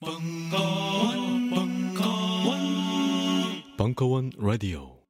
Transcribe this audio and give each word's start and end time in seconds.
벙커원, 0.00 1.50
벙커원, 1.50 2.58
벙커원 3.76 4.30
라디오. 4.38 5.00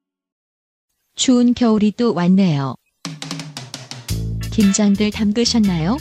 추운 1.14 1.52
겨울이 1.52 1.92
또 1.92 2.14
왔네요. 2.14 2.74
김장들 4.50 5.10
담그셨나요? 5.10 5.98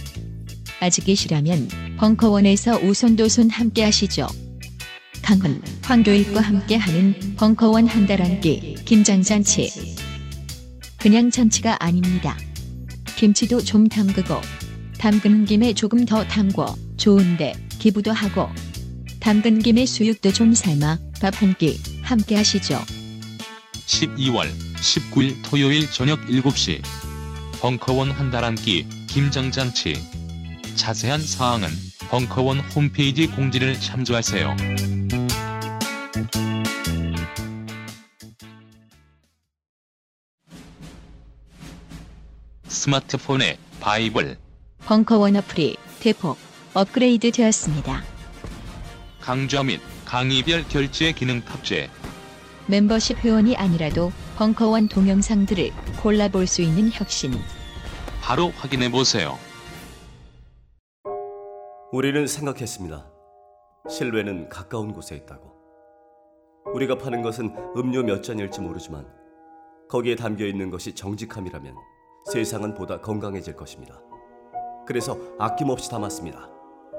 아직이시라면 0.79 1.97
벙커원에서 1.99 2.79
오손도손 2.79 3.49
함께 3.49 3.84
하시죠. 3.84 4.25
강훈, 5.21 5.61
황교익과 5.83 6.39
함께 6.39 6.77
하는 6.77 7.13
벙커원 7.35 7.88
한달 7.88 8.21
한끼 8.21 8.75
김장잔치. 8.85 9.97
그냥 10.97 11.29
잔치가 11.29 11.75
아닙니다. 11.83 12.38
김치도 13.17 13.63
좀 13.63 13.89
담그고 13.89 14.35
담그는 14.97 15.43
김에 15.43 15.73
조금 15.73 16.05
더 16.05 16.23
담궈 16.23 16.73
좋은데 16.95 17.54
기부도 17.79 18.13
하고 18.13 18.47
담근 19.28 19.59
김에 19.59 19.86
수육도 19.86 20.31
좀 20.31 20.54
삶아 20.54 20.99
밥 21.20 21.41
한 21.44 21.54
끼 21.58 21.77
함께 22.02 22.38
하시죠. 22.38 22.80
12월 23.85 24.48
19일 24.80 25.35
토요일 25.44 25.91
저녁 25.91 26.22
7시 26.27 26.81
벙커원 27.59 28.12
한 28.12 28.32
달 28.32 28.45
한 28.45 28.55
끼 28.55 28.88
김장잔치 29.08 29.95
자세한 30.76 31.20
사항은 31.20 31.68
벙커원 32.09 32.59
홈페이지 32.73 33.27
공지를 33.27 33.77
참조하세요. 33.82 34.55
스마트폰에 42.68 43.57
바이블 43.80 44.38
벙커원 44.85 45.35
어플이 45.35 45.77
대폭 45.99 46.38
업그레이드 46.73 47.32
되었습니다. 47.32 48.16
강좌 49.27 49.62
및 49.62 49.81
강의별 50.05 50.70
결제 50.70 51.12
기능 51.12 51.41
탑재 51.41 51.90
멤버십 52.68 53.18
회원이 53.18 53.57
아니라도 53.57 54.13
벙커원 54.38 54.88
동영상들을 54.88 55.70
골라볼 56.01 56.48
수 56.48 56.62
있는 56.62 56.90
혁신. 56.90 57.34
바로 58.21 58.51
확인해 58.51 58.90
보세요. 58.90 59.38
우리는 61.91 62.26
생각했습니다. 62.26 63.05
실외는 63.90 64.47
가까운 64.47 64.94
곳에 64.94 65.18
있다고. 65.18 65.51
우리가 66.73 66.97
파는 66.97 67.22
것은 67.22 67.53
음료 67.75 68.03
몇 68.03 68.23
잔일지 68.23 68.62
모르지만 68.62 69.06
거기에 69.90 70.16
담겨 70.16 70.46
있는 70.46 70.72
것이 70.72 70.96
정직함이라면 70.96 71.75
세상은 72.31 72.73
보다 72.75 73.01
건강해질 73.01 73.57
것입니다. 73.57 74.00
그래서 74.88 75.18
아낌없이 75.38 75.90
담았습니다. 75.90 76.56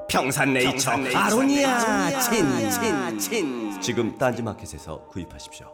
평산네이처, 0.09 0.91
아로니아 1.14 2.20
친친친. 2.20 3.81
지금 3.81 4.17
딴지마켓에서 4.17 5.06
구입하십시오. 5.09 5.70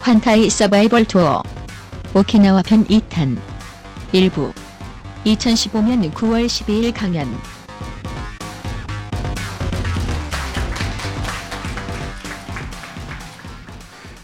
환타이 0.00 0.50
서바이벌 0.50 1.04
투어 1.06 1.42
오키나와 2.14 2.62
편 2.62 2.84
2탄 2.86 3.38
일부 4.12 4.52
2015년 5.24 6.12
9월 6.12 6.46
12일 6.46 6.92
강연 6.94 7.28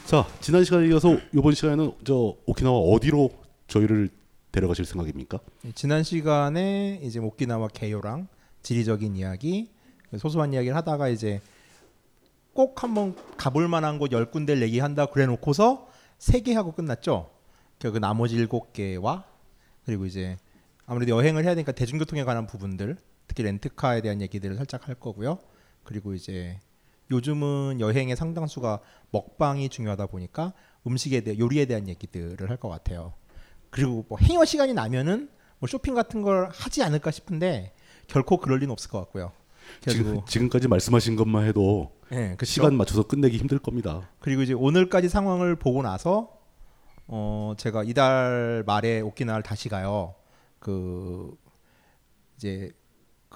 자 0.07 0.25
지난 0.41 0.63
시간에 0.65 0.87
이어서 0.89 1.19
이번 1.35 1.53
시간에는 1.55 1.93
저 2.05 2.37
오키나와 2.47 2.79
어디로 2.79 3.31
저희를 3.67 4.11
데려가실 4.53 4.85
생각입니까? 4.85 5.41
네, 5.63 5.73
지난 5.75 6.03
시간에 6.03 7.01
이제 7.03 7.19
오키나와 7.19 7.69
개요랑 7.69 8.29
지리적인 8.63 9.17
이야기, 9.17 9.71
소소한 10.17 10.53
이야기를 10.53 10.77
하다가 10.77 11.09
이제 11.09 11.41
꼭 12.53 12.83
한번 12.83 13.15
가볼 13.37 13.69
만한 13.69 13.99
곳 13.99 14.13
열 14.13 14.31
군데를 14.31 14.63
얘기한다 14.63 15.07
그래 15.07 15.27
놓고서 15.27 15.89
세 16.19 16.41
개 16.41 16.55
하고 16.55 16.73
끝났죠. 16.73 17.31
그 17.81 17.99
나머지 17.99 18.37
일곱 18.37 18.73
개와 18.73 19.25
그리고 19.85 20.07
이제 20.07 20.39
아무래도 20.87 21.13
여행을 21.17 21.45
해야 21.45 21.55
되니까 21.55 21.73
대중교통에 21.73 22.25
관한 22.25 22.47
부분들, 22.47 22.97
특히 23.27 23.43
렌트카에 23.43 24.01
대한 24.03 24.21
얘기들을 24.23 24.57
살짝 24.57 24.89
할 24.89 24.95
거고요. 24.95 25.39
그리고 25.85 26.15
이제 26.15 26.59
요즘은 27.11 27.81
여행의 27.81 28.17
상당수가 28.17 28.81
먹방이 29.11 29.69
중요하다 29.69 30.07
보니까 30.07 30.53
음식에 30.87 31.21
대해 31.21 31.39
요리에 31.39 31.67
대한 31.67 31.89
얘기들을 31.89 32.49
할 32.51 32.57
것 32.57 32.69
같아요. 32.69 33.15
그리고 33.71 34.05
뭐 34.09 34.19
행여 34.19 34.45
시간이 34.45 34.73
나면은 34.75 35.29
뭐 35.59 35.69
쇼핑 35.69 35.95
같은 35.95 36.23
걸 36.23 36.49
하지 36.53 36.83
않을까 36.83 37.11
싶은데 37.11 37.75
결코 38.09 38.39
그럴 38.39 38.59
리는 38.59 38.71
없을 38.73 38.91
것 38.91 38.99
같고요. 39.01 39.33
지금, 39.81 40.21
지금까지 40.27 40.69
말씀하신 40.69 41.17
것만 41.17 41.45
해도 41.47 41.93
네, 42.09 42.37
그쵸? 42.37 42.51
시간 42.51 42.77
맞춰서 42.77 43.03
끝내기 43.03 43.37
힘들 43.37 43.59
겁니다. 43.59 44.09
그리고 44.21 44.43
이제 44.43 44.53
오늘까지 44.53 45.09
상황을 45.09 45.57
보고 45.57 45.83
나서 45.83 46.39
어 47.09 47.55
제가 47.57 47.83
이달 47.85 48.63
말에 48.67 49.01
오키나와를 49.01 49.43
다시 49.43 49.69
가요. 49.69 50.15
그 50.61 51.37
이제 52.37 52.71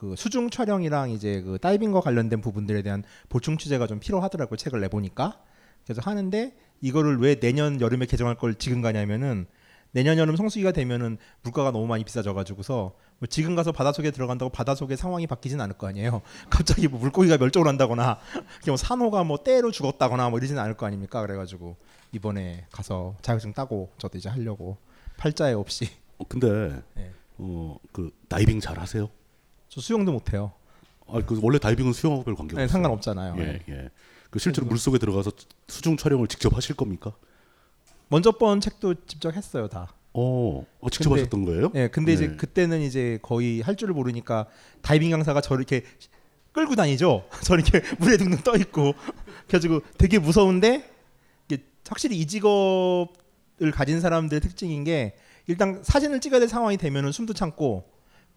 그 0.00 0.14
수중 0.16 0.48
촬영이랑 0.48 1.10
이제 1.10 1.42
그 1.42 1.58
다이빙과 1.58 2.00
관련된 2.00 2.40
부분들에 2.40 2.80
대한 2.80 3.04
보충 3.28 3.58
취재가 3.58 3.86
좀 3.86 4.00
필요하더라고요. 4.00 4.56
책을 4.56 4.80
내보니까. 4.80 5.42
그래서 5.84 6.00
하는데 6.02 6.56
이거를 6.80 7.18
왜 7.18 7.34
내년 7.34 7.82
여름에 7.82 8.06
개정할 8.06 8.36
걸 8.36 8.54
지금 8.54 8.80
가냐면은 8.80 9.46
내년 9.92 10.16
여름 10.16 10.36
성수기가 10.36 10.72
되면은 10.72 11.18
물가가 11.42 11.70
너무 11.70 11.86
많이 11.86 12.04
비싸져 12.04 12.32
가지고서 12.32 12.94
뭐 13.18 13.26
지금 13.28 13.54
가서 13.54 13.72
바닷속에 13.72 14.10
들어간다고 14.10 14.50
바닷속의 14.50 14.96
상황이 14.96 15.26
바뀌진 15.26 15.60
않을 15.60 15.76
거 15.76 15.86
아니에요. 15.86 16.22
갑자기 16.48 16.88
뭐 16.88 16.98
물고기가 16.98 17.36
멸종을 17.36 17.68
한다거나 17.68 18.20
뭐 18.66 18.76
산호가 18.78 19.24
뭐 19.24 19.42
때로 19.42 19.70
죽었다거나 19.70 20.30
뭐 20.30 20.38
이러진 20.38 20.58
않을 20.58 20.78
거 20.78 20.86
아닙니까? 20.86 21.20
그래 21.20 21.36
가지고 21.36 21.76
이번에 22.12 22.64
가서 22.72 23.16
자격증 23.20 23.52
따고 23.52 23.90
저도 23.98 24.16
이제 24.16 24.30
하려고 24.30 24.78
팔자에 25.18 25.52
없이. 25.52 25.90
어, 26.16 26.24
근데 26.26 26.80
네. 26.94 27.12
어그 27.36 28.12
다이빙 28.30 28.60
잘 28.60 28.78
하세요? 28.78 29.10
저 29.70 29.80
수영도 29.80 30.10
못 30.12 30.32
해요. 30.32 30.52
아, 31.06 31.20
그 31.24 31.38
원래 31.42 31.58
다이빙은 31.58 31.92
수영하고 31.92 32.24
별 32.24 32.34
관계 32.34 32.54
없어요. 32.54 32.66
네, 32.66 32.70
상관없잖아요. 32.70 33.36
예, 33.38 33.60
예. 33.68 33.90
그 34.28 34.38
실제로 34.40 34.66
물 34.66 34.78
속에 34.78 34.98
들어가서 34.98 35.30
수중 35.68 35.96
촬영을 35.96 36.26
직접 36.26 36.54
하실 36.56 36.76
겁니까? 36.76 37.12
먼저 38.08 38.32
번 38.32 38.60
책도 38.60 39.06
직접 39.06 39.34
했어요 39.34 39.68
다. 39.68 39.94
어, 40.12 40.66
어 40.80 40.90
직접 40.90 41.10
근데- 41.10 41.20
하셨던 41.22 41.44
거예요? 41.44 41.70
예, 41.76 41.88
근데 41.88 42.12
이제 42.12 42.26
네. 42.28 42.36
그때는 42.36 42.80
이제 42.80 43.20
거의 43.22 43.60
할 43.60 43.76
줄을 43.76 43.94
모르니까 43.94 44.46
다이빙 44.82 45.10
강사가 45.12 45.40
저를 45.40 45.60
이렇게 45.62 45.86
끌고 46.52 46.74
다니죠. 46.74 47.28
저를 47.44 47.64
이렇게 47.64 47.88
물에 47.98 48.16
둥둥 48.16 48.40
떠 48.42 48.56
있고 48.56 48.94
그래가지고 49.46 49.82
되게 49.98 50.18
무서운데 50.18 50.90
확실히 51.88 52.18
이 52.18 52.26
직업을 52.26 53.70
가진 53.72 54.00
사람들의 54.00 54.40
특징인 54.40 54.84
게 54.84 55.16
일단 55.46 55.80
사진을 55.82 56.20
찍어야 56.20 56.38
될 56.38 56.48
상황이 56.48 56.76
되면은 56.76 57.10
숨도 57.10 57.34
참고 57.34 57.84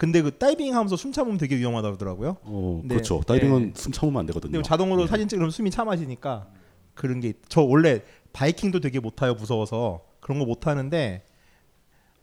근데 0.04 0.22
그 0.22 0.38
다이빙 0.38 0.76
하면서 0.76 0.98
숨 0.98 1.14
참으면 1.14 1.38
되게 1.38 1.56
위험하다 1.56 1.88
그러더라고요. 1.88 2.36
어, 2.42 2.82
네. 2.84 2.96
그렇죠. 2.96 3.22
다이빙은 3.26 3.68
네. 3.68 3.72
숨 3.74 3.94
참으면 3.94 4.20
안 4.20 4.26
되거든요. 4.26 4.52
근데 4.52 4.68
자동으로 4.68 5.04
예. 5.04 5.08
사진 5.08 5.30
찍으면 5.30 5.50
숨이 5.50 5.72
참아지니까 5.72 6.50
그런 6.94 7.22
게 7.22 7.32
저 7.48 7.62
원래 7.62 8.02
바이킹도 8.34 8.82
되게 8.82 9.00
못 9.00 9.16
타요 9.16 9.34
무서워서 9.34 10.02
그런 10.20 10.40
거 10.40 10.46
못 10.46 10.68
하는데 10.68 11.24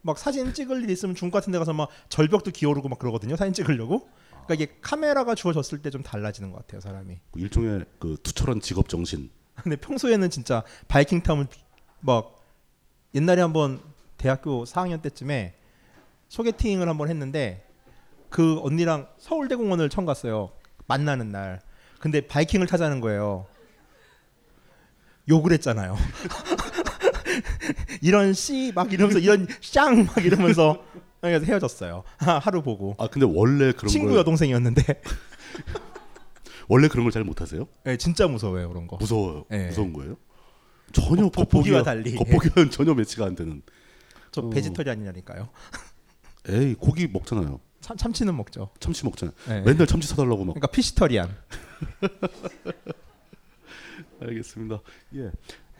막 0.03 0.19
사진 0.19 0.53
찍을 0.53 0.83
일 0.83 0.91
있으면 0.91 1.15
중국 1.15 1.33
같은 1.33 1.51
데 1.51 1.57
가서 1.57 1.73
막 1.73 1.89
절벽도 2.09 2.51
기어오르고 2.51 2.87
막 2.87 2.99
그러거든요 2.99 3.35
사진 3.35 3.51
찍으려고 3.53 4.07
그러니까 4.45 4.53
이게 4.53 4.67
카메라가 4.81 5.33
주어졌을 5.33 5.81
때 5.81 5.89
좀 5.89 6.03
달라지는 6.03 6.51
것 6.51 6.57
같아요 6.59 6.81
사람이 6.81 7.17
일종의 7.35 7.85
그 7.97 8.15
투철한 8.21 8.61
직업 8.61 8.89
정신. 8.89 9.31
근데 9.55 9.75
평소에는 9.75 10.29
진짜 10.29 10.63
바이킹 10.87 11.23
타면 11.23 11.47
막 12.01 12.35
옛날에 13.15 13.41
한번 13.41 13.79
대학교 14.17 14.65
4학년 14.65 15.01
때쯤에 15.01 15.55
소개팅을 16.29 16.87
한번 16.87 17.09
했는데 17.09 17.65
그 18.31 18.59
언니랑 18.63 19.07
서울대공원을 19.19 19.89
처음 19.89 20.05
갔어요. 20.05 20.51
만나는 20.87 21.31
날. 21.31 21.59
근데 21.99 22.25
바이킹을 22.25 22.65
타자는 22.65 23.01
거예요. 23.01 23.45
욕을 25.29 25.51
했잖아요. 25.53 25.95
이런 28.01 28.33
씨 28.33 28.71
막 28.73 28.91
이러면서 28.91 29.19
이런 29.19 29.47
쌍 29.61 30.05
막 30.05 30.25
이러면서 30.25 30.83
그래서 31.21 31.45
헤어졌어요. 31.45 32.03
하루 32.17 32.61
보고. 32.63 32.95
아 32.97 33.07
근데 33.07 33.25
원래 33.29 33.71
그런 33.73 33.87
친구 33.89 34.09
걸 34.09 34.17
여동생이었는데 34.19 34.81
원래 36.67 36.87
그런 36.87 37.03
걸 37.03 37.11
잘 37.11 37.23
못하세요? 37.23 37.67
네, 37.83 37.97
진짜 37.97 38.27
무서워요 38.27 38.69
그런 38.69 38.87
거. 38.87 38.97
무서워요. 38.97 39.45
네. 39.49 39.67
무서운 39.67 39.93
거예요? 39.93 40.15
전혀 40.93 41.23
겉- 41.29 41.49
겉보기와 41.49 41.83
달리. 41.83 42.15
겉보기와는 42.15 42.71
전혀 42.71 42.93
매치가 42.93 43.25
안 43.25 43.35
되는. 43.35 43.61
저 44.31 44.41
어. 44.41 44.49
베지터리안이라니까요. 44.49 45.49
에이 46.49 46.75
고기 46.79 47.07
먹잖아요. 47.07 47.59
참, 47.81 47.97
참치는 47.97 48.35
먹죠. 48.37 48.69
참치 48.79 49.03
먹잖아요. 49.05 49.35
네. 49.47 49.61
맨날 49.61 49.87
참치 49.87 50.07
사달라고 50.07 50.45
막. 50.45 50.53
그러니까 50.53 50.67
피시터리안. 50.67 51.35
알겠습니다. 54.21 54.81
예. 55.15 55.31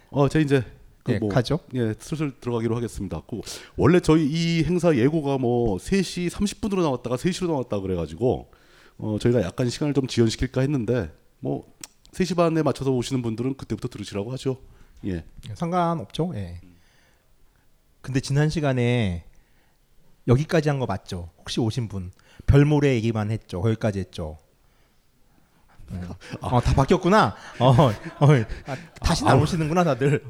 어, 0.10 0.28
제가 0.28 0.44
이제 0.44 0.66
그 1.04 1.14
예, 1.14 1.20
뭐, 1.20 1.30
가죠. 1.30 1.60
예, 1.76 1.94
슬슬 2.00 2.40
들어가기로 2.40 2.76
하겠습니다. 2.76 3.22
그 3.28 3.42
원래 3.76 4.00
저희 4.00 4.26
이 4.26 4.64
행사 4.64 4.96
예고가 4.96 5.38
뭐 5.38 5.78
3시 5.78 6.30
30분으로 6.30 6.82
나왔다가 6.82 7.16
3시로 7.16 7.48
나왔다 7.48 7.80
그래 7.80 7.96
가지고 7.96 8.52
어, 8.98 9.18
저희가 9.20 9.42
약간 9.42 9.70
시간을 9.70 9.94
좀 9.94 10.08
지연시킬까 10.08 10.62
했는데 10.62 11.12
뭐 11.40 11.72
3시 12.12 12.36
반에 12.36 12.62
맞춰서 12.62 12.92
오시는 12.92 13.22
분들은 13.22 13.58
그때부터 13.58 13.88
들으시라고 13.88 14.32
하죠. 14.34 14.58
예. 15.06 15.24
상관없죠. 15.54 16.32
예. 16.36 16.62
근데 18.02 18.20
지난 18.20 18.50
시간에 18.50 19.26
여기까지 20.28 20.70
한 20.70 20.80
거 20.80 20.86
맞죠? 20.86 21.30
혹시 21.38 21.60
오신 21.60 21.88
분 21.88 22.12
별모래 22.48 22.94
얘기만 22.96 23.32
했죠. 23.32 23.62
거기까지 23.62 24.00
했죠. 24.00 24.38
네. 25.90 26.00
어, 26.40 26.62
다 26.62 26.74
바뀌었구나. 26.74 27.36
어, 27.60 27.70
어, 27.72 27.92
아, 28.68 28.78
다시 29.02 29.26
나오시는구나 29.26 29.84
다들. 29.84 30.24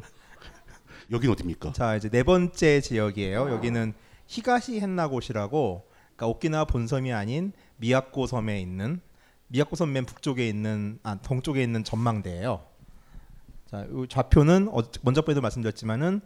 여긴 1.11 1.29
어디입니까? 1.31 1.73
자 1.73 1.95
이제 1.95 2.09
네 2.09 2.23
번째 2.23 2.81
지역이에요. 2.81 3.51
여기는 3.51 3.93
히가시 4.27 4.79
헨나곳이라고 4.79 5.85
그러니까 6.15 6.27
오키나와 6.27 6.65
본섬이 6.65 7.11
아닌 7.13 7.51
미야코 7.77 8.27
섬에 8.27 8.61
있는 8.61 9.01
미야코 9.47 9.75
섬 9.75 9.91
맨 9.91 10.05
북쪽에 10.05 10.47
있는 10.47 10.99
아 11.03 11.15
동쪽에 11.21 11.61
있는 11.61 11.83
전망대예요. 11.83 12.65
자, 13.69 13.85
이 13.89 14.05
좌표는 14.09 14.69
어, 14.71 14.81
먼저 15.01 15.21
번에도 15.21 15.41
말씀드렸지만은 15.41 16.21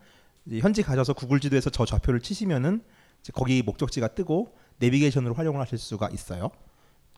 이제 0.46 0.60
현지 0.60 0.84
가셔서 0.84 1.14
구글 1.14 1.40
지도에서 1.40 1.72
저 1.72 1.86
좌표를 1.86 2.20
치시면은 2.22 2.84
거기 3.34 3.62
목적지가 3.64 4.10
뜨고 4.10 4.56
내비게이션으로 4.80 5.34
활용을 5.34 5.62
하실 5.62 5.78
수가 5.78 6.10
있어요. 6.10 6.52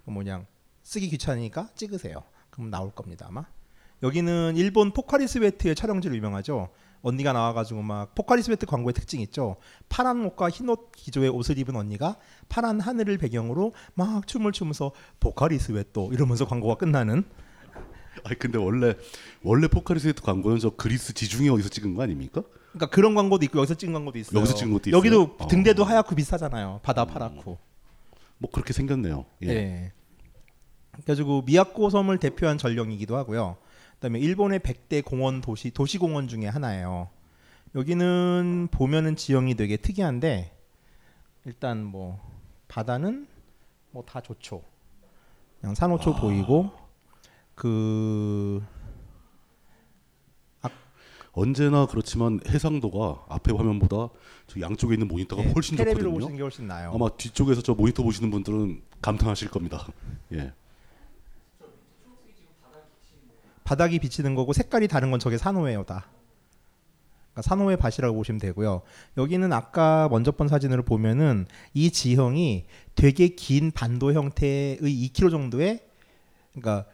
그럼 0.04 0.18
그냥 0.18 0.46
쓰기 0.84 1.10
귀찮으니까 1.10 1.70
찍으세요. 1.76 2.24
그럼 2.50 2.70
나올 2.70 2.92
겁니다 2.92 3.26
아마. 3.28 3.46
여기는 4.04 4.54
일본 4.56 4.92
포카리스웨트의 4.92 5.76
촬영지로 5.76 6.16
유명하죠. 6.16 6.70
언니가 7.02 7.34
나와가지고 7.34 7.82
막 7.82 8.16
포카리스웨트 8.16 8.66
광고의 8.66 8.94
특징 8.94 9.22
있죠. 9.22 9.58
파란 9.90 10.26
옷과 10.26 10.50
흰 10.50 10.70
옷 10.70 10.92
기조의 10.92 11.30
옷을 11.30 11.58
입은 11.58 11.76
언니가 11.76 12.18
파란 12.50 12.80
하늘을 12.80 13.18
배경으로 13.18 13.74
막 13.94 14.28
춤을 14.28 14.52
추면서 14.52 14.92
포카리스웨트 15.20 16.10
이러면서 16.12 16.46
광고가 16.48 16.76
끝나는. 16.76 17.24
아 18.24 18.30
근데 18.40 18.58
원래 18.58 18.96
원래 19.44 19.68
포카리스웨트 19.68 20.22
광고는 20.22 20.60
저 20.60 20.72
그리스 20.72 21.14
지중해 21.14 21.50
어디서 21.50 21.70
찍은 21.70 21.94
거 21.94 22.04
아닙니까? 22.04 22.44
그러니까 22.78 22.88
그런 22.88 23.16
광고도 23.16 23.44
있고 23.46 23.60
여기서 23.60 23.76
찍은 23.76 23.94
광고도 23.94 24.20
있어요. 24.20 24.38
여기서 24.40 24.56
찍은 24.56 24.72
것도 24.74 24.90
있어요? 24.90 24.98
여기도 24.98 25.36
어. 25.40 25.48
등대도 25.48 25.84
하얗고 25.84 26.16
비슷하잖아요. 26.16 26.80
바다 26.84 27.06
파랗고. 27.06 27.58
뭐 28.38 28.52
그렇게 28.52 28.72
생겼네요. 28.74 29.26
예. 29.44 29.48
예. 29.50 29.92
그래가지고 30.92 31.44
미야코 31.44 31.90
섬을 31.90 32.20
대표한 32.20 32.58
전령이기도 32.58 33.18
하고요. 33.18 33.58
그다음에 33.96 34.20
일본의 34.20 34.60
100대 34.60 35.04
공원 35.04 35.42
도시 35.42 35.72
도시 35.72 35.98
공원 35.98 36.28
중에 36.28 36.48
하나예요. 36.48 37.10
여기는 37.76 38.70
보면은 38.72 39.16
지형이 39.16 39.56
되게 39.56 39.78
특이한데 39.78 40.52
일단 41.46 41.84
뭐 41.84 42.20
바다는 42.68 43.28
뭐 43.92 44.04
다 44.06 44.22
좋죠. 44.22 44.62
그냥 45.60 45.74
산호초 45.76 46.16
보이고 46.16 46.72
그 47.56 48.64
언제나 51.38 51.86
그렇지만 51.86 52.40
해상도가 52.48 53.26
앞에 53.30 53.54
화면보다 53.54 54.10
저 54.48 54.60
양쪽에 54.60 54.96
있는 54.96 55.08
모니터가 55.08 55.44
예, 55.44 55.52
훨씬 55.52 55.78
테레비로 55.78 56.06
좋거든요. 56.06 56.20
보시는 56.20 56.36
게 56.36 56.42
훨씬 56.42 56.68
나아요. 56.68 56.92
아마 56.96 57.10
뒤쪽에서 57.10 57.62
저 57.62 57.76
모니터 57.76 58.02
보시는 58.02 58.32
분들은 58.32 58.82
감탄하실 59.04 59.52
겁니다. 59.52 59.86
예. 60.34 60.52
바닥이 63.64 64.00
비치는 64.00 64.34
거고 64.34 64.52
색깔이 64.52 64.88
다른 64.88 65.12
건 65.12 65.20
저게 65.20 65.38
산호예요 65.38 65.84
다. 65.84 66.08
그러니까 67.34 67.42
산호의 67.44 67.78
밭이라고 67.78 68.16
보시면 68.16 68.40
되고요. 68.40 68.82
여기는 69.18 69.54
아까 69.54 70.08
먼저 70.10 70.32
본 70.32 70.48
사진으로 70.48 70.82
보면은 70.82 71.46
이 71.76 71.92
지형이 71.92 72.66
되게 72.96 73.28
긴 73.28 73.70
반도 73.70 74.12
형태의 74.12 74.80
2km 74.80 75.30
정도의 75.30 75.86
그러니까 76.54 76.90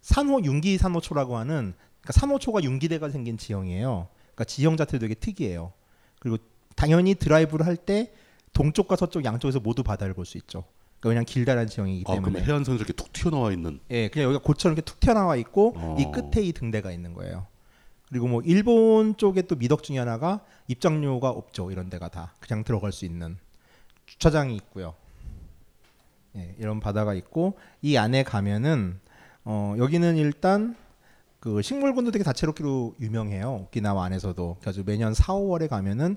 산호 0.00 0.42
융기 0.42 0.78
산호초라고 0.78 1.36
하는 1.36 1.74
그러니까 2.06 2.12
산호초가 2.20 2.62
융기대가 2.62 3.10
생긴 3.10 3.36
지형이에요. 3.36 4.06
그러니까 4.34 4.44
지형 4.44 4.76
자체도 4.76 5.00
되게 5.00 5.14
특이해요. 5.14 5.72
그리고 6.20 6.38
당연히 6.76 7.14
드라이브를 7.14 7.66
할 7.66 7.76
때 7.76 8.12
동쪽과 8.52 8.96
서쪽 8.96 9.24
양쪽에서 9.24 9.60
모두 9.60 9.82
바다를 9.82 10.14
볼 10.14 10.24
수 10.24 10.38
있죠. 10.38 10.64
그러니까 11.00 11.08
그냥 11.10 11.24
길다란 11.26 11.66
지형이기 11.66 12.04
아 12.06 12.14
때문에. 12.14 12.32
그럼 12.32 12.46
해안선이 12.48 12.76
이렇게 12.78 12.92
툭 12.92 13.12
튀어나와 13.12 13.52
있는. 13.52 13.80
예, 13.90 14.08
그냥 14.08 14.28
여기가 14.28 14.42
고처럼 14.42 14.76
이렇게 14.76 14.84
툭 14.84 14.98
튀어나와 15.00 15.36
있고 15.36 15.74
어. 15.76 15.96
이 15.98 16.04
끝에 16.12 16.42
이 16.44 16.52
등대가 16.52 16.90
있는 16.92 17.12
거예요. 17.12 17.46
그리고 18.08 18.28
뭐 18.28 18.40
일본 18.44 19.16
쪽에 19.16 19.42
또 19.42 19.56
미덕 19.56 19.82
중에 19.82 19.98
하나가 19.98 20.40
입장료가 20.68 21.28
없죠. 21.28 21.70
이런 21.72 21.90
데가 21.90 22.08
다 22.08 22.32
그냥 22.40 22.62
들어갈 22.62 22.92
수 22.92 23.04
있는 23.04 23.36
주차장이 24.06 24.54
있고요. 24.56 24.94
예, 26.36 26.54
이런 26.58 26.78
바다가 26.80 27.14
있고 27.14 27.58
이 27.82 27.96
안에 27.96 28.22
가면은 28.22 29.00
어, 29.44 29.74
여기는 29.78 30.16
일단 30.16 30.76
그 31.46 31.62
식물군도 31.62 32.10
되게 32.10 32.24
다채롭기로 32.24 32.96
유명해요. 33.00 33.66
오키나와 33.68 34.06
안에서도. 34.06 34.56
그래서 34.60 34.82
매년 34.84 35.14
4, 35.14 35.34
5월에 35.34 35.68
가면은 35.68 36.16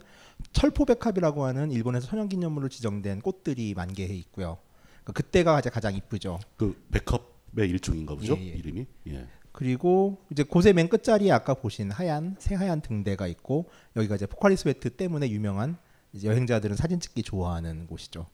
철포백합이라고 0.54 1.46
하는 1.46 1.70
일본에서 1.72 2.08
천연기념물로 2.08 2.68
지정된 2.68 3.22
꽃들이 3.22 3.76
만개해 3.76 4.12
있고요. 4.16 4.58
그러니까 5.04 5.14
그때가 5.14 5.60
이제 5.60 5.70
가장 5.70 5.94
이쁘죠. 5.94 6.40
그 6.58 6.76
백합의 6.90 7.70
일종인가 7.70 8.16
보죠? 8.16 8.36
예, 8.40 8.42
예. 8.42 8.50
이름이. 8.54 8.88
예. 9.10 9.28
그리고 9.52 10.18
이제 10.32 10.42
곳의 10.42 10.74
맨 10.74 10.90
끝자리에 10.90 11.32
아까 11.32 11.54
보신 11.54 11.92
하얀 11.92 12.36
새하얀 12.40 12.82
등대가 12.82 13.28
있고 13.28 13.70
여기가 13.98 14.16
이제 14.16 14.26
포카리스웨트 14.26 14.96
때문에 14.96 15.30
유명한 15.30 15.78
여행자들은 16.24 16.76
사진 16.76 17.00
찍기 17.00 17.22
좋아하는 17.22 17.86
곳이죠. 17.86 18.26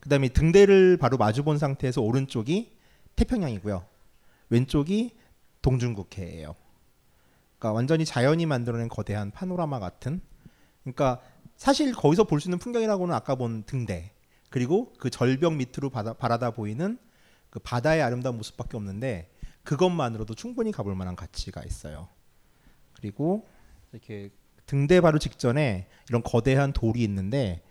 그다음에 0.00 0.28
등대를 0.28 0.96
바로 0.96 1.18
마주 1.18 1.44
본 1.44 1.58
상태에서 1.58 2.00
오른쪽이 2.00 2.72
태평양이고요. 3.14 3.84
왼쪽이 4.50 5.21
동중국해예요. 5.62 6.54
그러니까 7.58 7.72
완전히 7.72 8.04
자연이 8.04 8.46
만들어낸 8.46 8.88
거대한 8.88 9.30
파노라마 9.30 9.78
같은. 9.80 10.20
그러니까 10.82 11.20
사실 11.56 11.92
거기서 11.92 12.24
볼 12.24 12.40
수 12.40 12.48
있는 12.48 12.58
풍경이라고는 12.58 13.14
아까 13.14 13.36
본 13.36 13.62
등대 13.64 14.12
그리고 14.50 14.92
그 14.98 15.10
절벽 15.10 15.54
밑으로 15.54 15.90
바다, 15.90 16.12
바라다 16.12 16.50
보이는 16.50 16.98
그 17.50 17.58
바다의 17.60 18.02
아름다운 18.02 18.36
모습밖에 18.36 18.76
없는데 18.76 19.30
그것만으로도 19.62 20.34
충분히 20.34 20.72
가볼 20.72 20.94
만한 20.94 21.14
가치가 21.14 21.62
있어요. 21.64 22.08
그리고 22.94 23.46
이렇게 23.92 24.30
등대 24.66 25.00
바로 25.00 25.18
직전에 25.18 25.86
이런 26.08 26.22
거대한 26.22 26.72
돌이 26.72 27.02
있는데 27.04 27.62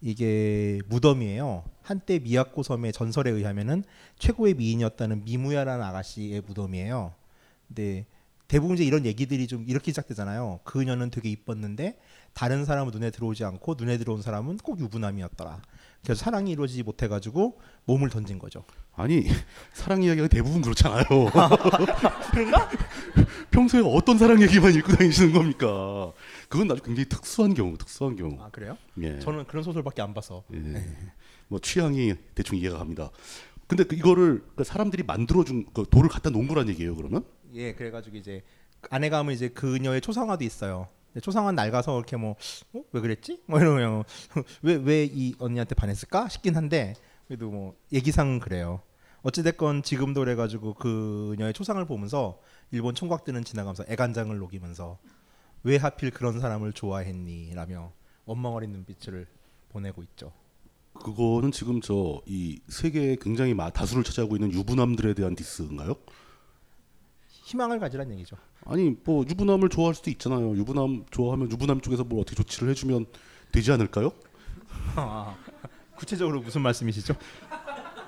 이게 0.00 0.80
무덤이에요. 0.86 1.64
한때 1.82 2.18
미야코 2.18 2.62
섬의 2.62 2.92
전설에 2.92 3.30
의하면은 3.30 3.82
최고의 4.18 4.54
미인이었다는 4.54 5.24
미무야라는 5.24 5.84
아가씨의 5.84 6.42
무덤이에요. 6.42 7.14
근데 7.68 8.06
대부분 8.48 8.76
이제 8.76 8.84
이런 8.84 9.04
얘기들이 9.04 9.46
좀 9.46 9.64
이렇게 9.68 9.90
시작되잖아요. 9.90 10.60
그녀는 10.64 11.10
되게 11.10 11.28
이뻤는데 11.28 11.98
다른 12.32 12.64
사람은 12.64 12.92
눈에 12.92 13.10
들어오지 13.10 13.44
않고 13.44 13.74
눈에 13.78 13.98
들어온 13.98 14.22
사람은 14.22 14.58
꼭 14.58 14.80
유부남이었더라. 14.80 15.60
그래서 16.02 16.24
사랑이 16.24 16.52
이루어지지 16.52 16.82
못해가지고 16.82 17.60
몸을 17.84 18.08
던진 18.08 18.38
거죠. 18.38 18.64
아니 18.94 19.26
사랑 19.74 20.02
이야기가 20.02 20.28
대부분 20.28 20.62
그렇잖아요. 20.62 21.04
그런가? 22.32 22.70
평소에 23.50 23.82
어떤 23.84 24.16
사랑 24.16 24.40
얘기만 24.40 24.74
읽고 24.74 24.92
다니시는 24.92 25.32
겁니까? 25.32 26.12
그건 26.48 26.70
아주 26.70 26.82
굉장히 26.82 27.08
특수한 27.08 27.52
경우, 27.52 27.76
특수한 27.76 28.16
경우. 28.16 28.40
아 28.40 28.48
그래요? 28.50 28.78
예. 29.02 29.18
저는 29.18 29.44
그런 29.46 29.62
소설밖에 29.62 30.00
안 30.00 30.14
봐서. 30.14 30.44
예. 30.54 30.86
뭐 31.48 31.58
취향이 31.58 32.14
대충 32.34 32.56
이해가 32.56 32.78
갑니다. 32.78 33.10
근데 33.66 33.84
그 33.84 33.94
이거를 33.94 34.42
그 34.56 34.64
사람들이 34.64 35.02
만들어준 35.02 35.66
그 35.74 35.84
돌을 35.90 36.08
갖다 36.08 36.30
놓은 36.30 36.48
거란 36.48 36.68
얘기예요, 36.70 36.96
그러면? 36.96 37.24
예, 37.54 37.74
그래가지고 37.74 38.16
이제 38.16 38.42
안에 38.90 39.08
가면 39.10 39.34
이제 39.34 39.48
그녀의 39.48 40.00
초상화도 40.00 40.44
있어요. 40.44 40.88
초상화 41.22 41.52
낡아서 41.52 41.96
이렇게 41.98 42.16
뭐 42.16 42.36
왜 42.92 43.00
그랬지? 43.00 43.42
뭐 43.46 43.58
이러면 43.60 44.04
왜 44.62 44.76
왜 44.76 45.04
이 45.12 45.34
언니한테 45.38 45.74
반했을까 45.74 46.28
싶긴 46.28 46.54
한데 46.56 46.94
그래도 47.26 47.50
뭐 47.50 47.74
얘기상 47.92 48.38
그래요. 48.38 48.82
어찌됐건 49.22 49.82
지금도 49.82 50.20
그래가지고 50.20 50.74
그녀의 50.74 51.52
초상을 51.52 51.84
보면서 51.86 52.40
일본 52.70 52.94
총각들은 52.94 53.44
지나가면서 53.44 53.84
애간장을 53.88 54.36
녹이면서 54.38 54.98
왜 55.64 55.76
하필 55.76 56.10
그런 56.12 56.38
사람을 56.40 56.72
좋아했니라며 56.72 57.92
원망 58.26 58.52
어린 58.54 58.70
눈빛을 58.72 59.26
보내고 59.70 60.02
있죠. 60.04 60.32
그거는 60.94 61.50
지금 61.52 61.80
저 61.80 62.20
이 62.26 62.60
세계에 62.68 63.16
굉장히 63.20 63.54
마, 63.54 63.70
다수를 63.70 64.04
차지하고 64.04 64.36
있는 64.36 64.52
유부남들에 64.52 65.14
대한 65.14 65.34
디스인가요? 65.34 65.94
희망을 67.48 67.78
가지란 67.80 68.10
얘기죠. 68.12 68.36
아니 68.66 68.94
뭐 69.04 69.24
유부남을 69.26 69.70
좋아할 69.70 69.94
수도 69.94 70.10
있잖아요. 70.10 70.54
유부남 70.54 71.06
좋아하면 71.10 71.50
유부남 71.50 71.80
쪽에서 71.80 72.04
뭘 72.04 72.20
어떻게 72.20 72.36
조치를 72.36 72.68
해주면 72.70 73.06
되지 73.52 73.72
않을까요? 73.72 74.12
구체적으로 75.96 76.40
무슨 76.40 76.60
말씀이시죠? 76.60 77.14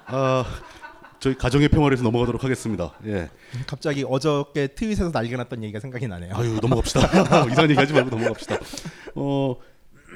아 0.07 0.45
저희 1.21 1.35
가정의 1.35 1.69
평화에서 1.69 2.03
넘어가도록 2.03 2.45
하겠습니다. 2.45 2.93
예. 3.07 3.31
갑자기 3.67 4.05
어저께 4.07 4.67
트윗에서 4.69 5.11
난리가 5.11 5.39
났던 5.39 5.63
얘기가 5.65 5.81
생각이 5.81 6.07
나네요. 6.07 6.35
아유 6.37 6.59
넘어갑시다. 6.61 7.01
이상한 7.51 7.71
얘기 7.71 7.81
하지 7.81 7.95
말고 7.95 8.11
넘어갑시다. 8.11 8.59
어 9.15 9.57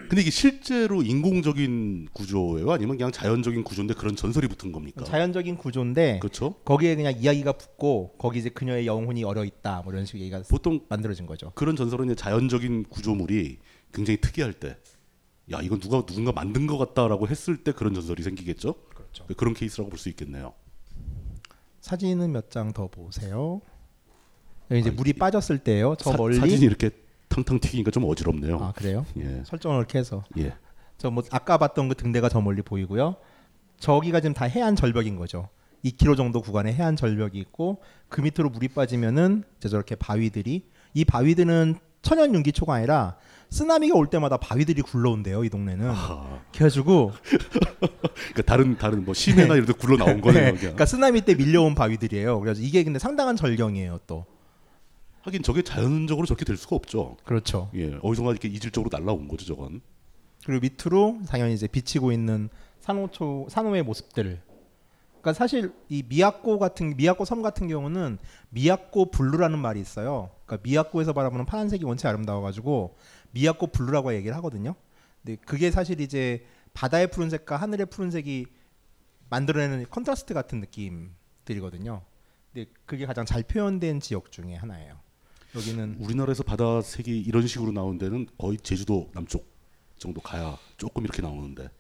근데 0.09 0.21
이게 0.23 0.31
실제로 0.31 1.03
인공적인 1.03 2.09
구조예요? 2.13 2.71
아니면 2.73 2.97
그냥 2.97 3.11
자연적인 3.13 3.65
구조인데 3.65 3.95
그런 3.95 4.15
전설이 4.17 4.49
붙은 4.49 4.71
겁니까? 4.73 5.05
자연적인 5.05 5.57
구조인데 5.57 6.19
그렇죠. 6.21 6.55
거기에 6.65 6.95
그냥 6.97 7.15
이야기가 7.19 7.53
붙고 7.53 8.15
거기 8.19 8.39
이제 8.39 8.49
그녀의 8.51 8.87
영혼이 8.87 9.25
얼어 9.25 9.45
있다 9.45 9.83
뭐 9.83 9.93
이런 9.93 10.05
식의 10.07 10.21
얘기가 10.23 10.43
보통 10.49 10.81
만들어진 10.89 11.27
거죠. 11.27 11.53
그런 11.55 11.75
전설은 11.77 12.07
이제 12.07 12.15
자연적인 12.15 12.85
구조물이 12.91 13.59
굉장히 13.93 14.21
특이할 14.21 14.53
때, 14.53 14.77
야 15.53 15.61
이건 15.63 15.79
누가 15.81 16.05
누군가 16.05 16.33
만든 16.33 16.67
것 16.67 16.79
같다라고 16.79 17.29
했을 17.29 17.57
때 17.63 17.73
그런 17.73 17.95
전설이 17.95 18.23
생기겠죠. 18.23 18.75
그렇죠. 18.95 19.27
그런 19.37 19.55
케이스라고 19.55 19.91
볼 19.91 19.99
수 19.99 20.09
있겠네요. 20.11 20.53
사진은 21.81 22.33
몇 22.33 22.51
장 22.51 22.73
더 22.73 22.89
보세요. 22.89 23.61
이제 24.73 24.91
아, 24.91 24.93
물이 24.93 25.11
이- 25.11 25.13
빠졌을 25.13 25.59
때요. 25.59 25.95
저 25.99 26.11
사, 26.13 26.17
멀리 26.17 26.37
사진이 26.39 26.63
이렇게 26.65 26.91
탕탕 27.35 27.59
튀기니까 27.61 27.91
좀 27.91 28.05
어지럽네요. 28.05 28.59
아 28.61 28.73
그래요? 28.73 29.05
예, 29.17 29.43
설정을 29.45 29.79
이렇게 29.79 29.99
해서 29.99 30.23
예. 30.39 30.55
저 30.99 31.11
뭐 31.11 31.23
아까 31.33 31.59
봤던 31.59 31.89
그 31.89 31.95
등대가 31.97 32.29
저 32.29 32.41
멀리 32.41 32.63
보이고요. 32.63 33.17
저기가 33.79 34.21
지금 34.21 34.33
다 34.35 34.45
해안 34.45 34.77
절벽인 34.77 35.17
거죠. 35.17 35.49
2km 35.85 36.17
정도 36.17 36.41
구간에 36.41 36.73
해안 36.73 36.97
절벽이 36.97 37.39
있고 37.39 37.83
그 38.09 38.21
밑으로 38.21 38.49
물이 38.51 38.69
빠지면은 38.69 39.43
이제 39.59 39.69
저렇게 39.69 39.97
바위들이 39.97 40.65
이 40.95 41.05
바위들은 41.05 41.75
천연 42.03 42.35
윤기초가 42.35 42.75
아니라 42.75 43.17
쓰나미가 43.51 43.97
올 43.97 44.07
때마다 44.09 44.37
바위들이 44.37 44.83
굴러온대요 44.83 45.45
이 45.45 45.51
동네는. 45.51 45.91
아, 45.91 46.41
그래가지고 46.53 47.13
그러니까 47.69 48.43
다른 48.47 48.77
다른 48.79 49.05
뭐 49.05 49.13
심해나 49.15 49.55
이런 49.55 49.67
데 49.67 49.73
굴러 49.73 49.97
나온 49.97 50.21
거네요. 50.21 50.53
네. 50.53 50.59
그러니까 50.59 50.87
쓰나미 50.87 51.23
때 51.23 51.35
밀려온 51.35 51.75
바위들이에요. 51.75 52.41
그래서 52.41 52.63
이게 52.63 52.83
근데 52.85 52.99
상당한 52.99 53.37
절경이에요 53.37 54.01
또. 54.07 54.25
하긴 55.25 55.43
저게 55.43 55.63
자연적으로 55.63 56.27
저렇게 56.27 56.45
될 56.45 56.59
수가 56.59 56.77
없죠. 56.77 57.17
그렇죠. 57.25 57.71
예, 57.75 57.99
어디선가 58.03 58.33
이렇게 58.33 58.47
이질적으로 58.47 58.95
날라온 58.95 59.27
거죠, 59.27 59.47
저건. 59.47 59.81
그리고 60.45 60.61
밑으로 60.61 61.21
당연히 61.27 61.55
이제 61.55 61.67
비치고 61.67 62.13
있는 62.13 62.51
산호초 62.81 63.47
산호의 63.49 63.85
모습들. 63.85 64.43
그러니까 65.09 65.33
사실 65.33 65.73
이 65.89 66.03
미야코 66.07 66.59
같은 66.59 66.95
미야코 66.99 67.25
섬 67.25 67.41
같은 67.41 67.69
경우는 67.69 68.19
미야코 68.51 69.11
blue라는 69.11 69.59
말이 69.59 69.81
있어요. 69.81 70.29
그러니까 70.45 70.63
미야코에서 70.63 71.15
바라보는 71.15 71.47
파란색이 71.47 71.87
원체 71.87 72.07
아름다워가지고 72.07 72.99
미야코 73.31 73.69
blue라고 73.69 74.13
얘기를 74.13 74.37
하거든요. 74.37 74.75
근데 75.23 75.41
그게 75.47 75.71
사실 75.71 76.03
이제 76.03 76.45
바다의 76.75 77.11
푸른색과 77.11 77.57
하늘의 77.57 77.87
푸른색이 77.87 78.45
만들어내는 79.31 79.87
contrast 79.89 80.35
같은 80.35 80.61
느낌들이거든요. 80.61 82.03
근데 82.53 82.71
그게 82.85 83.07
가장 83.07 83.25
잘 83.25 83.43
표현된 83.43 84.01
지역 84.01 84.31
중에 84.31 84.55
하나예요. 84.57 85.04
여기는 85.55 85.97
우리나라에서 86.01 86.43
바다 86.43 86.81
색이 86.83 87.21
이런 87.21 87.47
식으로 87.47 87.73
나온 87.73 87.99
데는 87.99 88.27
거의 88.39 88.59
제주도 88.59 89.11
남쪽 89.15 89.47
정도 89.99 90.21
가야 90.21 90.59
조금 90.77 91.05
이렇게 91.05 91.23
나오는데. 91.23 91.71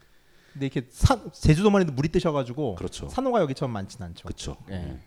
근데 0.52 0.66
이렇게 0.66 0.86
사, 0.90 1.30
제주도만 1.32 1.82
해도 1.82 1.92
물이 1.92 2.10
뜨셔가지고 2.10 2.76
그렇죠. 2.76 3.08
산호가 3.08 3.40
여기처럼 3.40 3.72
많진 3.72 4.02
않죠. 4.02 4.24
그렇죠. 4.24 4.56
예. 4.70 5.00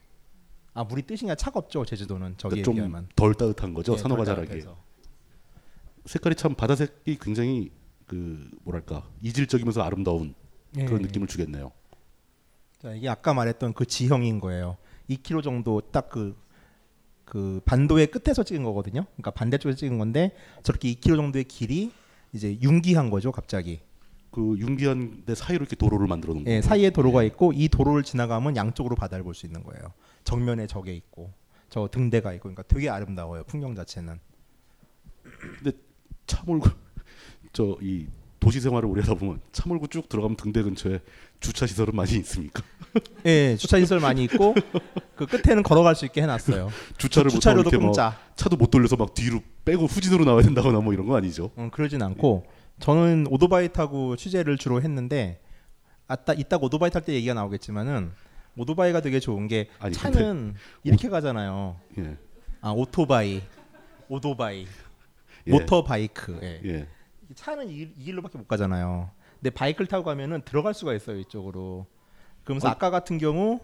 아 0.73 0.83
물이 0.83 1.03
뜨시냐 1.03 1.35
차갑죠 1.35 1.85
제주도는 1.85 2.35
저기에 2.37 2.61
그러니까. 2.61 2.99
좀덜 2.99 3.33
따뜻한 3.33 3.73
거죠. 3.73 3.93
예, 3.93 3.97
산호가 3.97 4.25
덜 4.25 4.47
자라기. 4.47 4.65
색깔이 6.05 6.35
참 6.35 6.53
바다색이 6.53 7.17
굉장히 7.19 7.71
그 8.05 8.49
뭐랄까 8.63 9.07
이질적이면서 9.21 9.81
아름다운 9.81 10.35
그런 10.73 11.01
예. 11.01 11.05
느낌을 11.05 11.27
주겠네요. 11.27 11.71
자, 12.81 12.93
이게 12.93 13.07
아까 13.09 13.33
말했던 13.33 13.73
그 13.73 13.85
지형인 13.85 14.39
거예요. 14.39 14.77
2km 15.09 15.41
정도 15.41 15.79
딱 15.79 16.09
그 16.09 16.35
그 17.27 17.59
반도의 17.65 18.07
끝에서 18.07 18.41
찍은 18.43 18.63
거거든요. 18.63 19.05
그러니까 19.15 19.31
반대쪽에서 19.31 19.77
찍은 19.77 19.97
건데 19.97 20.31
저렇게 20.63 20.93
2km 20.93 21.17
정도의 21.17 21.43
길이 21.43 21.91
이제 22.31 22.57
융기한 22.61 23.09
거죠, 23.09 23.33
갑자기. 23.33 23.81
그 24.31 24.55
융기한 24.59 25.23
데 25.25 25.35
사이로 25.35 25.63
이렇게 25.63 25.75
도로를 25.75 26.07
만들어 26.07 26.33
놓은 26.33 26.47
예, 26.47 26.55
거고. 26.61 26.67
사이에 26.69 26.89
도로가 26.89 27.23
있고 27.23 27.51
이 27.53 27.67
도로를 27.67 28.03
지나가면 28.03 28.55
양쪽으로 28.55 28.95
바다를 28.95 29.23
볼 29.25 29.33
수 29.33 29.45
있는 29.45 29.61
거예요. 29.63 29.91
정면에 30.23 30.67
저게 30.67 30.93
있고 30.95 31.33
저 31.69 31.89
등대가 31.91 32.31
있고 32.33 32.43
그러니까 32.43 32.63
되게 32.63 32.89
아름다워요, 32.89 33.43
풍경 33.43 33.75
자체는. 33.75 34.19
차몰고 36.27 36.69
저 37.51 37.77
이 37.81 38.07
도시 38.39 38.61
생활을 38.61 38.87
오래 38.87 39.01
하다 39.01 39.15
보면 39.15 39.41
차몰고 39.51 39.87
쭉 39.87 40.07
들어가면 40.07 40.37
등대 40.37 40.61
근처에 40.61 41.01
주차 41.41 41.65
시설은 41.65 41.93
많이 41.95 42.13
있습니까? 42.17 42.63
예, 43.25 43.55
주차 43.57 43.79
시설 43.79 43.99
많이 43.99 44.23
있고 44.25 44.55
그 45.15 45.25
끝에는 45.25 45.63
걸어갈 45.63 45.95
수 45.95 46.05
있게 46.05 46.21
해놨어요. 46.21 46.69
주차를 46.97 47.25
못 47.25 47.33
하고 47.33 47.39
주차료도 47.39 47.69
공짜. 47.79 48.17
차도 48.35 48.55
못 48.57 48.69
돌려서 48.71 48.95
막 48.95 49.13
뒤로 49.13 49.41
빼고 49.65 49.85
후진으로 49.85 50.25
나와야 50.25 50.43
된다거나 50.43 50.79
뭐 50.79 50.93
이런 50.93 51.07
거 51.07 51.15
아니죠? 51.17 51.51
음, 51.57 51.69
그러진 51.71 52.01
않고 52.01 52.45
저는 52.79 53.27
오토바이 53.29 53.69
타고 53.69 54.15
취재를 54.15 54.57
주로 54.57 54.81
했는데 54.81 55.41
아따 56.07 56.33
이따 56.33 56.57
오토바이 56.57 56.89
탈 56.91 57.01
때 57.01 57.13
얘기가 57.13 57.33
나오겠지만은 57.33 58.11
오토바이가 58.57 59.01
되게 59.01 59.19
좋은 59.19 59.47
게 59.47 59.69
아니, 59.79 59.93
차는 59.93 60.55
이렇게 60.83 61.09
가잖아요. 61.09 61.79
예. 61.99 62.17
아 62.61 62.71
오토바이, 62.71 63.41
오토바이, 64.09 64.65
예. 65.47 65.51
모터바이크. 65.51 66.39
예. 66.41 66.61
예. 66.65 66.87
이 67.29 67.33
차는 67.35 67.69
이, 67.69 67.81
이 67.81 68.03
길로밖에 68.05 68.37
못 68.37 68.47
가잖아요. 68.47 69.11
근데 69.39 69.49
바이크를 69.51 69.87
타고 69.87 70.03
가면은 70.03 70.41
들어갈 70.43 70.73
수가 70.73 70.93
있어요 70.95 71.17
이쪽으로. 71.19 71.85
그러면서 72.47 72.69
어. 72.69 72.71
아까 72.71 72.89
같은 72.89 73.17
경우 73.17 73.59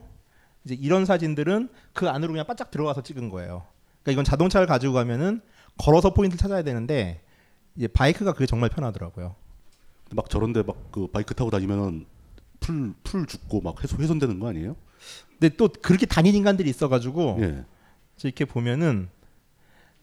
이제 0.65 0.75
이런 0.75 1.05
사진들은 1.05 1.69
그 1.93 2.09
안으로 2.09 2.33
그냥 2.33 2.45
바짝 2.45 2.69
들어가서 2.69 3.01
찍은 3.01 3.29
거예요. 3.29 3.63
그러니까 4.01 4.11
이건 4.11 4.25
자동차를 4.25 4.67
가지고 4.67 4.91
가면은 4.93 5.39
걸어서 5.77 6.13
포인트를 6.13 6.37
찾아야 6.37 6.63
되는데 6.63 7.21
이제 7.77 7.87
바이크가 7.87 8.33
그게 8.33 8.45
정말 8.45 8.69
편하더라고요. 8.69 9.35
막 10.11 10.29
저런데 10.29 10.63
막 10.63 10.75
그 10.91 11.07
바이크 11.07 11.33
타고 11.33 11.49
다니면은 11.49 12.05
풀 12.59 12.93
풀 13.03 13.25
죽고 13.25 13.61
막 13.61 13.81
훼손 13.81 14.01
훼손되는 14.01 14.39
거 14.39 14.49
아니에요? 14.49 14.75
근데 15.39 15.55
또 15.55 15.69
그렇게 15.81 16.05
다닌 16.05 16.35
인간들이 16.35 16.69
있어가지고 16.69 17.37
예. 17.39 17.63
저 18.17 18.27
이렇게 18.27 18.43
보면은 18.45 19.07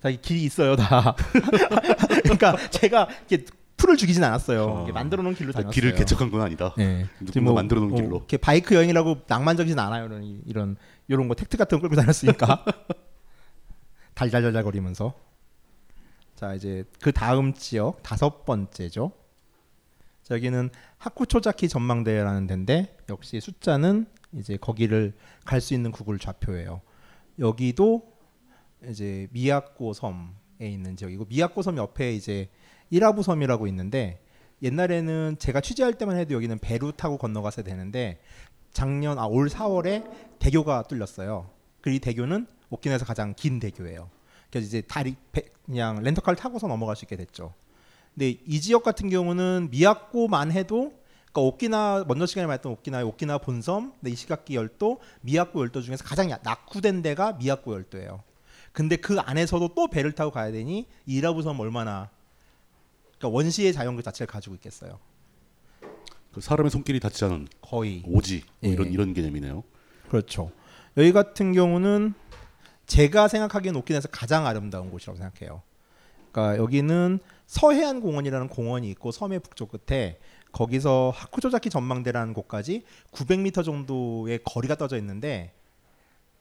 다이 0.01 0.21
길이 0.23 0.43
있어요 0.45 0.75
다. 0.77 1.15
그러니까 2.25 2.57
제가 2.71 3.09
이렇게 3.29 3.45
풀을 3.81 3.97
죽이진 3.97 4.23
않았어요. 4.23 4.87
아. 4.89 4.93
만들어 4.93 5.23
놓은 5.23 5.35
길로 5.35 5.51
아, 5.51 5.53
다녔어요. 5.53 5.71
길을 5.73 5.95
개척한 5.95 6.31
건 6.31 6.43
아니다. 6.43 6.75
네. 6.77 7.07
누군가 7.21 7.55
만들어 7.55 7.81
놓은 7.81 7.93
어, 7.93 7.97
길로. 7.97 8.17
이렇게 8.19 8.37
바이크 8.37 8.75
여행이라고 8.75 9.23
낭만적이진 9.27 9.79
않아요. 9.79 10.05
이런 10.05 10.43
이런 10.45 10.77
이런 11.09 11.29
거 11.29 11.35
택트 11.35 11.57
같은 11.57 11.79
거 11.79 11.83
끌고 11.83 11.97
다녔으니까 11.97 12.65
달달달달 14.15 14.63
거리면서. 14.65 15.15
자 16.37 16.55
이제 16.55 16.85
그 17.01 17.13
다음 17.13 17.53
지역 17.55 18.03
다섯 18.03 18.45
번째죠. 18.45 19.13
자, 20.23 20.35
여기는 20.35 20.71
하쿠초자키 20.99 21.69
전망대라는 21.69 22.47
데인데 22.47 22.97
역시 23.09 23.41
숫자는 23.41 24.07
이제 24.35 24.57
거기를 24.57 25.15
갈 25.45 25.61
수 25.61 25.75
있는 25.75 25.91
구글 25.91 26.19
좌표예요. 26.19 26.83
여기도 27.39 28.13
이제 28.89 29.27
미야코 29.33 29.93
섬에 29.93 30.29
있는 30.61 30.97
지역이고 30.97 31.27
미야코 31.29 31.63
섬 31.63 31.77
옆에 31.79 32.13
이제 32.15 32.49
이라부 32.91 33.23
섬이라고 33.23 33.67
있는데 33.69 34.21
옛날에는 34.63 35.37
제가 35.39 35.61
취재할 35.61 35.95
때만 35.95 36.17
해도 36.19 36.35
여기는 36.35 36.59
배로 36.59 36.93
타고 36.93 37.17
건너가서 37.17 37.63
되는데 37.63 38.21
작년 38.73 39.19
아 39.19 39.27
올 39.27 39.49
4월에 39.49 40.05
대교가 40.39 40.83
뚫렸어요. 40.83 41.49
그리고 41.81 41.97
이 41.97 41.99
대교는 42.01 42.47
오키나와에서 42.71 43.05
가장 43.05 43.35
긴 43.35 43.59
대교예요. 43.59 44.11
그래서 44.51 44.67
이제 44.67 44.81
다리 44.83 45.17
배, 45.33 45.43
그냥 45.65 46.03
렌터카를 46.03 46.37
타고서 46.37 46.67
넘어갈 46.69 46.95
수 46.97 47.05
있게 47.05 47.17
됐죠. 47.17 47.55
근데 48.15 48.37
이 48.47 48.61
지역 48.61 48.83
같은 48.83 49.09
경우는 49.09 49.69
미야코만 49.71 50.53
해도 50.53 50.93
그러니까 51.33 51.41
오키나 51.43 52.05
먼저 52.09 52.27
시간에 52.27 52.47
말했던 52.47 52.73
오키나의 52.73 53.05
오키나 53.07 53.39
본섬, 53.39 53.95
네, 54.01 54.11
이시가키 54.11 54.57
열도, 54.57 55.01
미야코 55.21 55.61
열도 55.61 55.81
중에서 55.81 56.05
가장 56.05 56.29
야- 56.31 56.39
낙후된 56.43 57.03
데가 57.03 57.35
미야코 57.35 57.73
열도예요. 57.73 58.23
근데 58.73 58.97
그 58.97 59.19
안에서도 59.21 59.75
또 59.75 59.89
배를 59.89 60.13
타고 60.13 60.31
가야 60.33 60.51
되니 60.53 60.87
이 61.07 61.17
이라부 61.17 61.43
섬 61.43 61.59
얼마나 61.61 62.11
그러니까 63.21 63.37
원시의 63.37 63.75
자연 63.75 63.97
그 63.97 64.03
자체를 64.03 64.27
가지고 64.27 64.55
있겠어요. 64.57 64.99
그 66.33 66.41
사람의 66.41 66.71
손길이 66.71 66.99
닿지 67.01 67.25
않은 67.27 67.49
거의 67.61 68.03
오지 68.07 68.45
뭐 68.61 68.71
예. 68.71 68.73
이런 68.73 68.91
이런 68.91 69.13
개념이네요. 69.13 69.63
그렇죠. 70.09 70.51
여기 70.97 71.13
같은 71.13 71.53
경우는 71.53 72.15
제가 72.87 73.29
생각하기엔 73.29 73.77
오키나와에서 73.77 74.09
가장 74.09 74.47
아름다운 74.47 74.91
곳이라고 74.91 75.19
생각해요. 75.19 75.63
그러니까 76.33 76.57
여기는 76.57 77.19
서해안 77.47 78.01
공원이라는 78.01 78.49
공원이 78.49 78.89
있고 78.91 79.13
섬의 79.13 79.41
북쪽 79.41 79.71
끝에 79.71 80.19
거기서 80.53 81.13
하쿠조자키 81.15 81.69
전망대라는 81.69 82.33
곳까지 82.33 82.85
900m 83.13 83.65
정도의 83.65 84.41
거리가 84.45 84.77
떠져 84.77 84.97
있는데 84.97 85.53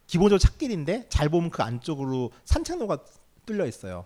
기본적으로 0.07 0.39
찻길인데 0.39 1.07
잘 1.09 1.29
보면 1.29 1.50
그 1.50 1.62
안쪽으로 1.62 2.31
산책로가 2.45 3.00
뚫려 3.45 3.67
있어요. 3.67 4.05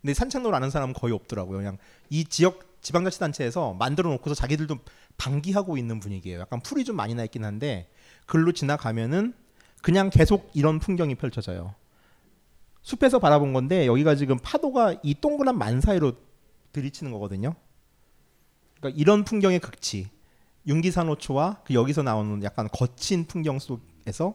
근데 0.00 0.14
산책로를 0.14 0.54
아는 0.54 0.70
사람은 0.70 0.94
거의 0.94 1.12
없더라고요. 1.12 1.58
그냥 1.58 1.78
이 2.08 2.24
지역 2.24 2.80
지방자치단체에서 2.82 3.74
만들어 3.74 4.10
놓고서 4.10 4.34
자기들도 4.34 4.78
방기하고 5.16 5.76
있는 5.76 5.98
분위기예요. 6.00 6.40
약간 6.40 6.60
풀이 6.60 6.84
좀 6.84 6.96
많이 6.96 7.14
나 7.14 7.24
있긴 7.24 7.44
한데 7.44 7.90
글로 8.26 8.52
지나가면은 8.52 9.34
그냥 9.82 10.10
계속 10.10 10.50
이런 10.54 10.78
풍경이 10.78 11.16
펼쳐져요. 11.16 11.74
숲에서 12.82 13.18
바라본 13.18 13.52
건데 13.52 13.86
여기가 13.86 14.14
지금 14.14 14.38
파도가 14.38 14.96
이 15.02 15.14
동그란 15.20 15.58
만 15.58 15.80
사이로 15.80 16.12
들이치는 16.72 17.12
거거든요. 17.12 17.54
그러니까 18.78 18.98
이런 18.98 19.24
풍경의 19.24 19.58
극치, 19.58 20.08
윤기산호초와 20.66 21.62
그 21.64 21.74
여기서 21.74 22.02
나오는 22.02 22.42
약간 22.44 22.68
거친 22.72 23.26
풍경 23.26 23.58
속에서 23.58 24.34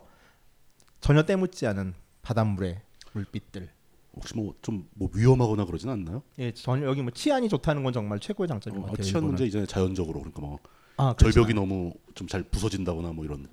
전혀 0.99 1.23
때묻지 1.23 1.65
않은 1.67 1.93
바닷물의 2.21 2.81
물빛들. 3.13 3.69
혹시 4.15 4.35
뭐좀뭐 4.35 5.09
위험하거나 5.13 5.65
그러진 5.65 5.89
않나요? 5.89 6.21
예, 6.39 6.51
전혀 6.53 6.85
여기 6.85 7.01
뭐 7.01 7.11
치안이 7.11 7.49
좋다는 7.49 7.83
건 7.83 7.93
정말 7.93 8.19
최고의 8.19 8.47
장점인 8.47 8.81
것 8.81 8.87
어, 8.87 8.91
같아요. 8.91 9.03
치안. 9.05 9.25
문제 9.25 9.45
이제 9.45 9.65
자연적으로 9.65 10.19
그러니까 10.19 10.41
뭐 10.41 10.59
아, 10.97 11.13
그렇진 11.13 11.41
절벽이. 11.41 11.53
너무 11.55 11.93
좀 12.13 12.27
잘 12.27 12.43
부서진다거나 12.43 13.11
뭐 13.13 13.25
이런 13.25 13.47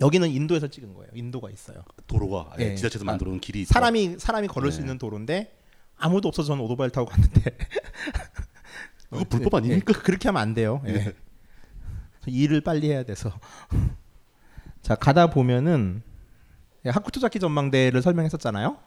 여기는 0.00 0.30
인도에서 0.30 0.68
찍은 0.68 0.94
거예요. 0.94 1.10
인도가 1.12 1.50
있어요. 1.50 1.82
도로가 2.06 2.52
예. 2.60 2.76
지자체에서 2.76 3.04
아, 3.04 3.06
만들어 3.06 3.30
놓은 3.30 3.40
길이 3.40 3.62
있다. 3.62 3.72
사람이 3.74 4.16
사람이 4.18 4.46
걸을 4.46 4.70
수 4.70 4.78
네. 4.78 4.84
있는 4.84 4.96
도로인데 4.98 5.52
아무도 5.96 6.28
없어서 6.28 6.46
저는 6.48 6.62
오토바이를 6.64 6.92
타고 6.92 7.06
갔는데 7.10 7.42
그거 9.10 9.24
불법 9.28 9.54
예, 9.54 9.56
아닙니까? 9.58 9.92
그- 9.92 10.02
그렇게 10.04 10.28
하면 10.28 10.40
안 10.40 10.54
돼요. 10.54 10.80
예. 10.86 10.92
예. 10.94 11.14
일을 12.28 12.60
빨리 12.60 12.88
해야 12.90 13.02
돼서 13.02 13.32
자 14.82 14.94
가다 14.94 15.30
보면은 15.30 16.02
예, 16.86 16.90
하쿠토자키 16.90 17.40
전망대를 17.40 18.02
설명했었잖아요. 18.02 18.78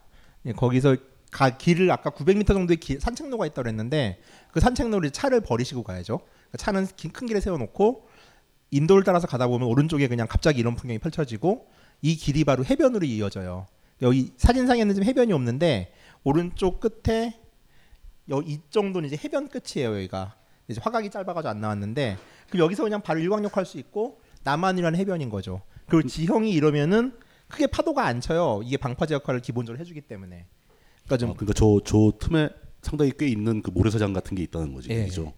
예, 0.45 0.53
거기서 0.53 0.95
가, 1.31 1.49
길을 1.57 1.89
아까 1.91 2.09
900m 2.09 2.47
정도의 2.47 2.77
길, 2.77 2.99
산책로가 2.99 3.45
있다고 3.47 3.67
했는데 3.69 4.19
그 4.51 4.59
산책로를 4.59 5.11
차를 5.11 5.41
버리시고 5.41 5.83
가야죠. 5.83 6.17
그러니까 6.19 6.57
차는 6.57 6.87
긴- 6.97 7.11
큰 7.11 7.27
길에 7.27 7.39
세워놓고 7.39 8.07
인도를 8.71 9.03
따라서 9.03 9.27
가다 9.27 9.47
보면 9.47 9.67
오른쪽에 9.67 10.07
그냥 10.07 10.27
갑자기 10.29 10.59
이런 10.59 10.75
풍경이 10.75 10.99
펼쳐지고 10.99 11.67
이 12.01 12.15
길이 12.15 12.43
바로 12.43 12.65
해변으로 12.65 13.05
이어져요. 13.05 13.65
여기 14.01 14.31
사진상에는 14.37 14.93
지금 14.95 15.07
해변이 15.07 15.31
없는데 15.33 15.93
오른쪽 16.23 16.79
끝에 16.79 17.39
여, 18.29 18.41
이 18.45 18.59
정도는 18.69 19.07
이제 19.07 19.17
해변 19.23 19.47
끝이에요 19.49 19.95
여기가 19.97 20.35
이제 20.67 20.79
화각이 20.81 21.09
짧아가지고 21.09 21.49
안 21.49 21.61
나왔는데 21.61 22.17
그럼 22.49 22.65
여기서 22.65 22.83
그냥 22.83 23.01
바로 23.01 23.19
일광욕 23.19 23.55
할 23.55 23.65
수 23.65 23.77
있고 23.77 24.19
남한이라는 24.43 24.97
해변인 24.99 25.29
거죠. 25.29 25.61
그리고 25.87 26.07
지형이 26.07 26.51
이러면은 26.51 27.13
크게 27.51 27.67
파도가 27.67 28.05
안 28.05 28.21
쳐요. 28.21 28.61
이게 28.63 28.77
방파제 28.77 29.13
역할을 29.15 29.41
기본적으로 29.41 29.79
해주기 29.79 30.01
때문에. 30.01 30.45
그러니까 31.05 31.17
좀 31.17 31.31
아, 31.31 31.33
그러니까 31.33 31.53
저 31.53 31.79
저 31.85 32.13
틈에 32.19 32.49
상당히 32.81 33.11
꽤 33.17 33.27
있는 33.27 33.61
그 33.61 33.69
모래사장 33.71 34.13
같은 34.13 34.35
게 34.35 34.43
있다는 34.43 34.73
거지, 34.73 34.89
예. 34.89 35.05
그죠? 35.05 35.33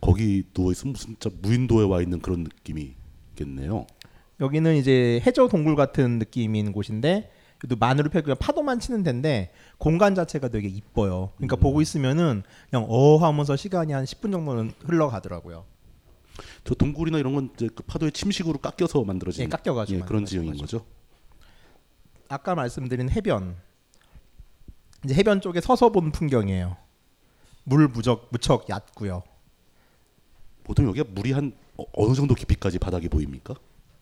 거기 0.00 0.44
누워 0.54 0.72
있으면 0.72 0.94
진짜 0.94 1.30
무인도에 1.42 1.84
와 1.84 2.00
있는 2.00 2.20
그런 2.20 2.44
느낌이겠네요. 2.44 3.86
여기는 4.40 4.76
이제 4.76 5.20
해저 5.26 5.48
동굴 5.48 5.76
같은 5.76 6.18
느낌인 6.18 6.72
곳인데 6.72 7.30
또 7.68 7.74
마늘을 7.76 8.10
펴고 8.10 8.24
그냥 8.24 8.36
파도만 8.38 8.78
치는 8.80 9.02
데인데 9.02 9.50
공간 9.78 10.14
자체가 10.14 10.48
되게 10.48 10.68
이뻐요. 10.68 11.30
그러니까 11.36 11.56
보고 11.56 11.80
있으면은 11.80 12.42
그냥 12.70 12.86
어 12.88 13.16
하면서 13.16 13.56
시간이 13.56 13.92
한 13.92 14.04
10분 14.04 14.30
정도는 14.32 14.72
흘러가더라고요. 14.84 15.64
저 16.64 16.74
동굴이나 16.74 17.18
이런 17.18 17.34
건 17.34 17.50
이제 17.54 17.68
그 17.74 17.82
파도의 17.82 18.12
침식으로 18.12 18.58
깎여서 18.58 19.04
만들어진 19.04 19.44
예, 19.44 19.48
깎여가지고 19.48 20.00
예, 20.00 20.04
그런 20.04 20.24
지형인 20.24 20.56
거죠. 20.56 20.84
아까 22.28 22.54
말씀드린 22.54 23.08
해변 23.10 23.56
이제 25.04 25.14
해변 25.14 25.40
쪽에 25.40 25.60
서서 25.60 25.90
본 25.90 26.10
풍경이에요. 26.12 26.76
물 27.64 27.88
무적 27.88 28.28
무척 28.30 28.68
얕고요. 28.68 29.22
보통 30.64 30.86
여기가 30.88 31.08
물이 31.12 31.32
한 31.32 31.52
어- 31.76 31.84
어느 31.94 32.14
정도 32.14 32.34
깊이까지 32.34 32.78
바닥이 32.78 33.08
보입니까? 33.08 33.54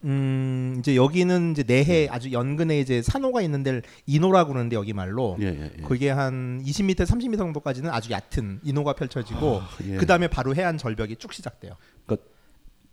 음 0.05 0.77
이제 0.79 0.97
여기는 0.97 1.53
이제 1.53 1.63
내해 1.63 2.09
아주 2.11 2.31
연근에 2.31 2.79
이제 2.79 3.01
산호가 3.01 3.41
있는 3.41 3.63
데를 3.63 3.83
이노라고 4.07 4.51
그러는데 4.53 4.77
여기 4.77 4.93
말로 4.93 5.37
예, 5.41 5.47
예, 5.47 5.73
예. 5.79 5.83
그게 5.83 6.11
한 6.11 6.63
20m, 6.63 7.07
30m 7.07 7.39
정도까지는 7.39 7.91
아주 7.91 8.11
얕은 8.11 8.61
이노가 8.65 8.93
펼쳐지고 8.93 9.61
아, 9.61 9.69
예. 9.87 9.97
그 9.97 10.05
다음에 10.05 10.29
바로 10.29 10.55
해안 10.55 10.77
절벽이 10.77 11.17
쭉 11.17 11.33
시작돼요. 11.33 11.73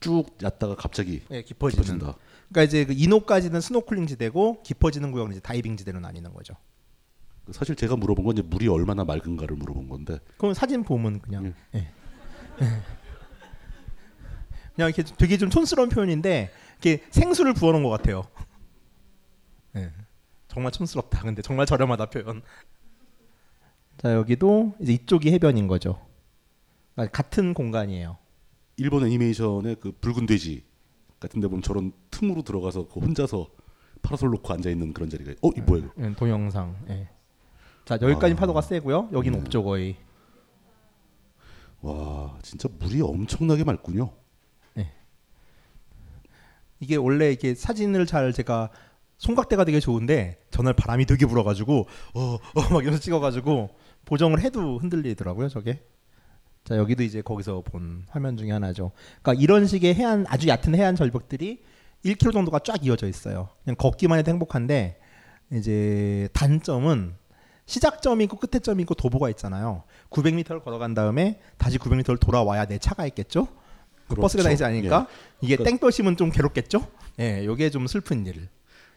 쭉 0.02 0.26
얕다가 0.44 0.76
갑자기 0.76 1.22
예, 1.32 1.44
깊어지는. 1.44 1.84
깊어진다. 1.84 2.18
그러니까 2.50 2.64
이제 2.64 2.86
그 2.86 2.94
이노까지는 2.94 3.62
스노클링 3.62 4.08
지대고 4.08 4.62
깊어지는 4.64 5.12
구역은 5.12 5.32
이제 5.32 5.40
다이빙 5.40 5.78
지대로 5.78 6.02
나뉘는 6.02 6.34
거죠. 6.34 6.56
사실 7.52 7.76
제가 7.76 7.96
물어본 7.96 8.26
건 8.26 8.38
이제 8.38 8.42
물이 8.42 8.68
얼마나 8.68 9.06
맑은가를 9.06 9.56
물어본 9.56 9.88
건데 9.88 10.20
그럼 10.38 10.54
사진 10.54 10.84
보면 10.84 11.22
그냥 11.22 11.54
예. 11.76 11.88
그냥 14.76 14.90
이렇게 14.90 15.04
되게 15.04 15.38
좀 15.38 15.50
촌스러운 15.50 15.90
표현인데 15.90 16.52
이렇게 16.82 17.04
생수를 17.12 17.54
부어놓은 17.54 17.84
것 17.84 17.90
같아요. 17.90 18.28
예. 19.76 19.92
정말 20.48 20.72
촌스럽다. 20.72 21.22
근데 21.22 21.42
정말 21.42 21.66
저렴하다 21.66 22.08
표현. 22.08 22.42
자 23.98 24.14
여기도 24.14 24.74
이제 24.80 24.94
이쪽이 24.94 25.32
해변인 25.32 25.68
거죠. 25.68 26.06
그러니까 26.96 27.16
같은 27.16 27.54
공간이에요. 27.54 28.18
일본 28.82 29.06
애니메이션의 29.06 29.78
그 29.80 29.92
붉은 29.92 30.26
돼지 30.26 30.64
같은데 31.20 31.48
보면 31.48 31.62
저런 31.62 31.92
틈으로 32.10 32.42
들어가서 32.42 32.88
그 32.88 33.00
혼자서 33.00 33.48
파라솔 34.02 34.32
놓고 34.32 34.54
앉아 34.54 34.70
있는 34.72 34.92
그런 34.92 35.10
자리가 35.10 35.34
어, 35.42 35.50
이? 35.50 35.54
이거? 35.58 35.80
예, 36.00 36.16
동영상. 36.16 36.76
예. 36.90 37.08
자 37.86 38.00
여기까지 38.02 38.34
아. 38.34 38.38
파도가 38.38 38.62
세고요. 38.62 39.10
여기는 39.14 39.38
네. 39.38 39.44
없죠 39.44 39.64
거의. 39.64 39.98
와, 41.82 42.38
진짜 42.42 42.68
물이 42.80 43.02
엄청나게 43.02 43.64
맑군요. 43.64 44.12
이게 46.82 46.96
원래 46.96 47.32
이게 47.32 47.54
사진을 47.54 48.06
잘 48.08 48.34
제가 48.34 48.72
손각대가 49.20 49.64
되게 49.64 49.80
좋은데 49.80 50.40
전날 50.50 50.74
바람이 50.74 51.06
되게 51.06 51.28
불어가지고 51.28 51.86
어어막 52.16 52.82
이러면서 52.82 53.00
찍어가지고 53.00 53.70
보정을 54.06 54.42
해도 54.42 54.80
흔들리더라고요 54.80 55.48
저게. 55.48 55.86
자 56.72 56.78
여기도 56.78 57.04
이제 57.04 57.22
거기서 57.22 57.64
본 57.66 58.06
화면 58.10 58.38
중에 58.38 58.50
하나죠. 58.52 58.92
그러니까 59.22 59.44
이런 59.44 59.68
식의 59.68 59.94
해안 59.94 60.26
아주 60.30 60.48
얕은 60.48 60.74
해안 60.74 60.96
절벽들이 60.96 61.62
1km 62.06 62.32
정도가 62.32 62.60
쫙 62.60 62.86
이어져 62.86 63.10
있어요. 63.10 63.50
그냥 63.66 63.76
걷기만 63.76 64.18
해도 64.20 64.32
행복한데 64.32 64.98
이제 65.52 66.30
단점은 66.32 67.16
시작점이 67.66 68.24
있고 68.24 68.38
끝에 68.38 68.62
점이 68.62 68.84
있고 68.84 68.94
도보가 68.96 69.30
있잖아요. 69.32 69.84
900m를 70.12 70.64
걸어간 70.64 70.94
다음에 70.94 71.42
다시 71.58 71.78
900m를 71.78 72.18
돌아와야 72.22 72.64
내 72.66 72.78
차가 72.78 73.06
있겠죠. 73.08 73.48
그 74.08 74.16
그렇죠. 74.16 74.22
버스가 74.22 74.44
다니지 74.44 74.64
않으니까 74.64 75.08
이게 75.42 75.58
그러니까- 75.58 75.78
땡볕이면 75.78 76.16
좀 76.16 76.32
괴롭겠죠. 76.32 76.88
예, 77.20 77.44
요게 77.46 77.70
좀 77.72 77.86
슬픈 77.88 78.26
일. 78.26 78.48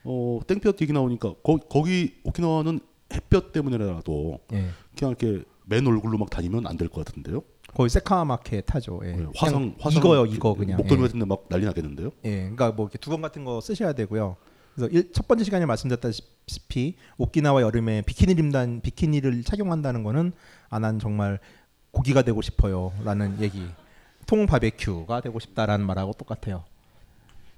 어, 0.04 0.38
땡볕 0.46 0.80
얘기 0.80 0.92
나오니까 0.92 1.34
거, 1.42 1.56
거기 1.56 2.20
오키나와는 2.22 2.78
햇볕 3.12 3.50
때문에라도 3.50 4.38
예. 4.52 4.68
그냥 4.96 5.16
이렇게 5.18 5.42
맨 5.66 5.84
얼굴로 5.88 6.18
막 6.18 6.30
다니면 6.30 6.68
안 6.68 6.76
될 6.76 6.88
것 6.88 7.04
같은데요. 7.04 7.42
거의 7.74 7.90
세카마케 7.90 8.62
타죠. 8.62 9.00
예. 9.04 9.12
네, 9.12 9.26
그냥 9.38 9.74
화상 9.80 10.00
이거요, 10.00 10.26
이거 10.26 10.54
그냥. 10.54 10.76
목도리 10.78 11.00
예. 11.00 11.06
같은데 11.06 11.26
막 11.26 11.48
난리 11.48 11.64
나겠는데요. 11.64 12.10
예, 12.24 12.37
그러니까 12.40 12.70
뭐 12.72 12.87
이렇게 12.87 12.98
두건 12.98 13.20
같은 13.20 13.44
거 13.44 13.60
쓰셔야 13.60 13.92
되고요. 13.92 14.37
그래서 14.74 14.92
일, 14.92 15.12
첫 15.12 15.26
번째 15.28 15.44
시간에 15.44 15.66
말씀드렸다시피 15.66 16.96
오키나와 17.18 17.62
여름에 17.62 18.02
비키니 18.02 18.32
입단 18.32 18.80
비키니를 18.80 19.42
착용한다는 19.42 20.02
거는 20.02 20.32
아난 20.68 20.98
정말 20.98 21.38
고기가 21.90 22.22
되고 22.22 22.40
싶어요라는 22.42 23.40
얘기. 23.40 23.66
통 24.26 24.46
바베큐가 24.46 25.20
되고 25.20 25.38
싶다라는 25.38 25.84
말하고 25.84 26.12
똑같아요. 26.14 26.64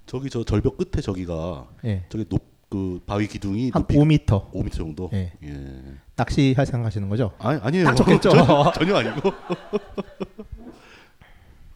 저기 0.05 0.29
저 0.29 0.43
절벽 0.43 0.77
끝에 0.77 1.01
저기가 1.01 1.67
예. 1.85 2.05
저기 2.09 2.25
높 2.27 2.56
그 2.69 2.99
바위 3.05 3.27
기둥이 3.27 3.71
한 3.71 3.81
높이 3.81 3.95
5m 3.95 4.51
5m 4.51 4.71
정도. 4.71 5.09
예. 5.13 5.31
예. 5.43 5.81
낚시 6.15 6.53
할 6.57 6.65
생각하시는 6.65 7.07
거죠? 7.09 7.31
아니 7.39 7.59
아니에요. 7.61 7.85
딱 7.85 7.95
좋겠죠. 7.95 8.29
전혀, 8.31 8.71
전혀 8.73 8.95
아니고. 8.95 9.31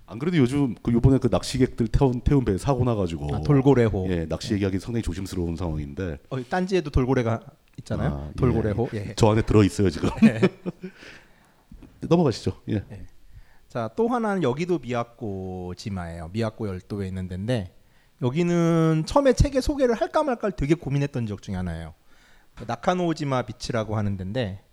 안 0.07 0.19
그래도 0.19 0.37
요즘 0.37 0.75
그 0.83 0.91
요번에 0.91 1.19
그 1.19 1.29
낚시객들 1.31 1.87
태운 1.87 2.19
태운 2.19 2.43
배 2.43 2.57
사고 2.57 2.83
나가지고 2.83 3.33
아, 3.33 3.41
돌고래호. 3.41 4.07
예 4.09 4.25
낚시 4.27 4.53
얘기하기 4.53 4.79
상당히 4.79 5.01
조심스러운 5.03 5.55
상황인데 5.55 6.17
어, 6.29 6.37
딴지에도 6.49 6.89
돌고래가 6.89 7.39
있잖아요. 7.79 8.09
아, 8.09 8.27
예. 8.29 8.33
돌고래호. 8.33 8.89
예. 8.93 9.13
저 9.15 9.31
안에 9.31 9.43
들어 9.43 9.63
있어요 9.63 9.89
지금. 9.89 10.09
넘어가시죠. 12.01 12.51
예. 12.69 12.83
자, 13.69 13.89
또 13.95 14.09
하나는 14.09 14.43
여기도 14.43 14.79
미야코 14.79 15.75
지마예요. 15.77 16.29
미야코 16.33 16.67
열도에 16.67 17.07
있는 17.07 17.29
데인데 17.29 17.73
여기는 18.21 19.03
처음에 19.05 19.33
책의 19.33 19.61
소개를 19.61 19.95
할까 19.95 20.23
말까 20.23 20.51
되게 20.51 20.75
고민했던 20.75 21.25
지역 21.25 21.41
중에 21.41 21.55
하나예요. 21.55 21.93
그 22.55 22.65
나카노지마 22.67 23.43
비치라고 23.43 23.97
하는 23.97 24.17
데인데 24.17 24.63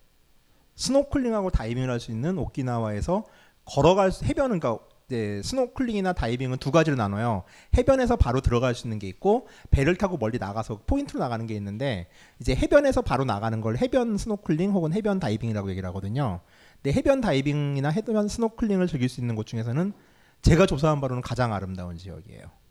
스노클링하고 0.75 1.51
다이빙을 1.51 1.91
할 1.91 2.01
수 2.01 2.11
있는 2.11 2.39
오키나와에서 2.39 3.25
걸어갈 3.65 4.13
수, 4.13 4.25
해변은 4.25 4.61
그러니까 4.61 4.85
이제 5.07 5.41
스노클링이나 5.43 6.13
다이빙은 6.13 6.59
두 6.59 6.71
가지로 6.71 6.97
나눠요. 6.97 7.45
해변에서 7.77 8.17
바로 8.17 8.41
들어갈 8.43 8.75
수 8.75 8.87
있는 8.87 8.99
게 8.99 9.09
있고 9.09 9.49
배를 9.71 9.97
타고 9.97 10.19
멀리 10.19 10.39
나가서 10.39 10.83
포인트로 10.87 11.19
나가는 11.19 11.47
게 11.47 11.55
있는데 11.55 12.09
이제 12.41 12.55
해변에서 12.55 13.01
바로 13.01 13.25
나가는 13.25 13.59
걸 13.63 13.79
해변 13.79 14.19
스노클링 14.19 14.71
혹은 14.73 14.93
해변 14.93 15.19
다이빙이라고 15.19 15.71
얘기를 15.71 15.89
하거든요. 15.89 16.41
근데 16.83 16.97
해변 16.97 17.23
다이빙이나 17.23 17.89
해변 17.89 18.29
스노클링을 18.29 18.87
즐길 18.87 19.09
수 19.09 19.21
있는 19.21 19.35
곳 19.35 19.47
중에서는 19.47 19.95
제가 20.43 20.67
조사한 20.67 21.01
바로는 21.01 21.23
가장 21.23 21.55
아름다운 21.55 21.97
지역이에요. 21.97 22.67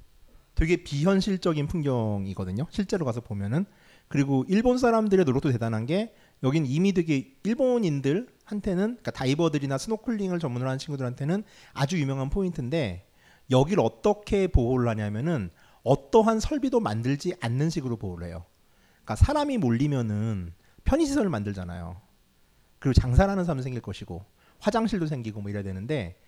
되게 0.58 0.78
비현실적인 0.78 1.68
풍경이거든요. 1.68 2.66
실제로 2.72 3.06
가서 3.06 3.22
보면은 3.22 3.66
그리고 4.08 4.44
일본 4.48 4.80
사람들의 4.80 5.24
노력도 5.24 5.52
대단한 5.52 5.86
게 5.86 6.16
여긴 6.42 6.66
이미 6.66 6.94
되게 6.94 7.36
일본인들한테는 7.44 8.76
그러니까 8.76 9.12
다이버들이나 9.12 9.78
스노클링을 9.78 10.40
전문으로 10.40 10.68
하는 10.68 10.80
친구들한테는 10.80 11.44
아주 11.74 12.00
유명한 12.00 12.32
포인트인데 12.32 13.08
여길 13.52 13.80
어떻게 13.80 14.48
보호를 14.48 14.90
하냐면은 14.90 15.52
어떠한 15.84 16.40
설비도 16.40 16.80
만들지 16.80 17.36
않는 17.40 17.70
식으로 17.70 17.98
보호를 17.98 18.28
해요. 18.28 18.44
그러니까 19.04 19.16
사람이 19.16 19.60
몰리면은 19.60 20.54
편의시설을 20.86 21.30
만들잖아요. 21.30 22.02
그리고 22.80 23.00
장사하는 23.00 23.46
사람 23.46 23.62
생길 23.62 23.82
것이고 23.84 24.26
화장실도 24.58 25.06
생기고 25.06 25.42
뭐 25.42 25.52
이래야 25.52 25.62
되는데 25.62 26.20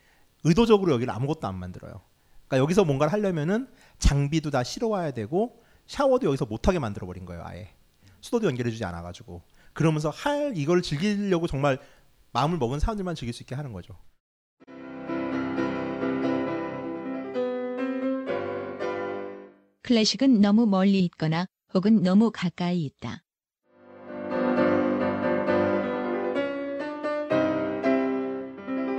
의도적으로 0.44 0.94
여기를 0.94 1.12
아무것도 1.12 1.48
안 1.48 1.56
만들어요. 1.56 2.02
그러니까 2.50 2.64
여기서 2.64 2.84
뭔가를 2.84 3.14
하려면은 3.14 3.68
장비도 4.00 4.50
다 4.52 4.64
실어와야 4.64 5.12
되고 5.12 5.64
샤워도 5.88 6.28
여기서 6.28 6.46
못하게 6.46 6.80
만들어 6.80 7.06
버린 7.06 7.26
거예요. 7.26 7.44
아예 7.46 7.74
수도도 8.22 8.48
연결해주지 8.48 8.84
않아가지고 8.86 9.42
그러면서 9.74 10.10
할 10.10 10.54
이걸 10.56 10.82
즐기려고 10.82 11.48
정말 11.48 11.80
마음을 12.32 12.58
먹은 12.58 12.80
사람들만 12.80 13.16
즐길 13.16 13.34
수 13.34 13.44
있게 13.44 13.56
하는 13.56 13.74
거죠. 13.74 13.96
클래식은 19.84 20.42
너무 20.42 20.68
멀리 20.68 21.00
있거나 21.06 21.48
혹은 21.74 22.04
너무 22.04 22.32
가까이 22.32 22.84
있다. 22.86 23.24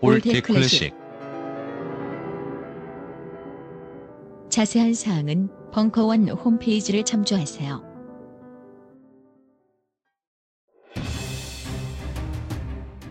올드 0.00 0.42
클래식 0.42 0.94
자세한 4.50 4.94
사항은 4.94 5.48
벙커원 5.72 6.28
홈페이지를 6.28 7.04
참조하세요. 7.04 7.84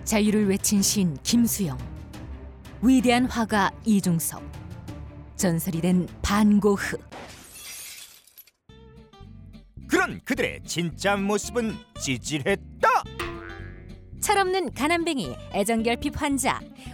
자유를 0.04 0.48
외친 0.48 0.82
시인 0.82 1.18
김수영, 1.24 1.78
위대한 2.82 3.26
화가 3.26 3.72
이중섭, 3.86 4.42
전설이 5.36 5.82
된 5.82 6.08
반고흐. 6.22 6.98
그런 9.88 10.20
그들의 10.24 10.62
진짜 10.64 11.16
모습은 11.16 11.74
찌질했다. 12.00 12.88
철없는 14.20 14.74
가난뱅이, 14.74 15.36
애정결핍 15.54 16.20
환자, 16.20 16.60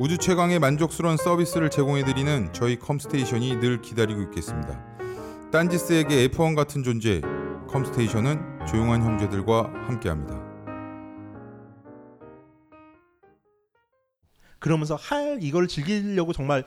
우주 0.00 0.16
최강의 0.16 0.58
만족스러운 0.60 1.16
서비스를 1.18 1.68
제공해드리는 1.68 2.52
저희 2.54 2.78
컴스테이션이 2.78 3.56
늘 3.60 3.82
기다리고 3.82 4.22
있겠습니다. 4.22 4.82
딴지스에게 5.52 6.28
F1 6.28 6.56
같은 6.56 6.82
존재, 6.82 7.20
컴스테이션은 7.68 8.66
조용한 8.66 9.02
형제들과 9.02 9.64
함께합니다. 9.86 10.40
그러면서 14.58 14.94
할 14.94 15.38
이걸 15.42 15.68
즐기려고 15.68 16.32
정말 16.32 16.64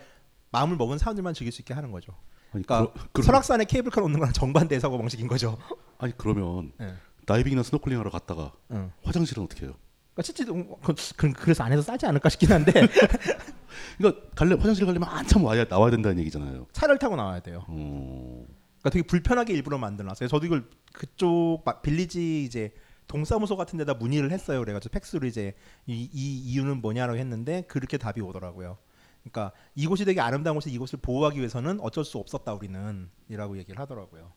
마음을 0.51 0.77
먹은 0.77 0.99
사람들만 0.99 1.33
즐길 1.33 1.51
수 1.51 1.61
있게 1.61 1.73
하는 1.73 1.91
거죠. 1.91 2.11
아니, 2.51 2.63
그러니까 2.63 2.91
그러- 2.93 3.07
그러- 3.13 3.25
설악산에 3.25 3.65
케이블카 3.65 3.99
놓는 4.01 4.19
거랑 4.19 4.33
정반대 4.33 4.79
사고 4.79 4.99
방식인 4.99 5.27
거죠. 5.27 5.57
아니 5.97 6.15
그러면 6.15 6.71
예. 6.81 6.93
다이빙이나 7.25 7.63
스노클링 7.63 7.97
하러 7.99 8.11
갔다가 8.11 8.51
응. 8.71 8.91
화장실은 9.03 9.43
어떻게 9.43 9.65
해요? 9.65 9.73
그러니까 10.13 10.21
실제 10.23 10.45
그, 10.45 10.95
그- 11.17 11.33
그래서 11.33 11.63
안에서 11.63 11.81
싸지 11.81 12.05
않을까 12.05 12.29
싶긴 12.29 12.51
한데 12.51 12.71
그러니까 13.97 14.21
갈래 14.35 14.55
화장실 14.55 14.85
가려면 14.85 15.09
한참 15.09 15.43
와야 15.43 15.65
나와야 15.65 15.91
된다는 15.91 16.19
얘기잖아요. 16.19 16.67
차를 16.71 16.99
타고 16.99 17.15
나와야 17.15 17.39
돼요. 17.39 17.65
어... 17.67 18.45
그러니까 18.79 18.89
되게 18.91 19.03
불편하게 19.03 19.53
일부러 19.53 19.77
만들어놨어요. 19.77 20.27
저도 20.29 20.45
이걸 20.45 20.65
그쪽 20.93 21.61
마- 21.65 21.81
village 21.81 22.43
이제 22.43 22.73
동사무소 23.07 23.57
같은 23.57 23.77
데다 23.77 23.95
문의를 23.95 24.31
했어요. 24.31 24.59
그래가지고 24.59 24.91
팩스로 24.93 25.27
이제 25.27 25.55
이, 25.87 26.09
이 26.13 26.37
이유는 26.39 26.81
뭐냐라고 26.81 27.17
했는데 27.17 27.63
그렇게 27.67 27.97
답이 27.97 28.21
오더라고요. 28.21 28.77
그러니까 29.23 29.51
이곳이 29.75 30.05
되게 30.05 30.19
아름다운 30.21 30.55
곳에 30.55 30.69
이곳을 30.69 30.99
보호하기 31.01 31.37
위해서는 31.39 31.79
어쩔 31.81 32.03
수 32.05 32.17
없었다 32.17 32.53
우리는 32.53 33.09
이라고 33.29 33.57
얘기를 33.57 33.79
하더라고요. 33.79 34.31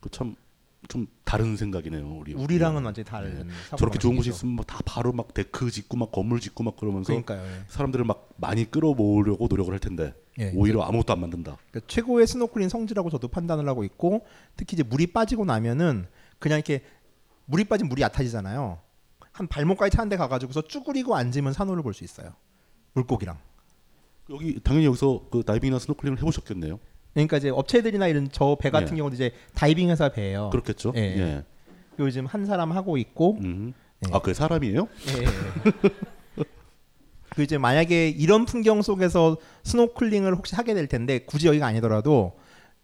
그참 0.00 0.36
좀 0.88 1.06
다른 1.24 1.56
생각이네요. 1.56 2.06
우리 2.18 2.32
우리랑은 2.34 2.84
완전히 2.84 3.04
다른 3.04 3.46
네. 3.46 3.54
저렇게 3.76 3.98
좋은 3.98 4.16
곳이. 4.16 4.30
있으면 4.30 4.54
뭐 4.56 4.64
다 4.64 4.80
바로 4.84 5.12
막 5.12 5.34
데크 5.34 5.70
짓고 5.70 5.96
막 5.96 6.10
건물 6.10 6.40
짓고 6.40 6.64
막 6.64 6.76
그러면서 6.76 7.08
그러니까요. 7.08 7.42
예. 7.44 7.64
사람들을 7.68 8.04
막 8.04 8.30
많이 8.36 8.68
끌어모으려고 8.70 9.46
노력을 9.48 9.70
할 9.72 9.78
텐데 9.78 10.14
예, 10.38 10.52
오히려 10.54 10.82
아무것도 10.82 11.12
안 11.12 11.20
만든다. 11.20 11.58
그러니까 11.70 11.86
최고의 11.86 12.26
스노클링 12.26 12.68
성지라고 12.68 13.10
저도 13.10 13.28
판단을 13.28 13.68
하고 13.68 13.84
있고 13.84 14.26
특히 14.56 14.74
이제 14.74 14.82
물이 14.82 15.08
빠지고 15.08 15.44
나면은 15.44 16.06
그냥 16.38 16.58
이렇게 16.58 16.82
물이 17.46 17.64
빠진 17.64 17.88
물이 17.88 18.00
얕아지잖아요. 18.02 18.78
한 19.32 19.46
발목까지 19.46 19.94
차는데 19.96 20.16
가가지고서 20.16 20.62
쭈그리고 20.62 21.14
앉으면 21.14 21.52
산호를 21.52 21.82
볼 21.82 21.92
수 21.94 22.04
있어요. 22.04 22.32
물고기랑. 22.94 23.38
여기 24.30 24.60
당연히 24.62 24.86
여기서 24.86 25.26
그 25.30 25.42
다이빙이나 25.42 25.78
스노클링을 25.78 26.18
해보셨겠네요. 26.18 26.78
그러니까 27.14 27.36
이제 27.38 27.50
업체들이나 27.50 28.06
이런 28.08 28.30
저 28.30 28.56
배 28.60 28.70
같은 28.70 28.92
예. 28.92 28.96
경우도 28.98 29.14
이제 29.14 29.32
다이빙 29.54 29.90
회사 29.90 30.08
배예요. 30.10 30.50
그렇겠죠. 30.50 30.92
예. 30.96 31.00
예. 31.00 31.44
요즘 31.98 32.26
한 32.26 32.46
사람 32.46 32.72
하고 32.72 32.96
있고. 32.96 33.38
음. 33.42 33.72
예. 34.06 34.10
아, 34.14 34.20
그 34.20 34.32
사람이에요? 34.32 34.88
예, 35.08 35.22
예. 35.22 36.42
그 37.30 37.42
이제 37.42 37.58
만약에 37.58 38.08
이런 38.08 38.44
풍경 38.44 38.82
속에서 38.82 39.36
스노클링을 39.64 40.34
혹시 40.34 40.54
하게 40.56 40.74
될 40.74 40.88
텐데 40.88 41.18
굳이 41.20 41.46
여기가 41.46 41.66
아니더라도 41.66 42.32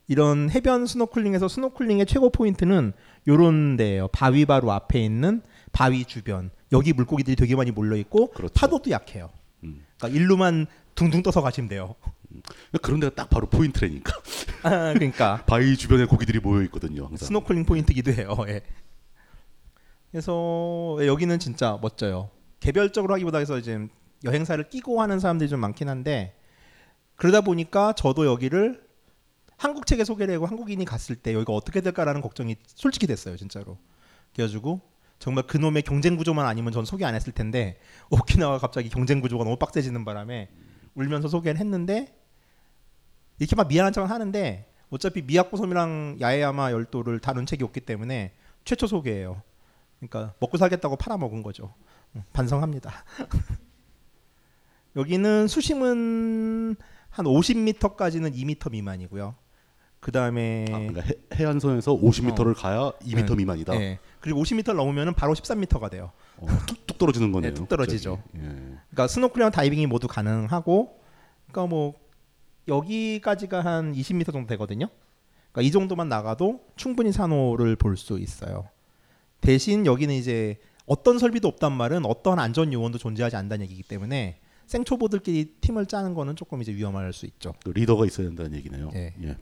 이런 0.09 0.51
해변 0.51 0.87
스노클링에서 0.87 1.49
스노클링의 1.49 2.07
최고 2.07 2.31
포인트는 2.31 2.93
요런 3.27 3.77
데예요. 3.77 4.07
바위 4.09 4.45
바로 4.45 4.71
앞에 4.71 5.01
있는 5.05 5.43
바위 5.73 6.05
주변. 6.05 6.51
여기 6.73 6.93
물고기들이 6.93 7.35
되게 7.37 7.57
많이 7.57 7.71
몰려 7.73 7.97
있고 7.97 8.29
그렇죠. 8.29 8.53
파도도 8.55 8.91
약해요. 8.91 9.31
음. 9.65 9.85
그러니까 9.99 10.17
일루만 10.17 10.67
둥둥 10.95 11.23
떠서 11.23 11.43
가시면 11.43 11.69
돼요. 11.69 11.97
그런 12.83 13.01
데가 13.01 13.15
딱 13.15 13.31
바로 13.31 13.47
포인트라니까. 13.49 14.13
아, 14.63 14.93
그러니까 14.93 15.45
바위 15.47 15.77
주변에 15.77 16.05
고기들이 16.05 16.41
모여 16.41 16.63
있거든요. 16.65 17.07
항상. 17.07 17.27
스노클링 17.27 17.65
포인트기도 17.65 18.13
해요. 18.13 18.37
예. 18.49 18.63
그래서 20.11 20.99
여기는 21.01 21.39
진짜 21.39 21.79
멋져요. 21.81 22.31
개별적으로 22.61 23.15
하기보다 23.15 23.39
해서 23.39 23.59
이제 23.59 23.87
여행사를 24.25 24.63
끼고 24.69 25.01
하는 25.03 25.21
사람들이 25.21 25.49
좀 25.49 25.61
많긴 25.61 25.89
한데 25.89 26.35
그러다 27.17 27.41
보니까 27.43 27.93
저도 27.93 28.27
여기를 28.27 28.85
한국 29.57 29.87
책에 29.87 30.05
소개를 30.05 30.35
하고 30.35 30.47
한국인이 30.47 30.85
갔을 30.85 31.17
때 31.17 31.33
여기가 31.33 31.53
어떻게 31.53 31.81
될까라는 31.81 32.21
걱정이 32.21 32.57
솔직히 32.67 33.07
됐어요, 33.07 33.37
진짜로. 33.37 33.79
그래가지고 34.35 34.81
정말 35.19 35.47
그놈의 35.47 35.83
경쟁 35.83 36.17
구조만 36.17 36.47
아니면 36.47 36.73
전 36.73 36.85
소개 36.85 37.05
안 37.05 37.15
했을 37.15 37.33
텐데 37.33 37.79
오키나와 38.11 38.59
갑자기 38.59 38.91
경쟁 38.91 39.21
구조가 39.21 39.45
너무 39.45 39.57
빡세지는 39.57 40.05
바람에 40.05 40.51
울면서 40.97 41.29
소개를 41.29 41.61
했는데 41.61 42.13
이렇게 43.39 43.55
막 43.55 43.69
미안한 43.69 43.93
척은 43.93 44.09
하는데 44.09 44.67
어차피 44.91 45.23
미야코섬이랑 45.23 46.19
야에야마 46.21 46.73
열도를 46.73 47.21
다룬 47.21 47.47
책이 47.47 47.63
없기 47.63 47.81
때문에 47.81 48.33
최초 48.65 48.87
소개예요. 48.87 49.43
그러니까 49.99 50.35
먹고 50.41 50.57
살겠다고 50.59 50.97
팔아먹은 50.97 51.43
거죠. 51.43 51.75
음, 52.15 52.23
반성합니다. 52.33 52.93
여기는 54.97 55.47
수심은 55.47 56.77
한 57.11 57.27
50m까지는 57.27 58.35
2m 58.35 58.71
미만이고요. 58.71 59.35
그 60.01 60.13
다음에 60.13 60.67
아, 60.71 60.79
그러니까 60.79 61.01
해, 61.03 61.15
해안선에서 61.35 61.93
50m를 61.97 62.55
가야 62.57 62.93
2m 63.03 63.29
네. 63.29 63.35
미만이다. 63.35 63.73
네. 63.75 63.99
그리고 64.21 64.43
50m를 64.43 64.75
넘으면 64.75 65.15
바로 65.15 65.35
13m가 65.35 65.91
돼요. 65.91 66.13
어, 66.37 66.47
뚝, 66.97 66.99
뚝 66.99 66.99
떨어지는 66.99 67.33
거네요. 67.33 67.51
네, 67.53 67.55
뚝 67.55 67.69
떨어지죠. 67.69 68.23
예. 68.37 68.41
그러니까 68.41 69.07
스노클링 69.09 69.51
다이빙이 69.51 69.87
모두 69.87 70.09
가능하고 70.09 71.01
그러니까 71.51 71.67
뭐 71.69 71.95
여기까지가 72.69 73.61
한 73.65 73.93
20m 73.95 74.33
정도 74.33 74.47
되거든요. 74.49 74.89
그러니까 75.53 75.63
이 75.69 75.71
정도만 75.71 76.09
나가도 76.09 76.61
충분히 76.77 77.13
산호를 77.13 77.77
볼 77.77 77.97
수 77.97 78.19
있어요. 78.19 78.69
대신 79.41 79.87
여기는 79.87 80.15
이제 80.15 80.59
어떤 80.87 81.19
설비도 81.19 81.49
없단 81.49 81.73
말은 81.73 82.05
어떠한 82.05 82.39
안전 82.39 82.73
요원도 82.73 82.99
존재하지 82.99 83.37
않는다는 83.37 83.65
얘기이기 83.65 83.83
때문에 83.83 84.39
생초보들끼리 84.67 85.57
팀을 85.61 85.87
짜는 85.87 86.15
거는 86.15 86.37
조금 86.37 86.61
이제 86.63 86.73
위험할 86.73 87.13
수 87.13 87.27
있죠. 87.27 87.55
그 87.65 87.71
리더가 87.71 88.07
있어야 88.07 88.27
된다는 88.27 88.55
얘기네요. 88.55 88.91
예. 88.95 89.15
예. 89.23 89.37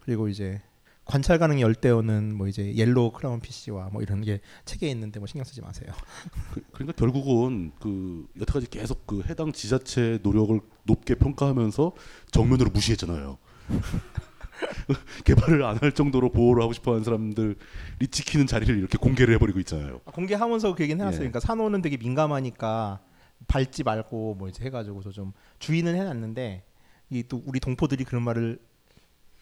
그리고 0.00 0.28
이제 0.28 0.60
관찰 1.06 1.38
가능 1.38 1.60
열대어는 1.60 2.34
뭐 2.36 2.48
이제 2.48 2.74
yellow 2.74 3.12
clown 3.12 3.40
fish와 3.40 3.90
뭐 3.92 4.02
이런 4.02 4.20
게 4.22 4.40
책에 4.64 4.88
있는데 4.90 5.18
뭐 5.20 5.26
신경 5.26 5.44
쓰지 5.44 5.60
마세요. 5.62 5.90
그, 6.52 6.60
그러니까 6.72 6.92
결국은 6.96 7.72
그 7.80 8.26
여태까지 8.40 8.68
계속 8.68 9.06
그 9.06 9.22
해당 9.28 9.52
지자체 9.52 10.18
노력을 10.22 10.60
높게 10.84 11.14
평가하면서 11.14 11.92
정면으로 12.32 12.70
무시했잖아요. 12.70 13.38
개발을 15.24 15.62
안 15.64 15.76
할 15.80 15.92
정도로 15.92 16.30
보호를 16.30 16.62
하고 16.62 16.72
싶어하는 16.72 17.04
사람들이 17.04 17.56
지키는 18.10 18.46
자리를 18.46 18.76
이렇게 18.78 18.96
공개를 18.98 19.34
해버리고 19.34 19.60
있잖아요. 19.60 19.98
공개하면서 20.00 20.74
그 20.74 20.82
얘기는 20.82 20.98
해놨어요. 21.00 21.16
예. 21.16 21.28
그러니까 21.30 21.40
산호는 21.40 21.82
되게 21.82 21.96
민감하니까 21.98 23.00
밟지 23.48 23.84
말고 23.84 24.34
뭐 24.36 24.48
이제 24.48 24.64
해가지고서 24.64 25.10
좀 25.10 25.32
주의는 25.58 25.94
해놨는데 25.94 26.64
이 27.10 27.22
또 27.28 27.42
우리 27.46 27.60
동포들이 27.60 28.04
그런 28.04 28.22
말을 28.24 28.58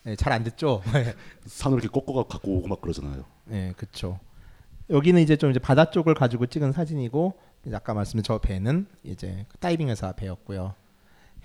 예, 0.07 0.17
잘안 0.17 0.45
듣죠. 0.45 0.83
산을 1.47 1.79
이렇게 1.79 1.89
꺾어가 1.89 2.25
갖고 2.25 2.57
오고 2.59 2.69
막 2.69 2.81
그러잖아요. 2.81 3.25
예, 3.53 3.73
그렇죠. 3.77 4.21
여기는 4.91 5.21
이제 5.23 5.37
좀 5.37 5.51
이제 5.51 5.59
바다 5.59 5.91
쪽을 5.91 6.15
가지고 6.15 6.47
찍은 6.47 6.73
사진이고 6.73 7.35
아까 7.73 7.95
말씀드린 7.95 8.23
저 8.23 8.39
배는 8.39 8.87
이제 9.03 9.47
그 9.49 9.57
다이빙 9.59 9.89
회사 9.89 10.13
배였고요. 10.13 10.75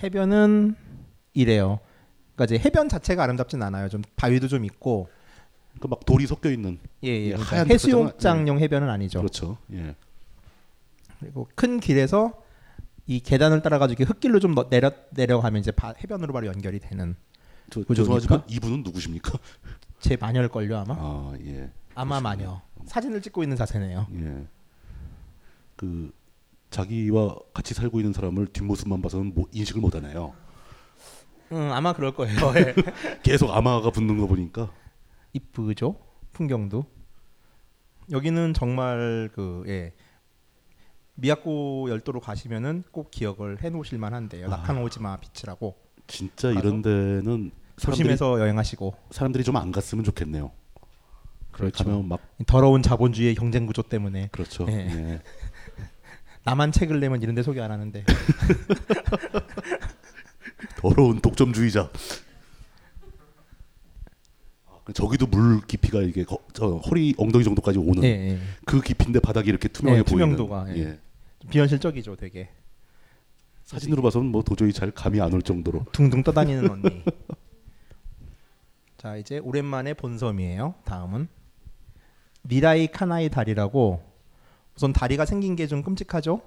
해변은 0.04 0.76
이래요. 1.34 1.80
그러니까 2.36 2.56
이제 2.56 2.64
해변 2.66 2.90
자체가 2.90 3.24
아름답진 3.24 3.62
않아요. 3.64 3.88
좀 3.90 4.02
바위도 4.18 4.48
좀 4.50 4.66
있고 4.66 5.10
그 5.80 5.88
막 5.88 6.06
돌이 6.06 6.28
섞여 6.28 6.50
있는 6.52 6.78
예, 7.04 7.08
예. 7.10 7.26
예, 7.28 7.32
그러니까 7.32 7.64
해수욕장용 7.64 8.60
해변은 8.60 8.90
아니죠. 8.90 9.20
그렇죠. 9.20 9.58
예. 9.72 9.96
그리고 11.22 11.48
큰 11.56 11.80
길에서 11.80 12.34
이 13.06 13.22
계단을 13.22 13.62
따라 13.62 13.80
가지고 13.80 14.04
흙길로 14.04 14.40
좀 14.40 14.54
너- 14.56 14.68
내려 14.70 14.92
내려가면 15.12 15.62
이제 15.62 15.72
바- 15.72 15.94
해변으로 16.04 16.34
바로 16.34 16.48
연결이 16.48 16.80
되는 16.80 17.16
조니까? 17.70 17.94
죄송하지만 17.94 18.44
이분은 18.48 18.84
누구십니까? 18.84 19.38
제 20.00 20.16
마녀일 20.18 20.48
걸요 20.50 20.78
아마. 20.78 20.96
아 20.98 21.34
예. 21.46 21.72
아마. 21.96 22.20
마녀. 22.22 22.62
사진을 22.86 23.22
찍고 23.22 23.44
있는 23.44 23.58
자세네요. 23.58 24.08
예. 24.14 24.48
그 25.76 26.12
자기와 26.70 27.36
같이 27.54 27.74
살고 27.74 28.00
있는 28.00 28.14
사람을 28.14 28.48
뒷모습만 28.48 29.02
봐서는 29.02 29.34
뭐 29.34 29.48
인식을 29.52 29.82
못하네요. 29.82 30.34
음, 31.52 31.72
아마 31.72 31.94
그럴 31.94 32.14
거예요. 32.14 32.36
예. 32.58 32.76
계속 33.24 33.52
아마가 33.52 33.90
붙는 33.90 34.18
거 34.18 34.28
보니까 34.28 34.72
이쁘죠? 35.34 35.96
풍경도. 36.32 36.86
여기는 38.12 38.54
정말 38.54 39.30
그 39.34 39.64
예. 39.68 39.94
미야코 41.16 41.88
열도로 41.90 42.22
가시면은 42.22 42.84
꼭 42.92 43.12
기억을 43.12 43.62
해 43.62 43.70
놓으실 43.70 43.98
만한데요. 43.98 44.48
아. 44.48 44.58
라카노지마 44.58 45.18
비치라고 45.18 45.76
진짜 46.08 46.50
이런 46.52 46.82
데는 46.82 47.52
조심해서 47.80 48.40
여행하시고 48.40 48.94
사람들이 49.12 49.44
좀 49.44 49.58
안 49.58 49.72
갔으면 49.72 50.04
좋겠네요. 50.04 50.52
그렇죠. 51.52 51.84
가면 51.84 52.08
막 52.08 52.22
더러운 52.48 52.82
자본주의의 52.82 53.36
경쟁 53.36 53.66
구조 53.66 53.82
때문에 53.82 54.30
그렇죠. 54.32 54.66
예. 54.70 54.74
예. 54.74 55.22
나만 56.46 56.72
책을 56.72 57.00
내면 57.00 57.22
이런 57.22 57.36
데 57.36 57.44
소개 57.44 57.60
안 57.60 57.72
하는데 57.72 58.04
더러운 60.78 61.20
독점주의자. 61.20 61.90
아, 64.68 64.92
저기도 64.94 65.28
물 65.28 65.62
깊이가 65.68 66.02
이게 66.02 66.24
거, 66.24 66.40
저 66.54 66.78
허리 66.78 67.14
엉덩이 67.18 67.44
정도까지 67.44 67.78
오는 67.80 68.04
예, 68.04 68.08
예. 68.08 68.40
그 68.66 68.82
깊이인데 68.82 69.20
바닥이 69.20 69.50
이렇게 69.50 69.68
투명해 69.68 70.00
예, 70.00 70.04
보이는. 70.04 70.36
투명도가, 70.36 70.76
예. 70.76 70.80
예. 70.82 71.00
비현실적이죠, 71.50 72.16
되게. 72.16 72.50
사진으로 73.66 74.02
봐서는 74.02 74.32
뭐 74.32 74.42
도저히 74.44 74.74
잘 74.74 74.92
감이 74.92 75.22
안 75.22 75.34
올 75.34 75.42
정도로. 75.42 75.86
둥둥 75.92 76.24
떠다니는 76.24 76.70
언니. 76.72 76.84
자 79.00 79.16
이제 79.16 79.38
오랜만에 79.40 79.94
본섬이에요. 79.94 80.76
다음은 80.84 81.30
미라이 82.42 82.88
카나이 82.88 83.30
다리라고 83.30 84.02
우선 84.76 84.92
다리가 84.94 85.26
생긴 85.26 85.56
게 85.56 85.68
좀 85.68 85.84
끔찍하죠. 85.84 86.42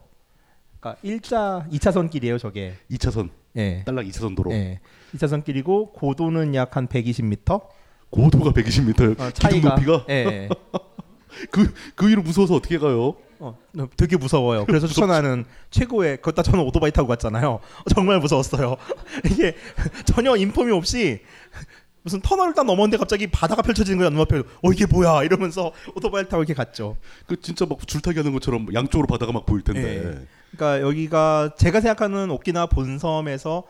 그러니까 0.80 1.00
일자 1.02 1.66
2차선 1.70 2.10
길이에요, 2.10 2.38
저게. 2.38 2.74
2차선 2.90 3.30
예. 3.56 3.84
딸랑 3.84 4.04
2차선 4.06 4.36
도로. 4.36 4.52
예. 4.52 4.80
2차선 5.14 5.44
길이고 5.44 5.92
고도는 5.92 6.54
약 6.54 6.76
한 6.76 6.88
120m. 6.88 7.62
고도가 8.10 8.50
120m예요. 8.50 9.18
어, 9.20 9.30
차이가 9.30 9.70
높이가 9.70 10.04
예. 10.10 10.48
그, 11.50 11.72
그 11.94 12.08
위로 12.08 12.20
무서워서 12.22 12.54
어떻게 12.56 12.78
가요? 12.78 13.14
어, 13.38 13.58
되게 13.96 14.16
무서워요. 14.16 14.66
그래서 14.66 14.86
추천하는 14.86 15.44
최고의 15.70 16.18
그것다 16.18 16.42
저는 16.42 16.60
오토바이 16.64 16.90
타고 16.92 17.08
갔잖아요. 17.08 17.60
정말 17.94 18.18
무서웠어요. 18.20 18.76
이게 19.30 19.56
전혀 20.04 20.36
인폼이 20.36 20.70
없이 20.72 21.22
무슨 22.02 22.20
터널을 22.20 22.54
딱 22.54 22.64
넘었는데 22.64 22.96
갑자기 22.96 23.26
바다가 23.28 23.62
펼쳐지는 23.62 23.98
거야 23.98 24.10
눈앞에. 24.10 24.38
어 24.38 24.72
이게 24.72 24.86
뭐야 24.86 25.22
이러면서 25.22 25.72
오토바이를 25.94 26.28
타고 26.28 26.42
이렇게 26.42 26.54
갔죠. 26.54 26.96
그 27.26 27.40
진짜 27.40 27.64
막 27.66 27.86
줄타기 27.86 28.18
하는 28.18 28.32
것처럼 28.32 28.72
양쪽으로 28.74 29.06
바다가 29.06 29.32
막 29.32 29.46
보일 29.46 29.62
텐데. 29.62 29.98
예. 29.98 30.26
그러니까 30.50 30.86
여기가 30.86 31.54
제가 31.56 31.80
생각하는 31.80 32.30
오키나와 32.30 32.66
본섬에서 32.66 33.64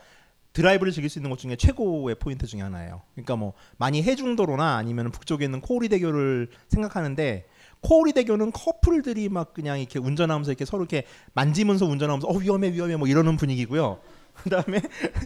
드라이브를 0.53 0.93
즐길 0.93 1.09
수 1.09 1.19
있는 1.19 1.31
것 1.31 1.39
중에 1.39 1.57
최고의 1.57 2.17
포인트 2.17 2.47
중에 2.47 2.61
하나예요. 2.61 3.03
그러니까 3.15 3.37
뭐 3.37 3.55
많이 3.79 4.03
해중도로나 4.03 4.77
아니면 4.77 5.11
북쪽에 5.11 5.45
있는 5.45 5.61
코오리 5.61 5.89
대교를 5.89 6.49
생각하는데 6.69 7.47
코오리 7.81 8.13
대교는 8.13 8.53
커플들이 8.53 9.29
막 9.29 9.55
그냥 9.55 9.79
이렇게 9.79 9.99
운전하면서 9.99 10.51
이렇게 10.51 10.65
서로 10.65 10.83
이렇게 10.83 11.05
만지면서 11.35 11.87
운전하면서 11.87 12.29
어 12.29 12.37
위험해 12.37 12.73
위험해 12.73 12.97
뭐 12.97 13.09
이러는 13.09 13.37
분위기고요. 13.37 14.01
그다음에 14.35 14.81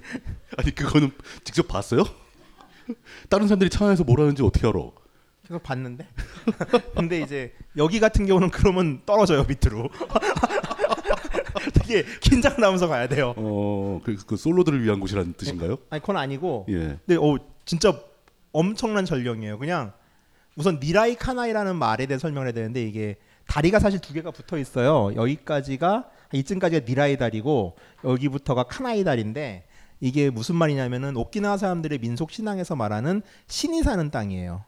아니 0.58 0.74
그거는 0.74 1.10
직접 1.44 1.68
봤어요? 1.68 2.04
다른 3.28 3.46
사람들이 3.46 3.70
차 3.70 3.86
안에서 3.86 4.04
뭘 4.04 4.20
하는지 4.20 4.42
어떻게 4.42 4.66
알아? 4.66 4.80
계속 5.46 5.62
봤는데 5.62 6.06
근데 6.96 7.20
이제 7.20 7.52
여기 7.76 8.00
같은 8.00 8.26
경우는 8.26 8.50
그러면 8.50 9.02
떨어져요 9.06 9.44
밑으로 9.44 9.88
되게 11.74 12.04
긴장 12.20 12.56
나면서 12.58 12.88
가야 12.88 13.06
돼요. 13.08 13.34
어, 13.36 14.00
그, 14.04 14.16
그 14.26 14.36
솔로들을 14.36 14.82
위한 14.82 15.00
곳이라는 15.00 15.34
뜻인가요? 15.34 15.78
아니 15.90 16.00
그건 16.00 16.16
아니고 16.16 16.66
예. 16.68 16.98
근데 17.06 17.16
어 17.16 17.38
진짜 17.64 17.98
엄청난 18.52 19.04
전령이에요. 19.04 19.58
그냥 19.58 19.92
우선 20.56 20.80
니라이 20.82 21.14
카나이라는 21.14 21.76
말에 21.76 22.06
대해 22.06 22.18
설명을 22.18 22.48
해야 22.48 22.52
되는데 22.52 22.82
이게 22.82 23.16
다리가 23.46 23.78
사실 23.78 24.00
두 24.00 24.12
개가 24.14 24.30
붙어 24.30 24.58
있어요. 24.58 25.14
여기까지가 25.14 26.08
이쯤까지가 26.32 26.86
니라이 26.88 27.16
다리고 27.16 27.76
여기부터가 28.04 28.64
카나이 28.64 29.04
다리인데 29.04 29.64
이게 30.00 30.30
무슨 30.30 30.56
말이냐면은 30.56 31.16
오키나와 31.16 31.56
사람들의 31.56 31.98
민속 31.98 32.30
신앙에서 32.30 32.76
말하는 32.76 33.22
신이 33.46 33.82
사는 33.82 34.10
땅이에요. 34.10 34.64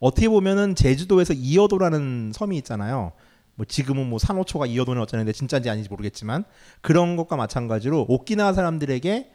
어떻게 0.00 0.28
보면은 0.28 0.74
제주도에서 0.74 1.32
이어도라는 1.32 2.32
섬이 2.34 2.56
있잖아요. 2.58 3.12
뭐 3.54 3.66
지금은 3.66 4.08
뭐 4.08 4.18
산호초가 4.18 4.66
이어도는 4.66 5.00
어쩌는데 5.02 5.32
진짜인지 5.32 5.70
아닌지 5.70 5.88
모르겠지만 5.88 6.44
그런 6.80 7.16
것과 7.16 7.36
마찬가지로 7.36 8.06
오키나와 8.08 8.52
사람들에게 8.54 9.30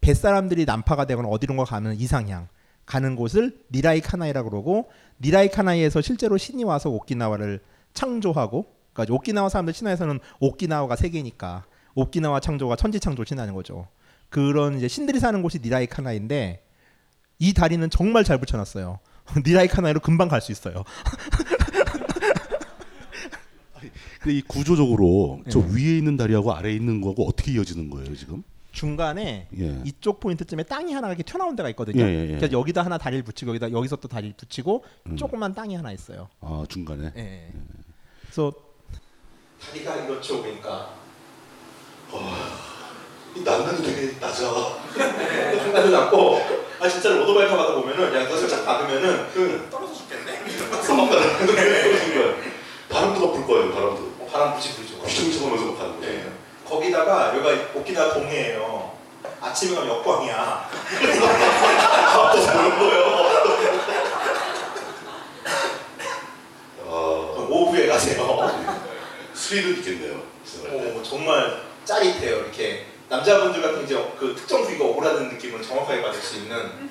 뱃사람들이 0.00 0.64
난파가 0.64 1.06
되거나 1.06 1.28
어디론가 1.28 1.64
가면 1.64 1.96
이상향 1.96 2.48
가는 2.84 3.16
곳을 3.16 3.60
니라이 3.72 4.00
카나이라고 4.00 4.50
그러고 4.50 4.90
니라이 5.20 5.48
카나이에서 5.48 6.00
실제로 6.00 6.36
신이 6.36 6.64
와서 6.64 6.90
오키나와를 6.90 7.60
창조하고 7.94 8.66
그러니까 8.92 9.14
오키나와 9.14 9.48
사람들 9.48 9.72
신화에서는 9.74 10.18
오키나와가 10.40 10.96
세계니까 10.96 11.64
오키나와 11.94 12.40
창조가 12.40 12.76
천지 12.76 13.00
창조 13.00 13.24
신화인 13.24 13.54
거죠. 13.54 13.88
그런 14.32 14.78
이제 14.78 14.88
신들이 14.88 15.20
사는 15.20 15.40
곳이 15.42 15.60
니라이 15.62 15.86
카나이인데 15.86 16.64
이 17.38 17.52
다리는 17.52 17.88
정말 17.90 18.24
잘 18.24 18.38
붙여놨어요. 18.38 18.98
니라이 19.46 19.68
카나이로 19.68 20.00
금방 20.00 20.28
갈 20.28 20.40
수 20.40 20.50
있어요. 20.52 20.84
근데 24.20 24.36
이 24.38 24.42
구조적으로 24.42 25.42
저 25.50 25.60
예. 25.60 25.64
위에 25.74 25.98
있는 25.98 26.16
다리하고 26.16 26.54
아래에 26.54 26.72
있는 26.72 27.00
거하고 27.00 27.26
어떻게 27.28 27.52
이어지는 27.52 27.90
거예요 27.90 28.14
지금? 28.16 28.44
중간에 28.70 29.48
예. 29.58 29.82
이쪽 29.84 30.20
포인트쯤에 30.20 30.62
땅이 30.62 30.92
하나 30.94 31.08
이렇게 31.08 31.24
튀어나온 31.24 31.56
데가 31.56 31.68
있거든요. 31.70 32.02
예, 32.02 32.06
예, 32.08 32.22
예. 32.22 32.36
그래서 32.36 32.52
여기다 32.52 32.84
하나 32.84 32.96
다리를 32.96 33.22
붙이고 33.24 33.50
여기다 33.50 33.70
여기서 33.72 33.96
또 33.96 34.06
다리를 34.08 34.34
붙이고 34.36 34.84
음. 35.08 35.16
조그만 35.16 35.54
땅이 35.54 35.74
하나 35.74 35.92
있어요. 35.92 36.28
아 36.40 36.64
중간에. 36.68 37.12
예. 37.16 37.52
그래서 38.22 38.52
다리가 39.60 39.96
이렇죠, 40.06 40.40
그러니까 40.40 40.94
이 42.12 42.81
난간이 43.36 43.82
되게 43.82 44.14
낮아. 44.20 44.78
중간도 45.62 45.90
낮고 45.90 46.40
아 46.80 46.88
진짜로 46.88 47.22
오토바이 47.22 47.48
타고 47.48 47.62
가다 47.62 47.74
보면은 47.74 48.14
야, 48.14 48.28
너 48.28 48.36
살짝 48.36 48.64
박으면은 48.64 49.70
떨어져 49.70 49.94
죽겠네. 49.94 50.42
바람도 52.88 53.26
막불 53.26 53.46
거예요. 53.46 53.72
바람도. 53.72 54.12
어, 54.20 54.28
바람 54.30 54.54
부지 54.54 54.74
불죠. 54.74 54.94
휘청휘청 54.96 55.46
하면서 55.48 55.64
막 55.66 55.78
가는 55.78 56.00
거예요. 56.00 56.14
예. 56.14 56.32
거기다가 56.68 57.34
여기가 57.36 57.78
오키나와 57.78 58.12
동해예요. 58.14 58.92
아침에 59.40 59.74
가면 59.76 59.90
역광이야. 59.90 60.70
아 66.86 66.92
오후에 67.48 67.86
가세요. 67.86 68.50
스릴은 69.34 69.78
있겠네요. 69.78 70.22
오, 70.72 71.02
정말 71.02 71.62
짜릿해요. 71.84 72.36
이렇게 72.38 72.86
남자분들 73.12 73.60
같은 73.60 73.84
이제 73.84 73.94
그 74.18 74.34
특정 74.34 74.62
부위가 74.62 74.86
오라는 74.86 75.28
느낌을 75.28 75.60
정확하게 75.62 76.00
받을 76.00 76.18
수 76.18 76.36
있는 76.38 76.88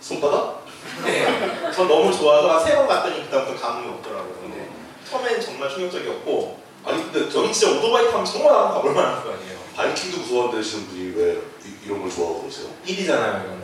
손바닥? 0.00 0.64
네. 1.04 1.70
전 1.70 1.86
너무 1.86 2.10
좋아서 2.10 2.56
한세번 2.56 2.88
갔더니 2.88 3.24
그다음부터 3.24 3.60
감흥이 3.60 3.92
없더라고요. 3.92 4.34
근데 4.40 4.70
처음엔 5.08 5.38
정말 5.42 5.68
충격적이었고 5.68 6.58
아니 6.84 7.02
근데 7.02 7.28
저기 7.28 7.52
진짜 7.52 7.76
오토바이 7.76 8.10
타면 8.10 8.24
정말 8.24 8.54
한번 8.54 8.72
가볼 8.72 8.94
만한 8.94 9.22
거 9.22 9.30
아니에요. 9.30 9.58
바이킹도 9.76 10.20
무서워한다시는 10.20 10.86
분이 10.88 11.12
왜 11.16 11.42
이, 11.66 11.88
런걸 11.88 12.10
좋아하고 12.10 12.40
그러세요? 12.42 12.68
일이잖아요, 12.86 13.44
이거는. 13.44 13.62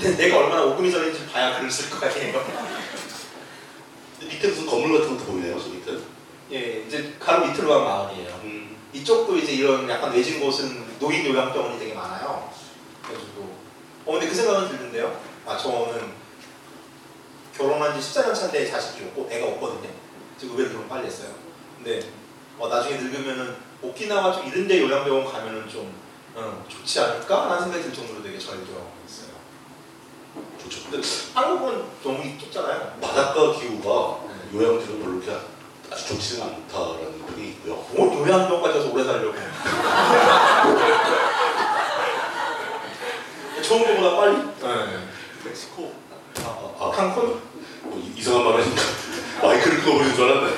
근데 0.00 0.16
내가 0.16 0.38
얼마나 0.38 0.64
오금이 0.64 0.90
전인지 0.90 1.26
봐야 1.26 1.58
글을 1.58 1.70
쓸 1.70 1.90
거 1.90 2.06
아니에요. 2.06 2.42
밑에 4.20 4.48
무슨 4.48 4.66
건물 4.66 4.98
같은 4.98 5.16
것도 5.16 5.26
보이네요. 5.30 5.60
저 5.60 5.68
밑에. 5.68 5.92
예, 6.52 6.84
이제 6.86 7.14
가로 7.20 7.46
밑으로 7.46 7.68
간 7.68 7.84
마을이에요. 7.84 8.40
음. 8.96 9.00
이쪽도 9.00 9.36
이제 9.36 9.52
이런 9.52 9.88
약간 9.88 10.12
외진 10.12 10.40
곳은 10.40 10.98
노인 10.98 11.26
요양병원이 11.26 11.78
되게 11.78 11.94
많아요. 11.94 12.50
그래가지고 13.02 13.56
어 14.06 14.12
근데 14.12 14.28
그 14.28 14.34
생각은 14.34 14.68
드는데요. 14.68 15.20
아 15.44 15.56
저는 15.56 16.12
결혼한 17.56 17.98
지 17.98 18.14
14년 18.14 18.34
차인데 18.34 18.70
자식이 18.70 19.04
없고 19.04 19.28
애가 19.30 19.46
없거든요. 19.48 19.88
지금 20.38 20.56
의외로 20.56 20.72
결혼 20.72 20.88
빨리 20.88 21.06
했어요. 21.06 21.30
근데 21.76 22.00
어, 22.58 22.68
나중에 22.68 22.96
늙으면은 22.96 23.56
오키나와 23.82 24.32
좀 24.32 24.46
이런데 24.46 24.80
요양병원 24.80 25.24
가면은 25.30 25.68
좀 25.68 25.92
어, 26.34 26.64
좋지 26.68 27.00
않을까라는 27.00 27.62
생각이 27.64 27.84
들 27.84 27.92
정도로 27.92 28.22
되게 28.22 28.38
잘 28.38 28.54
좋아하고 28.56 28.92
있어요. 29.06 29.28
좋죠. 30.62 30.90
근데 30.90 31.06
한국은 31.34 31.84
너무 32.02 32.38
좁잖아요. 32.38 32.98
바닷가 33.00 33.52
기후가 33.58 34.20
요양지는 34.52 35.02
별로 35.02 35.16
이렇게 35.16 35.32
아주 35.90 36.06
좋지는 36.08 36.42
않다라는 36.46 37.26
분이 37.26 37.48
있고요. 37.50 37.84
뭘 37.94 38.28
요양병원까지 38.28 38.78
가서 38.78 38.90
오래 38.92 39.04
살려고. 39.04 39.34
좋은 43.62 43.84
거보다 43.84 44.16
빨리? 44.16 44.36
네. 44.36 44.98
멕시코. 45.44 45.92
아, 46.44 46.46
아, 46.78 46.84
아. 46.86 46.90
칸쿤? 46.92 47.16
뭐 47.82 47.98
이- 47.98 48.12
이상한 48.18 48.44
말 48.44 48.60
하니까 48.60 48.82
마이크를 49.42 49.80
끄버리는 49.80 50.14
줄 50.14 50.24
알았네. 50.30 50.52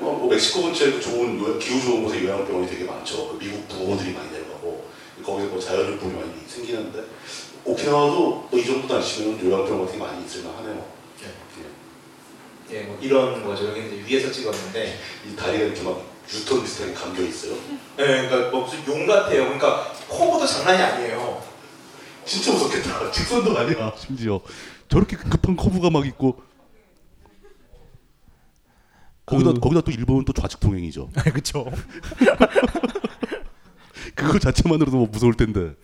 어, 0.00 0.12
뭐 0.12 0.28
멕시코 0.28 0.62
근처에 0.64 0.92
그 0.92 1.00
좋은 1.00 1.40
요양, 1.40 1.58
기후 1.58 1.80
좋은 1.82 2.02
곳에 2.04 2.24
요양병원이 2.24 2.68
되게 2.68 2.84
많죠. 2.84 3.28
그 3.28 3.38
미국 3.38 3.68
부모들이 3.68 4.12
많이 4.12 4.30
내려가고 4.30 4.84
거기서 5.24 5.48
뭐 5.48 5.60
자연휴법이 5.60 6.14
많이 6.14 6.32
생기는데 6.48 7.04
오키나와도 7.64 8.18
뭐 8.20 8.48
이 8.52 8.64
정도 8.64 8.92
날씨면 8.92 9.38
요양병원 9.44 9.86
같은 9.86 9.98
게 9.98 10.04
많이 10.04 10.24
있을 10.24 10.42
만 10.44 10.54
하네요. 10.58 10.84
예, 12.70 12.82
뭐 12.82 12.98
이런 13.00 13.44
거죠. 13.44 13.68
여기 13.68 13.86
이제 13.86 14.04
위에서 14.06 14.30
찍었는데, 14.32 14.98
이 15.30 15.36
다리가 15.36 15.64
이렇게 15.64 15.82
막 15.82 16.02
유턴 16.32 16.62
비슷하게 16.62 16.92
감겨 16.92 17.22
있어요. 17.22 17.54
예, 17.98 18.04
그러니까 18.04 18.50
뭐 18.50 18.64
무슨 18.64 18.84
용 18.88 19.06
같아요. 19.06 19.44
그러니까 19.44 19.92
코보도 20.08 20.46
장난이 20.46 20.82
아니에요. 20.82 21.42
진짜 22.24 22.52
무섭겠다. 22.52 23.10
직선도 23.12 23.56
아니야. 23.56 23.92
심지어 23.96 24.40
저렇게 24.88 25.16
급한 25.16 25.56
커브가 25.56 25.90
막 25.90 26.04
있고 26.06 26.42
거기다 29.24 29.52
거기다 29.54 29.80
또 29.80 29.90
일본은 29.90 30.24
또 30.24 30.32
좌측 30.32 30.60
통행이죠. 30.60 31.10
그렇죠. 31.24 31.70
그거 34.14 34.38
자체만으로도 34.38 34.96
뭐 34.96 35.06
무서울 35.06 35.34
텐데. 35.34 35.74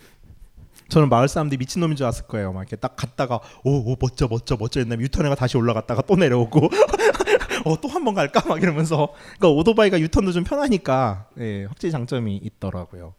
저는 0.93 1.09
마을 1.09 1.27
사람들이 1.27 1.57
미친 1.59 1.81
놈인 1.81 1.97
줄 1.97 2.05
알았을 2.05 2.27
거예요. 2.27 2.53
막 2.53 2.61
이렇게 2.61 2.77
딱 2.77 2.97
갔다가 2.97 3.41
오, 3.65 3.93
오 3.93 3.97
멋져 3.99 4.29
멋져 4.29 4.57
멋져 4.59 4.81
했는데 4.81 5.03
유턴해가 5.03 5.35
다시 5.35 5.57
올라갔다가 5.57 6.03
또 6.03 6.17
내려오고 6.17 6.69
어 7.65 7.77
또 7.81 7.89
한 7.89 8.05
번 8.05 8.15
갈까 8.15 8.47
막 8.47 8.63
이러면서 8.63 9.15
그러니까 9.39 9.49
오토바이가 9.49 10.01
유턴도 10.01 10.33
좀 10.33 10.45
편하니까 10.45 11.29
예, 11.39 11.65
확실히 11.65 11.93
장점이 11.93 12.37
있더라고요. 12.45 13.15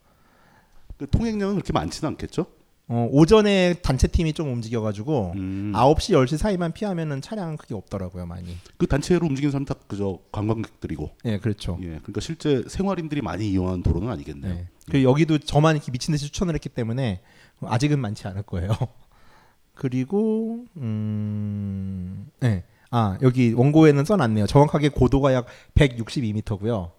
그 0.97 1.09
통행량은 1.09 1.55
그렇게 1.55 1.73
많지는 1.73 2.09
않겠죠? 2.11 2.45
어, 2.89 3.07
오전에 3.11 3.75
단체 3.81 4.07
팀이 4.07 4.33
좀 4.33 4.51
움직여가지고 4.53 5.31
음. 5.35 5.71
9시 5.73 6.13
10시 6.13 6.37
사이만 6.37 6.73
피하면은 6.73 7.21
차량 7.21 7.55
크게 7.57 7.73
없더라고요 7.73 8.25
많이. 8.25 8.55
그 8.77 8.85
단체로 8.85 9.25
움직이는 9.25 9.51
사람 9.51 9.65
다 9.65 9.73
그저 9.87 10.19
관광객들이고. 10.31 11.09
예, 11.25 11.39
그렇죠. 11.39 11.77
예, 11.81 11.87
그러니까 12.03 12.19
실제 12.21 12.61
생활인들이 12.67 13.21
많이 13.21 13.49
이용하는 13.49 13.81
도로는 13.81 14.09
아니겠네요. 14.09 14.53
네. 14.53 14.67
그리고 14.91 15.09
여기도 15.09 15.37
저만 15.39 15.77
이렇게 15.77 15.91
미친 15.91 16.11
듯이 16.11 16.25
추천을 16.25 16.53
했기 16.53 16.67
때문에 16.67 17.21
아직은 17.67 17.99
많지 17.99 18.27
않을 18.27 18.43
거예요. 18.43 18.69
그리고 19.75 20.65
음, 20.77 22.29
네. 22.39 22.63
아 22.91 23.17
여기 23.21 23.53
원고에는 23.53 24.05
써놨네요. 24.05 24.45
정확하게 24.47 24.89
고도가 24.89 25.33
약 25.33 25.47
162m고요. 25.75 26.91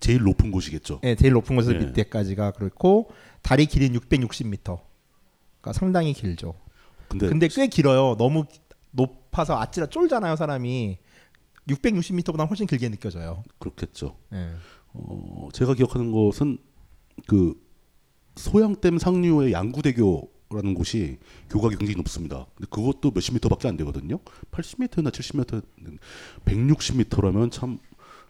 제일 0.00 0.22
높은 0.22 0.50
곳이겠죠. 0.50 1.00
네, 1.02 1.14
제일 1.14 1.32
높은 1.32 1.56
곳에서 1.56 1.74
예. 1.74 1.78
밑에까지가 1.78 2.52
그렇고 2.52 3.10
다리 3.42 3.66
길이는 3.66 3.98
660m. 4.00 4.62
그러니까 4.62 5.72
상당히 5.72 6.12
길죠. 6.12 6.54
근데, 7.08 7.28
근데 7.28 7.48
꽤 7.48 7.66
길어요. 7.66 8.16
너무 8.16 8.44
높아서 8.90 9.58
아찔하 9.60 9.86
쫄잖아요, 9.88 10.36
사람이. 10.36 10.98
660m보다 11.68 12.48
훨씬 12.48 12.66
길게 12.66 12.88
느껴져요. 12.88 13.42
그렇겠죠. 13.58 14.16
예. 14.32 14.50
어, 14.92 15.48
제가 15.52 15.74
기억하는 15.74 16.12
것은 16.12 16.58
그 17.26 17.54
소양댐 18.36 18.98
상류의 18.98 19.52
양구대교라는 19.52 20.74
곳이 20.74 21.18
교각이 21.50 21.76
굉장히 21.76 21.96
높습니다. 21.96 22.46
근데 22.54 22.68
그것도 22.70 23.10
몇십 23.12 23.34
미터밖에 23.34 23.68
안 23.68 23.76
되거든요. 23.78 24.18
80m나 24.52 25.10
70m, 25.10 25.62
160m라면 26.44 27.50
참 27.50 27.78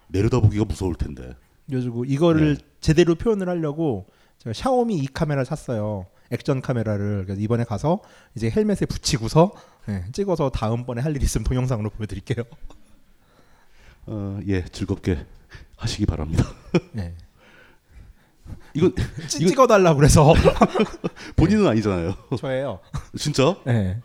내려다보기가 0.08 0.64
무서울 0.64 0.94
텐데. 0.94 1.34
그래가지고 1.66 2.04
이거를 2.04 2.56
네. 2.56 2.64
제대로 2.80 3.16
표현을 3.16 3.48
하려고 3.48 4.06
제가 4.38 4.52
샤오미 4.52 4.96
이 4.96 5.06
카메라를 5.06 5.44
샀어요. 5.44 6.06
액션 6.30 6.60
카메라를 6.60 7.24
그래서 7.24 7.40
이번에 7.40 7.64
가서 7.64 8.00
이제 8.34 8.50
헬멧에 8.50 8.86
붙이고서 8.88 9.52
예, 9.88 10.04
찍어서 10.12 10.50
다음번에 10.50 11.00
할 11.00 11.14
일 11.14 11.22
있으면 11.22 11.44
동영상으로 11.44 11.90
보여드릴게요. 11.90 12.44
어, 14.06 14.38
예, 14.46 14.64
즐겁게 14.64 15.24
하시기 15.76 16.06
바랍니다. 16.06 16.44
네. 16.92 17.14
이건 18.74 18.94
찍- 19.28 19.46
찍어달라고 19.48 19.96
그래서 19.96 20.34
본인은 21.36 21.66
아니잖아요. 21.66 22.14
저예요. 22.38 22.80
진짜? 23.18 23.56
네. 23.64 24.00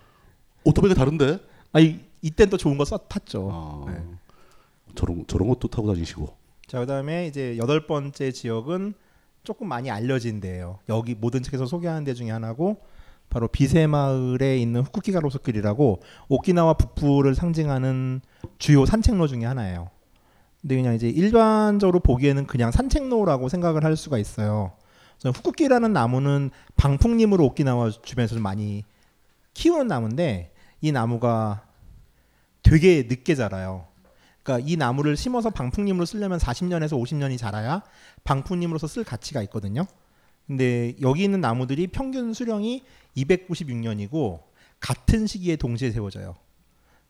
오토바이가 0.63 0.95
다른데? 0.95 1.39
아니 1.73 1.99
이땐 2.21 2.49
또 2.49 2.57
좋은 2.57 2.77
거 2.77 2.85
써 2.85 2.97
탔죠. 2.97 3.49
아, 3.51 3.91
네. 3.91 4.01
저런 4.95 5.25
저런 5.27 5.47
것도 5.49 5.67
타고 5.67 5.91
다니시고. 5.93 6.35
자 6.67 6.79
그다음에 6.79 7.27
이제 7.27 7.57
여덟 7.57 7.85
번째 7.87 8.31
지역은 8.31 8.93
조금 9.43 9.67
많이 9.67 9.89
알려진 9.89 10.39
데예요. 10.39 10.79
여기 10.89 11.15
모든 11.15 11.41
책에서 11.43 11.65
소개하는 11.65 12.03
데 12.03 12.13
중에 12.13 12.29
하나고 12.31 12.77
바로 13.29 13.47
비세 13.47 13.87
마을에 13.87 14.57
있는 14.57 14.81
후쿠키 14.81 15.11
가로수길이라고 15.13 16.01
오키나와 16.29 16.73
북부를 16.75 17.33
상징하는 17.33 18.21
주요 18.59 18.85
산책로 18.85 19.27
중에 19.27 19.45
하나예요. 19.45 19.89
근데 20.61 20.75
그냥 20.75 20.93
이제 20.95 21.09
일반적으로 21.09 21.99
보기에는 21.99 22.45
그냥 22.45 22.71
산책로라고 22.71 23.49
생각을 23.49 23.83
할 23.83 23.97
수가 23.97 24.17
있어요. 24.17 24.73
후쿠키라는 25.23 25.93
나무는 25.93 26.49
방풍림으로 26.77 27.45
오키나와 27.45 27.91
주변에서 27.91 28.35
좀 28.35 28.43
많이 28.43 28.83
키우는 29.53 29.87
나무인데 29.87 30.51
이 30.81 30.91
나무가 30.91 31.65
되게 32.63 33.03
늦게 33.03 33.35
자라요. 33.35 33.87
그러니까 34.43 34.67
이 34.67 34.75
나무를 34.75 35.15
심어서 35.17 35.49
방풍림으로 35.51 36.05
쓰려면 36.05 36.39
40년에서 36.39 36.99
50년이 36.99 37.37
자라야 37.37 37.83
방풍림으로서 38.23 38.87
쓸 38.87 39.03
가치가 39.03 39.41
있거든요. 39.43 39.85
근데 40.47 40.95
여기 41.01 41.23
있는 41.23 41.41
나무들이 41.41 41.87
평균 41.87 42.33
수령이 42.33 42.83
296년이고 43.15 44.41
같은 44.79 45.27
시기에 45.27 45.55
동시에 45.55 45.91
세워져요. 45.91 46.35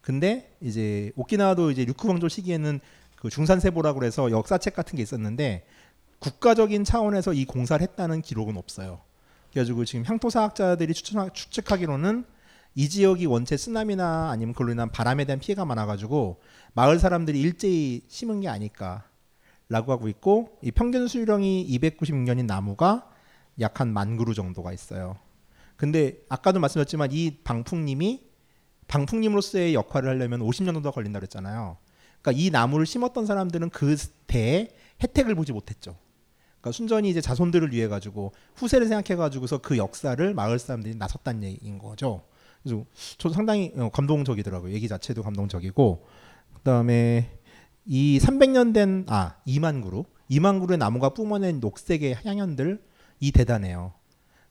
근데 0.02 0.56
이제 0.62 1.12
오키나와도 1.16 1.72
이제 1.72 1.86
류쿠방조 1.86 2.28
시기에는 2.28 2.80
그 3.22 3.30
중산세보라고 3.30 4.00
그래서 4.00 4.32
역사책 4.32 4.74
같은 4.74 4.98
게 4.98 5.04
있었는데 5.04 5.64
국가적인 6.20 6.84
차원에서 6.84 7.34
이 7.34 7.46
공사를 7.46 7.82
했다는 7.82 8.22
기록은 8.24 8.58
없어요. 8.58 9.02
그래가지고 9.52 9.86
지금 9.86 10.06
향토사학자들이 10.06 10.94
추측하, 10.94 11.30
추측하 11.30 11.78
기로는 11.78 12.26
이 12.74 12.90
지역이 12.90 13.26
원체 13.28 13.58
쓰나미나 13.58 14.32
아니면 14.32 14.56
그로 14.56 14.72
인한 14.72 14.90
바람에 14.92 15.26
대한 15.26 15.40
피해가 15.40 15.66
많아가지고 15.66 16.42
마을 16.74 16.98
사람들이 17.00 17.40
일제히 17.40 18.02
심은 18.08 18.42
게 18.42 18.48
아닐까라고 18.48 19.92
하고 19.92 20.08
있고 20.08 20.58
이 20.64 20.72
평균 20.72 21.08
수령이 21.08 21.68
296년인 21.80 22.46
나무가 22.46 23.08
약 23.60 23.80
한 23.82 23.90
만 23.94 24.18
그루 24.18 24.34
정도가 24.34 24.72
있어요. 24.74 25.18
근데 25.76 26.18
아까도 26.30 26.60
말씀드렸지만 26.60 27.10
이 27.12 27.38
방풍님이 27.44 28.24
방풍님으로서의 28.88 29.74
역할을 29.76 30.10
하려면 30.10 30.40
50년 30.40 30.74
정도 30.74 30.92
걸린다 30.92 31.20
그랬잖아요. 31.20 31.78
그러니까 32.22 32.42
이 32.42 32.50
나무를 32.50 32.86
심었던 32.86 33.26
사람들은 33.26 33.70
그 33.70 33.96
대에 34.28 34.70
혜택을 35.02 35.36
보지 35.36 35.52
못했죠. 35.52 35.96
그러니까 36.62 36.72
순전히 36.72 37.10
이제 37.10 37.22
자손들을 37.22 37.72
위해 37.72 37.88
가지고 37.88 38.34
후세를 38.56 38.88
생각해 38.88 39.18
가지고서 39.18 39.58
그 39.58 39.78
역사를 39.78 40.34
마을 40.34 40.60
사람들이 40.60 40.96
나섰다는 40.96 41.44
얘기인 41.44 41.80
거죠. 41.80 42.24
그래서 42.64 42.86
저도 43.18 43.34
상당히 43.34 43.74
어, 43.76 43.90
감동적이더라고요. 43.90 44.72
얘기 44.74 44.88
자체도 44.88 45.24
감동적이고 45.24 46.06
그다음에 46.58 47.40
이 47.86 48.20
300년 48.22 48.74
된아 48.74 49.38
2만 49.48 49.84
그루 49.84 50.06
2만 50.30 50.62
그루의 50.62 50.78
나무가 50.78 51.10
뿜어낸 51.10 51.60
녹색의 51.60 52.20
향연들 52.24 52.82
이 53.20 53.32
대단해요. 53.32 53.94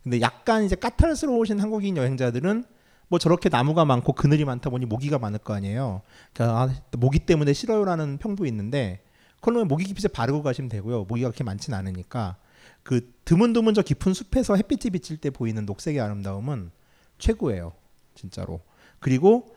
근데 0.03 0.21
약간 0.21 0.65
이제 0.65 0.75
까탈스러우신 0.75 1.61
한국인 1.61 1.97
여행자들은 1.97 2.65
뭐 3.11 3.19
저렇게 3.19 3.49
나무가 3.49 3.85
많고 3.85 4.13
그늘이 4.13 4.45
많다 4.45 4.71
보니 4.71 4.87
모기가 4.87 5.19
많을 5.19 5.41
거 5.41 5.53
아니에요. 5.53 6.03
그러니까 6.33 6.63
아, 6.63 6.97
모기 6.97 7.19
때문에 7.19 7.53
싫어요라는 7.53 8.19
평도 8.19 8.47
있는데 8.47 9.03
그러면 9.41 9.67
모기 9.67 9.85
기피제 9.85 10.09
바르고 10.09 10.45
가시면 10.45 10.69
되고요. 10.69 11.05
모기가 11.05 11.29
그렇게 11.29 11.43
많지는 11.43 11.77
않으니까 11.77 12.37
그 12.85 13.13
드문드문 13.25 13.75
저 13.75 13.83
깊은 13.83 14.15
숲에서 14.15 14.55
햇빛이 14.55 14.91
비칠 14.93 15.17
때 15.17 15.31
보이는 15.31 15.67
녹색의 15.67 16.01
아름다움은 16.01 16.71
최고예요. 17.19 17.73
진짜로. 18.15 18.61
그리고 19.01 19.57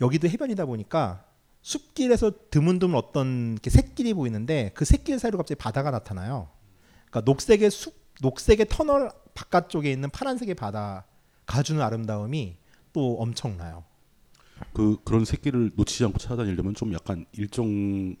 여기도 0.00 0.28
해변이다 0.28 0.66
보니까 0.66 1.24
숲길에서 1.62 2.30
드문드문 2.50 2.96
어떤 2.96 3.54
이렇게 3.54 3.70
샛길이 3.70 4.14
보이는데 4.14 4.70
그 4.74 4.84
샛길 4.84 5.18
사이로 5.18 5.36
갑자기 5.36 5.58
바다가 5.58 5.90
나타나요. 5.90 6.48
그러니까 7.10 7.22
녹색의 7.22 7.72
숲, 7.72 7.92
녹색의 8.20 8.66
터널 8.70 9.10
바깥쪽에 9.34 9.90
있는 9.90 10.10
파란색의 10.10 10.54
바다 10.54 11.06
가 11.46 11.62
주는 11.62 11.80
아름다움이 11.80 12.56
또 12.92 13.16
엄청나요. 13.20 13.84
그 14.72 14.96
그런 15.04 15.24
새끼를 15.24 15.72
놓치지 15.76 16.04
않고 16.04 16.18
찾아다니려면 16.18 16.74
좀 16.74 16.92
약간 16.92 17.24
일정 17.32 18.16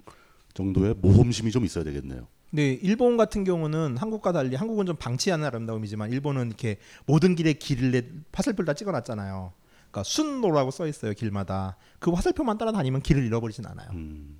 정도의 0.54 0.94
모험심이 0.94 1.50
좀 1.50 1.64
있어야 1.64 1.84
되겠네요. 1.84 2.26
네, 2.50 2.72
일본 2.82 3.16
같은 3.16 3.44
경우는 3.44 3.96
한국과 3.96 4.32
달리 4.32 4.54
한국은 4.54 4.86
좀 4.86 4.96
방치하는 4.96 5.44
아름다움이지만 5.44 6.10
일본은 6.12 6.46
이렇게 6.46 6.78
모든 7.06 7.34
길에 7.34 7.52
길을 7.52 8.24
화살표 8.32 8.64
다 8.64 8.72
찍어놨잖아요. 8.72 9.52
그러니까 9.90 10.02
순로라고 10.04 10.70
써 10.70 10.86
있어요 10.86 11.12
길마다. 11.12 11.76
그 11.98 12.10
화살표만 12.10 12.58
따라다니면 12.58 13.02
길을 13.02 13.24
잃어버리진 13.26 13.66
않아요. 13.66 13.90
음. 13.92 14.38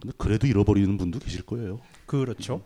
근데 0.00 0.14
그래도 0.18 0.46
잃어버리는 0.46 0.96
분도 0.96 1.18
계실 1.18 1.42
거예요. 1.42 1.80
그렇죠. 2.06 2.62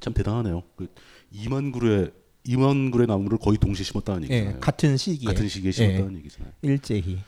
참 0.00 0.12
대단하네요. 0.12 0.62
그 0.76 0.92
2만 1.32 1.72
그루의 1.72 2.12
2만 2.46 2.90
그루의 2.92 3.06
나무를 3.06 3.38
거의 3.38 3.58
동시에 3.58 3.84
심었다는 3.84 4.22
얘기잖아요. 4.24 4.54
예, 4.56 4.60
같은 4.60 4.96
시기에 4.96 5.26
같은 5.26 5.48
시기에 5.48 5.70
심었다는 5.72 6.16
얘기잖아요. 6.18 6.52
일제히. 6.62 7.18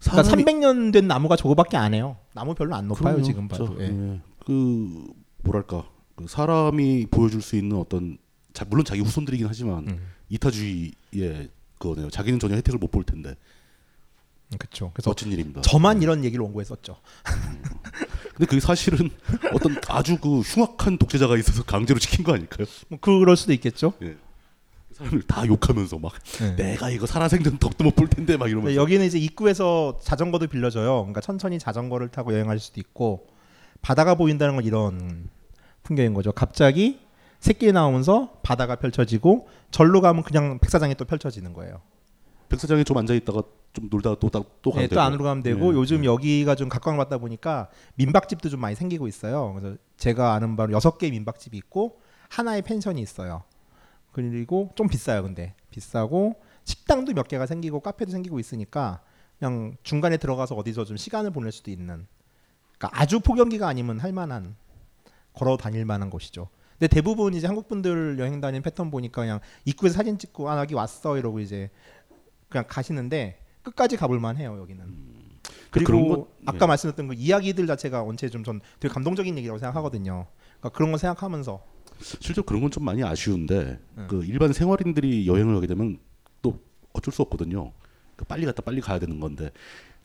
그러니까 0.00 0.22
사람이- 0.22 0.44
300년 0.44 0.92
된 0.92 1.06
나무가 1.08 1.36
저거밖에 1.36 1.76
안 1.76 1.94
해요. 1.94 2.16
나무 2.34 2.54
별로 2.54 2.74
안 2.74 2.86
높아요 2.88 3.14
그럼요. 3.14 3.22
지금 3.22 3.48
봐도. 3.48 3.66
저, 3.76 3.82
예. 3.82 3.88
예. 3.88 4.20
그 4.44 5.04
뭐랄까 5.42 5.84
그 6.14 6.26
사람이 6.28 7.06
보여줄 7.10 7.42
수 7.42 7.56
있는 7.56 7.76
어떤 7.78 8.18
자, 8.52 8.64
물론 8.68 8.84
자기 8.84 9.00
후손들이긴 9.02 9.46
하지만 9.46 9.86
음. 9.88 9.98
이타주의의 10.30 11.48
그거네요. 11.78 12.08
자기는 12.10 12.38
전혀 12.38 12.54
혜택을 12.56 12.78
못 12.78 12.90
볼 12.90 13.04
텐데 13.04 13.34
그렇죠. 14.58 14.92
그래서 14.94 15.10
멋진 15.10 15.32
일입니다. 15.32 15.60
저만 15.62 16.02
이런 16.02 16.24
얘기를 16.24 16.42
원고했었죠. 16.44 16.96
근데 17.24 18.46
그게 18.46 18.60
사실은 18.60 19.10
어떤 19.52 19.76
아주 19.88 20.18
그 20.18 20.40
흉악한 20.40 20.98
독재자가 20.98 21.36
있어서 21.38 21.64
강제로 21.64 21.98
시킨 21.98 22.24
거 22.24 22.32
아닐까요? 22.34 22.66
뭐 22.88 22.98
그럴 23.00 23.36
수도 23.36 23.52
있겠죠. 23.52 23.92
예. 24.02 24.16
사람을 24.96 25.22
다 25.22 25.46
욕하면서 25.46 25.98
막 25.98 26.12
네. 26.38 26.56
내가 26.56 26.90
이거 26.90 27.06
살아생전 27.06 27.58
덕도 27.58 27.84
못 27.84 27.96
볼 27.96 28.08
텐데 28.08 28.36
막 28.36 28.48
이러면서 28.48 28.70
네, 28.70 28.76
여기는 28.76 29.04
이제 29.06 29.18
입구에서 29.18 29.98
자전거도 30.02 30.46
빌려줘요. 30.48 30.96
그러니까 31.00 31.20
천천히 31.20 31.58
자전거를 31.58 32.08
타고 32.08 32.32
여행할 32.32 32.58
수도 32.58 32.80
있고 32.80 33.26
바다가 33.82 34.14
보인다는 34.14 34.56
건 34.56 34.64
이런 34.64 35.28
풍경인 35.82 36.14
거죠. 36.14 36.32
갑자기 36.32 37.00
새끼 37.40 37.70
나오면서 37.72 38.38
바다가 38.42 38.76
펼쳐지고 38.76 39.48
절로 39.70 40.00
가면 40.00 40.22
그냥 40.24 40.58
백사장이 40.58 40.94
또 40.96 41.04
펼쳐지는 41.04 41.52
거예요. 41.52 41.80
백사장에 42.48 42.84
좀 42.84 42.96
앉아 42.96 43.14
있다가 43.14 43.42
좀 43.72 43.88
놀다가 43.90 44.16
또또 44.18 44.44
또 44.62 44.70
가면 44.70 44.84
네, 44.84 44.88
또 44.88 44.94
되고. 44.94 45.00
안으로 45.02 45.24
가면 45.24 45.42
되고 45.42 45.72
예. 45.72 45.76
요즘 45.76 46.04
여기가 46.04 46.54
좀 46.54 46.68
각광을 46.68 46.96
받다 46.96 47.18
보니까 47.18 47.68
민박집도 47.96 48.48
좀 48.48 48.60
많이 48.60 48.74
생기고 48.74 49.08
있어요. 49.08 49.52
그래서 49.54 49.76
제가 49.98 50.32
아는 50.34 50.56
바로 50.56 50.72
여섯 50.72 50.96
개의 50.98 51.10
민박집이 51.12 51.56
있고 51.58 52.00
하나의 52.30 52.62
펜션이 52.62 53.00
있어요. 53.02 53.42
그리고 54.20 54.70
좀 54.74 54.88
비싸요, 54.88 55.22
근데 55.22 55.54
비싸고 55.70 56.36
식당도 56.64 57.12
몇 57.12 57.28
개가 57.28 57.44
생기고 57.44 57.80
카페도 57.80 58.10
생기고 58.10 58.40
있으니까 58.40 59.02
그냥 59.38 59.76
중간에 59.82 60.16
들어가서 60.16 60.54
어디서 60.54 60.86
좀 60.86 60.96
시간을 60.96 61.32
보낼 61.32 61.52
수도 61.52 61.70
있는. 61.70 62.06
그러니까 62.78 62.98
아주 62.98 63.20
폭염기가 63.20 63.68
아니면 63.68 64.00
할 64.00 64.12
만한 64.12 64.56
걸어 65.34 65.58
다닐 65.58 65.84
만한 65.84 66.08
곳이죠. 66.08 66.48
근데 66.78 66.88
대부분 66.88 67.34
이제 67.34 67.46
한국 67.46 67.68
분들 67.68 68.16
여행 68.18 68.40
다니는 68.40 68.62
패턴 68.62 68.90
보니까 68.90 69.20
그냥 69.20 69.40
입구에서 69.66 69.96
사진 69.96 70.16
찍고 70.16 70.48
아 70.50 70.58
여기 70.60 70.72
왔어 70.72 71.18
이러고 71.18 71.40
이제 71.40 71.68
그냥 72.48 72.64
가시는데 72.66 73.38
끝까지 73.62 73.98
가볼 73.98 74.18
만 74.18 74.38
해요 74.38 74.56
여기는. 74.58 75.16
그리고 75.70 75.86
그런 75.86 76.08
건- 76.08 76.24
아까 76.46 76.64
예. 76.64 76.66
말씀드렸던 76.68 77.08
그 77.08 77.14
이야기들 77.14 77.66
자체가 77.66 78.02
원체 78.02 78.30
좀 78.30 78.44
전 78.44 78.62
되게 78.80 78.92
감동적인 78.94 79.36
얘기라고 79.36 79.58
생각하거든요. 79.58 80.26
그러니까 80.58 80.68
그런 80.70 80.90
거 80.90 80.96
생각하면서 80.96 81.75
실제로 82.00 82.42
그런 82.44 82.60
건 82.62 82.70
좀 82.70 82.84
많이 82.84 83.02
아쉬운데 83.02 83.78
음. 83.98 84.06
그 84.08 84.24
일반 84.24 84.52
생활인들이 84.52 85.26
여행을 85.26 85.56
하게 85.56 85.66
되면 85.66 85.98
또 86.42 86.58
어쩔 86.92 87.12
수 87.12 87.22
없거든요. 87.22 87.72
그 88.16 88.24
빨리 88.24 88.44
갔다 88.46 88.62
빨리 88.62 88.80
가야 88.80 88.98
되는 88.98 89.20
건데 89.20 89.50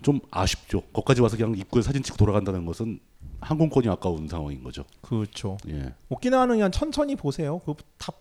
좀 0.02 0.20
아쉽죠. 0.32 0.82
거기까지 0.94 1.22
와서 1.22 1.38
그냥 1.38 1.56
입구에 1.58 1.82
사진 1.82 2.02
찍고 2.04 2.18
돌아간다는 2.18 2.66
것은 2.66 3.00
항공권이 3.39 3.88
아까운 3.89 4.28
상황인 4.28 4.64
거죠. 4.64 4.84
그렇죠. 5.02 5.58
예. 5.68 5.94
오키나와는 6.10 6.56
그냥 6.56 6.72
천천히 6.72 7.16
보세요. 7.16 7.60
그다 7.60 8.14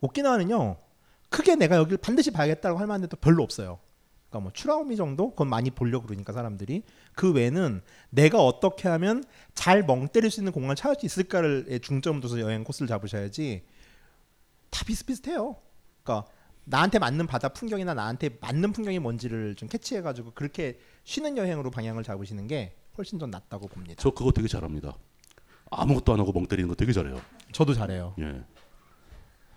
오키나와는요 0.00 0.76
크게 1.28 1.56
내가 1.56 1.76
여기를 1.76 1.98
반드시 1.98 2.30
봐야겠다고 2.30 2.78
할 2.78 2.86
만한 2.86 3.02
데도 3.02 3.16
별로 3.18 3.42
없어요. 3.42 3.78
그러니까 4.28 4.40
뭐 4.40 4.52
추라우미 4.52 4.96
정도 4.96 5.30
그건 5.30 5.48
많이 5.48 5.70
보려고 5.70 6.06
그러니까 6.06 6.32
사람들이 6.32 6.82
그 7.14 7.32
외에는 7.32 7.80
내가 8.10 8.44
어떻게 8.44 8.88
하면 8.88 9.24
잘 9.54 9.82
멍 9.82 10.08
때릴 10.08 10.30
수 10.30 10.40
있는 10.40 10.52
공간을 10.52 10.76
찾을 10.76 10.96
수 11.00 11.06
있을까를 11.06 11.80
중점 11.82 12.20
둬서 12.20 12.40
여행 12.40 12.62
코스를 12.64 12.86
잡으셔야지 12.88 13.64
다 14.70 14.84
비슷비슷해요. 14.84 15.56
그러니까 16.02 16.30
나한테 16.64 16.98
맞는 16.98 17.26
바다 17.26 17.48
풍경이나 17.48 17.94
나한테 17.94 18.30
맞는 18.40 18.72
풍경이 18.72 18.98
뭔지를 18.98 19.54
좀 19.54 19.68
캐치해가지고 19.68 20.32
그렇게 20.32 20.78
쉬는 21.04 21.38
여행으로 21.38 21.70
방향을 21.70 22.02
잡으시는 22.02 22.46
게 22.46 22.74
훨씬 22.98 23.18
좀 23.18 23.30
낫다고 23.30 23.68
봅니다. 23.68 23.94
저 23.98 24.10
그거 24.10 24.30
되게 24.32 24.46
잘합니다. 24.48 24.94
아무것도 25.70 26.12
안 26.12 26.20
하고 26.20 26.32
멍 26.32 26.46
때리는 26.46 26.68
거 26.68 26.74
되게 26.74 26.92
잘해요. 26.92 27.20
저도 27.52 27.72
잘해요. 27.72 28.14
예. 28.18 28.42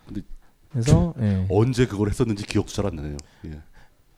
근데 0.06 0.22
그래서 0.70 1.14
예. 1.20 1.46
언제 1.50 1.86
그걸 1.86 2.10
했었는지 2.10 2.46
기억도 2.46 2.72
잘 2.72 2.86
안 2.86 2.96
나네요. 2.96 3.18
예. 3.46 3.62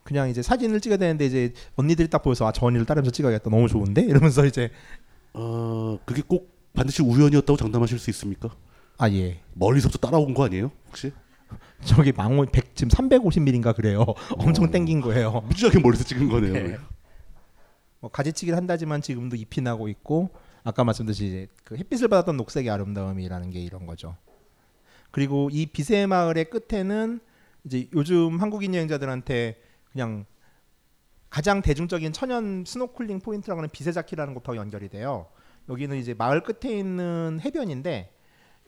그냥 0.04 0.30
이제 0.30 0.42
사진을 0.42 0.82
찍어야 0.82 0.98
되는데 0.98 1.26
이제 1.26 1.54
언니들이 1.76 2.10
딱 2.10 2.22
보여서 2.22 2.48
아저 2.48 2.66
언니를 2.66 2.86
따라면서 2.86 3.12
찍어야겠다 3.12 3.50
너무 3.50 3.68
좋은데 3.68 4.02
이러면서 4.02 4.46
이제 4.46 4.70
어 5.34 5.98
그게 6.06 6.22
꼭 6.26 6.54
반드시 6.74 7.02
우연이었다고 7.02 7.58
장담하실 7.58 8.00
수 8.00 8.10
있습니까? 8.10 8.50
아 8.98 9.10
예. 9.10 9.42
멀리서부터 9.54 10.06
따라온 10.06 10.34
거 10.34 10.46
아니에요? 10.46 10.72
혹시? 10.88 11.12
저기 11.86 12.12
망원 12.12 12.48
100 12.52 12.76
지금 12.76 12.90
350mm인가 12.90 13.76
그래요. 13.76 14.06
엄청 14.38 14.70
땡긴 14.70 15.02
거예요. 15.02 15.44
무지하게 15.48 15.80
멀리서 15.80 16.04
찍은 16.04 16.30
거네요. 16.30 16.54
네. 16.54 16.78
뭐 18.00 18.12
가지치기를 18.12 18.58
한다지만 18.58 19.02
지금도 19.02 19.36
잎이 19.36 19.64
나고 19.64 19.88
있고 19.88 20.32
아까 20.64 20.84
말씀드렸듯이 20.84 21.28
이제 21.28 21.48
그 21.64 21.78
햇빛을 21.78 22.08
받았던 22.10 22.38
녹색의 22.38 22.70
아름다움이라는 22.70 23.50
게 23.50 23.60
이런 23.60 23.86
거죠. 23.86 24.16
그리고 25.12 25.50
이 25.52 25.68
비세 25.68 26.06
마을의 26.06 26.50
끝에는 26.50 27.20
이제 27.66 27.88
요즘 27.94 28.42
한국인 28.42 28.74
여행자들한테 28.76 29.58
그냥 29.94 30.26
가장 31.30 31.62
대중적인 31.62 32.14
천연 32.14 32.64
스노클링 32.66 33.20
포인트라고 33.22 33.60
하는 33.60 33.70
비세자키라는 33.72 34.34
곳하고 34.34 34.58
연결이 34.58 34.90
돼요. 34.90 35.28
여기는 35.70 35.98
이제 35.98 36.14
마을 36.14 36.42
끝에 36.44 36.78
있는 36.78 37.40
해변인데 37.44 38.12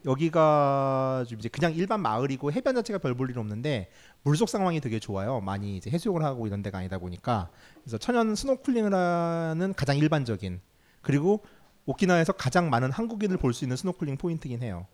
여기가 0.05 1.26
좀 1.28 1.39
이제 1.39 1.49
그냥 1.49 1.73
일반 1.73 1.99
마을이고 1.99 2.51
해변 2.51 2.76
자체가 2.76 2.99
별 2.99 3.15
볼 3.15 3.30
일 3.30 3.39
없는데 3.39 3.89
물속 4.23 4.49
상황이 4.49 4.80
되게 4.80 4.99
좋아요. 4.99 5.41
많이 5.41 5.78
이제 5.78 5.89
해수욕을 5.89 6.23
하고 6.23 6.47
이런 6.47 6.61
데가 6.61 6.78
아니다 6.80 6.99
보니까 6.99 7.49
그래서 7.82 7.97
천연 7.97 8.36
스노클링을 8.36 8.93
하는 8.93 9.73
가장 9.76 9.97
일반적인 9.97 10.61
그리고 11.01 11.43
오키나와에서 11.86 12.34
가장 12.34 12.69
많은 12.69 12.91
한국인을 12.91 13.38
볼 13.38 13.53
수 13.53 13.65
있는 13.65 13.78
스노클링 13.78 14.17
포인트긴 14.17 14.61
해요. 14.63 14.88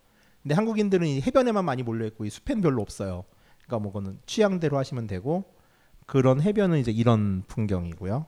근데 0.44 0.56
한국인들은 0.56 1.08
이 1.08 1.22
해변에만 1.22 1.64
많이 1.64 1.84
몰려 1.84 2.06
있고 2.08 2.26
이 2.26 2.30
숲엔 2.30 2.62
별로 2.62 2.82
없어요. 2.82 3.24
그러니까 3.66 3.80
뭐 3.80 3.92
그거는 3.94 4.20
취향대로 4.26 4.78
하시면 4.78 5.08
되고 5.08 5.44
그런 6.06 6.42
해변은 6.42 6.80
이제 6.80 6.92
이런 6.92 7.44
풍경이고요. 7.48 8.26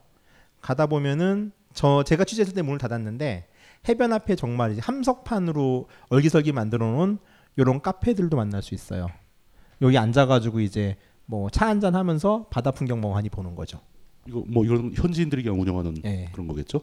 가다 0.62 0.86
보면은 0.88 1.52
저 1.74 2.04
제가 2.04 2.24
취재했을 2.24 2.54
때 2.54 2.62
문을 2.62 2.78
닫았는데 2.78 3.48
해변 3.90 4.14
앞에 4.14 4.36
정말 4.36 4.72
이제 4.72 4.82
함석판으로 4.82 5.88
얼기설기 6.10 6.52
만들어 6.54 6.86
놓은 6.92 7.18
이런 7.58 7.82
카페들도 7.82 8.38
만날 8.38 8.62
수 8.62 8.74
있어요. 8.74 9.08
여기 9.82 9.98
앉아가지고 9.98 10.62
이제 10.62 10.96
뭐 11.26 11.50
차 11.50 11.68
한잔 11.68 11.96
하면서 11.96 12.48
바다 12.50 12.72
풍경 12.72 13.02
멍하니 13.02 13.30
보는 13.30 13.56
거죠. 13.56 13.80
이거 14.28 14.44
뭐 14.48 14.64
이건 14.64 14.94
현지인들이 14.94 15.44
그냥 15.44 15.60
운영하는 15.60 15.98
예. 16.06 16.30
그런 16.32 16.48
거겠죠? 16.48 16.82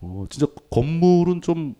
어, 0.00 0.24
진짜 0.30 0.46
건물은 0.70 1.40
좀 1.40 1.74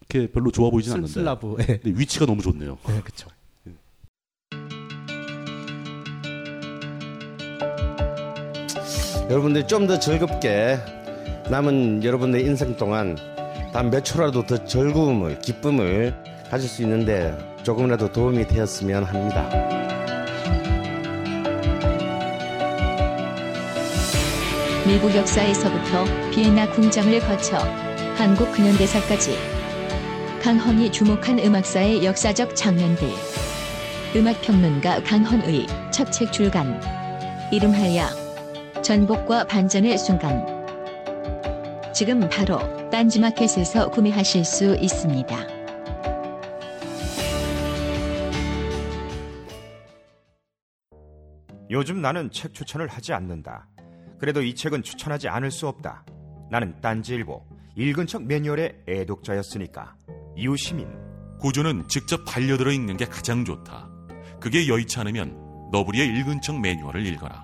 이렇게 0.00 0.30
별로 0.32 0.50
좋아 0.50 0.70
보이진 0.70 0.92
슬- 0.92 0.96
않는데 0.96 1.12
슬라브. 1.12 1.56
예. 1.60 1.78
근데 1.78 1.98
위치가 1.98 2.24
너무 2.24 2.40
좋네요. 2.40 2.78
네, 2.86 3.00
그렇죠. 3.00 3.28
여러분들이 9.30 9.66
좀 9.66 9.86
더 9.86 9.98
즐겁게 9.98 10.78
남은 11.50 12.02
여러분의 12.04 12.42
인생 12.44 12.76
동안 12.76 13.16
단 13.72 13.90
몇 13.90 14.04
초라도 14.04 14.44
더 14.46 14.62
즐거움을 14.64 15.38
기쁨을 15.40 16.14
가질 16.50 16.68
수 16.68 16.82
있는데 16.82 17.36
조금이라도 17.62 18.12
도움이 18.12 18.46
되었으면 18.46 19.04
합니다. 19.04 19.48
미국 24.86 25.14
역사에서부터 25.14 26.04
비엔나 26.30 26.70
궁정을 26.72 27.20
거쳐 27.20 27.58
한국 28.16 28.52
근현대사까지 28.52 29.36
강헌이 30.42 30.92
주목한 30.92 31.38
음악사의 31.38 32.04
역사적 32.04 32.54
장면들 32.54 33.08
음악평론가 34.14 35.02
강헌의 35.02 35.66
첫 35.90 36.10
책 36.12 36.30
출간 36.32 36.80
이름하여 37.50 38.23
전복과 38.84 39.46
반전의 39.46 39.96
순간 39.96 40.44
지금 41.94 42.28
바로 42.28 42.58
딴지마켓에서 42.90 43.90
구매하실 43.90 44.44
수 44.44 44.76
있습니다. 44.76 45.34
요즘 51.70 52.02
나는 52.02 52.30
책 52.30 52.52
추천을 52.52 52.86
하지 52.88 53.14
않는다. 53.14 53.68
그래도 54.18 54.42
이 54.42 54.54
책은 54.54 54.82
추천하지 54.82 55.28
않을 55.28 55.50
수 55.50 55.66
없다. 55.66 56.04
나는 56.50 56.78
딴지일보 56.82 57.42
읽은 57.76 58.06
척 58.06 58.22
매뉴얼의 58.24 58.82
애독자였으니까. 58.86 59.96
이웃시민 60.36 60.86
고전은 61.40 61.88
직접 61.88 62.26
반려들어 62.26 62.70
읽는 62.70 62.98
게 62.98 63.06
가장 63.06 63.46
좋다. 63.46 63.88
그게 64.40 64.68
여의치 64.68 65.00
않으면 65.00 65.70
너부리의 65.72 66.06
읽은 66.18 66.42
척 66.42 66.60
매뉴얼을 66.60 67.06
읽어라. 67.06 67.43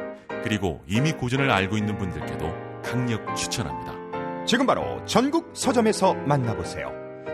그리고 0.43 0.81
이미 0.87 1.11
고전을 1.11 1.49
알고 1.49 1.77
있는 1.77 1.97
분들께도 1.97 2.81
강력 2.83 3.35
추천합니다. 3.35 4.45
지금 4.45 4.65
바로 4.65 5.03
전국 5.05 5.51
서점에서 5.53 6.13
만나보세요. 6.13 6.91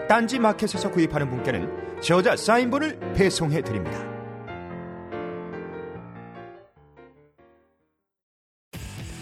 딴지 0.07 0.39
마켓에서 0.39 0.91
구입하는 0.91 1.29
분께는 1.29 2.01
저자 2.01 2.35
사인본을 2.35 3.13
배송해 3.13 3.61
드립니다. 3.61 4.05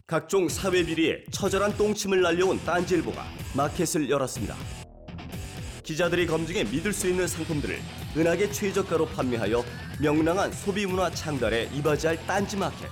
각종 0.07 0.47
사회 0.47 0.83
비리에 0.83 1.25
처절한 1.31 1.77
똥침을 1.77 2.21
날려온 2.21 2.59
딴지일보가 2.63 3.23
마켓을 3.55 4.09
열었습니다. 4.09 4.55
기자들이 5.83 6.27
검증해 6.27 6.63
믿을 6.65 6.93
수 6.93 7.07
있는 7.07 7.27
상품들을 7.27 7.79
은하계 8.17 8.51
최저가로 8.51 9.07
판매하여 9.07 9.63
명랑한 10.01 10.51
소비 10.51 10.86
문화 10.86 11.09
창달에 11.09 11.69
이바지할 11.73 12.25
딴지 12.27 12.57
마켓. 12.57 12.89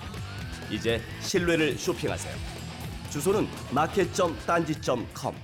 이제 0.71 1.01
신뢰를 1.21 1.77
쇼핑하세요. 1.77 2.35
주소는 3.09 3.47
마켓.딴지.com. 3.73 5.35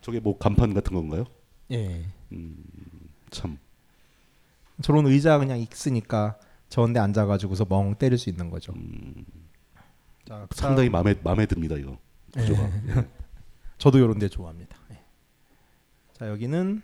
저게 0.00 0.20
뭐 0.20 0.38
간판 0.38 0.72
같은 0.74 0.94
건가요? 0.94 1.24
예. 1.70 2.06
참 3.30 3.58
저런 4.82 5.06
의자 5.06 5.38
그냥 5.38 5.58
있으니까 5.58 6.38
저런데 6.68 7.00
앉아가지고서 7.00 7.66
멍 7.68 7.94
때릴 7.94 8.16
수 8.16 8.30
있는 8.30 8.48
거죠. 8.48 8.72
자, 10.26 10.46
그 10.48 10.56
상당히 10.56 10.88
마음에 10.88 11.14
마음에 11.22 11.46
듭니다 11.46 11.76
이거. 11.76 11.98
구조가. 12.32 12.62
예. 12.62 13.08
저도 13.78 13.98
이런데 13.98 14.28
좋아합니다. 14.28 14.76
예. 14.92 15.00
자 16.14 16.28
여기는 16.28 16.82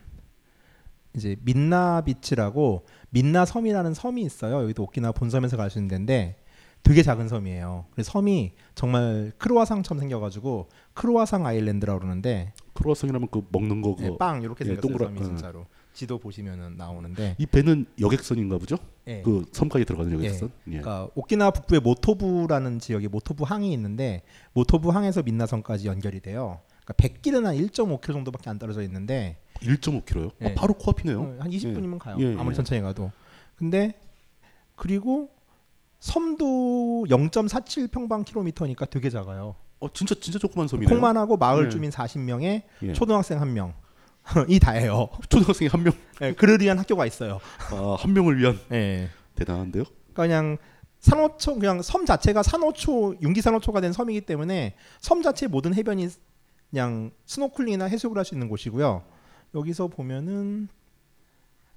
이제 1.15 1.37
민나 1.43 2.03
비치라고 2.03 2.87
민나 3.15 3.45
섬이라는 3.45 3.95
섬이 3.95 4.23
있어요. 4.23 4.63
여기도 4.65 4.83
오키나와 4.83 5.13
본섬에서 5.13 5.57
갈 5.57 5.71
수 5.71 5.79
있는 5.79 5.89
데인데 5.89 6.37
되게 6.83 7.03
작은 7.03 7.29
섬이에요. 7.29 7.87
그래서 7.93 8.11
섬이 8.11 8.53
정말 8.75 9.33
크로아상처럼 9.39 10.01
생겨가지고 10.01 10.69
크로아상 10.95 11.47
아일랜드라고 11.47 12.01
그러는데 12.01 12.53
크로아상이라면 12.75 13.29
그 13.31 13.47
먹는 13.51 13.81
거 13.83 13.95
예, 14.01 14.05
그거 14.07 14.17
빵 14.19 14.43
이렇게 14.43 14.65
예, 14.65 14.75
생겼어요. 14.75 14.93
동그라- 14.97 15.05
섬이 15.07 15.21
예. 15.21 15.25
진짜로 15.25 15.67
지도 15.95 16.19
보시면은 16.19 16.77
나오는데 16.77 17.37
이 17.39 17.47
배는 17.47 17.87
여객선인가 18.01 18.59
보죠? 18.59 18.77
예. 19.07 19.23
그 19.23 19.45
섬까지 19.53 19.85
들어가는 19.85 20.13
여객선. 20.13 20.51
예. 20.69 20.73
예. 20.73 20.81
그러니까 20.81 21.09
오키나와 21.15 21.53
북부의 21.53 21.81
모토부라는 21.83 22.81
지역에 22.81 23.07
모토부 23.07 23.45
항이 23.45 23.73
있는데 23.73 24.23
모토부 24.55 24.91
항에서 24.91 25.23
민나섬까지 25.23 25.87
연결이 25.87 26.19
돼요. 26.21 26.59
그러니까 26.85 26.93
100길은 26.95 27.45
한 27.45 27.57
1.5km 27.57 28.13
정도밖에 28.13 28.51
안 28.51 28.59
떨어져 28.59 28.83
있는데 28.83 29.39
1.5km요? 29.61 30.31
예. 30.43 30.47
아, 30.47 30.55
바로 30.55 30.75
코앞이네요. 30.75 31.21
어, 31.21 31.37
한 31.41 31.51
20분이면 31.51 31.99
가요. 31.99 32.17
예, 32.21 32.35
아무리 32.39 32.51
예. 32.51 32.55
천천히 32.57 32.81
가도. 32.83 33.11
근데 33.57 33.99
그리고 34.77 35.31
섬도 36.01 37.07
0.47 37.09 37.91
평방 37.91 38.25
킬로미터니까 38.25 38.87
되게 38.87 39.09
작아요. 39.09 39.55
어 39.81 39.93
진짜 39.93 40.15
진짜 40.21 40.39
조그만 40.39 40.69
섬이네요. 40.69 40.89
콩만하고 40.89 41.37
마을 41.37 41.67
예. 41.67 41.69
주민 41.71 41.91
40명에 41.91 42.63
예. 42.83 42.93
초등학생 42.93 43.39
1명. 43.41 43.73
이 44.49 44.59
다예요. 44.59 45.09
초등학생이 45.29 45.69
한 45.69 45.83
명. 45.83 45.93
예, 46.23 46.33
그를 46.33 46.61
위한 46.61 46.79
학교가 46.79 47.07
있어요. 47.07 47.41
아, 47.71 47.97
한 47.99 48.13
명을 48.13 48.39
위한 48.39 48.59
예. 48.73 49.09
대단한데요? 49.35 49.85
그러니까 49.85 50.23
그냥 50.23 50.59
산호초 51.01 51.59
그냥 51.59 51.83
섬 51.83 52.07
자체가 52.07 52.43
산호초 52.43 53.17
융기산호초가 53.21 53.83
된 53.83 53.93
섬이기 53.93 54.23
때문에 54.23 54.75
섬 55.01 55.23
자체 55.23 55.47
모든 55.47 55.75
해변이 55.75 56.09
그냥 56.75 57.13
스노클링이나 57.27 57.85
해수욕을 57.85 58.19
할 58.19 58.25
수 58.25 58.35
있는 58.35 58.49
곳이고요. 58.49 59.05
여기서 59.55 59.87
보면은 59.87 60.67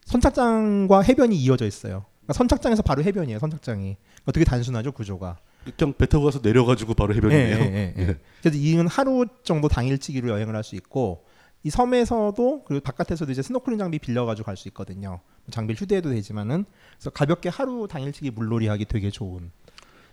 선착장과 0.06 1.02
해변이 1.02 1.36
이어져 1.36 1.68
있어요. 1.68 2.06
그러니까 2.22 2.34
선착장에서 2.34 2.82
바로 2.82 3.04
해변이에요. 3.04 3.38
선착장이 3.38 3.96
그러니까 3.96 4.32
되게 4.32 4.44
단순하죠 4.44 4.92
구조가. 4.94 5.38
그냥 5.78 5.94
배 5.96 6.08
타고 6.08 6.26
가서 6.26 6.40
내려가지고 6.42 6.96
바로 6.96 7.14
해변이네요. 7.14 7.58
예, 7.58 7.62
예, 7.62 7.94
예, 7.96 8.02
예. 8.02 8.18
그래서 8.42 8.58
이는 8.58 8.88
하루 8.88 9.28
정도 9.44 9.68
당일치기로 9.68 10.30
여행을 10.30 10.56
할 10.56 10.64
수 10.64 10.76
있고 10.76 11.26
이 11.62 11.70
섬에서도 11.70 12.64
그리고 12.66 12.82
바깥에서도 12.82 13.32
이제 13.32 13.44
스노클링 13.44 13.78
장비 13.78 14.00
빌려가지고 14.00 14.48
갈 14.48 14.58
수 14.58 14.68
있거든요. 14.70 15.20
장비를 15.52 15.80
휴대해도 15.80 16.10
되지만은 16.10 16.66
그래서 16.98 17.12
가볍게 17.12 17.50
하루 17.50 17.88
당일치기 17.88 18.32
물놀이하기 18.32 18.86
되게 18.86 19.12
좋은. 19.12 19.52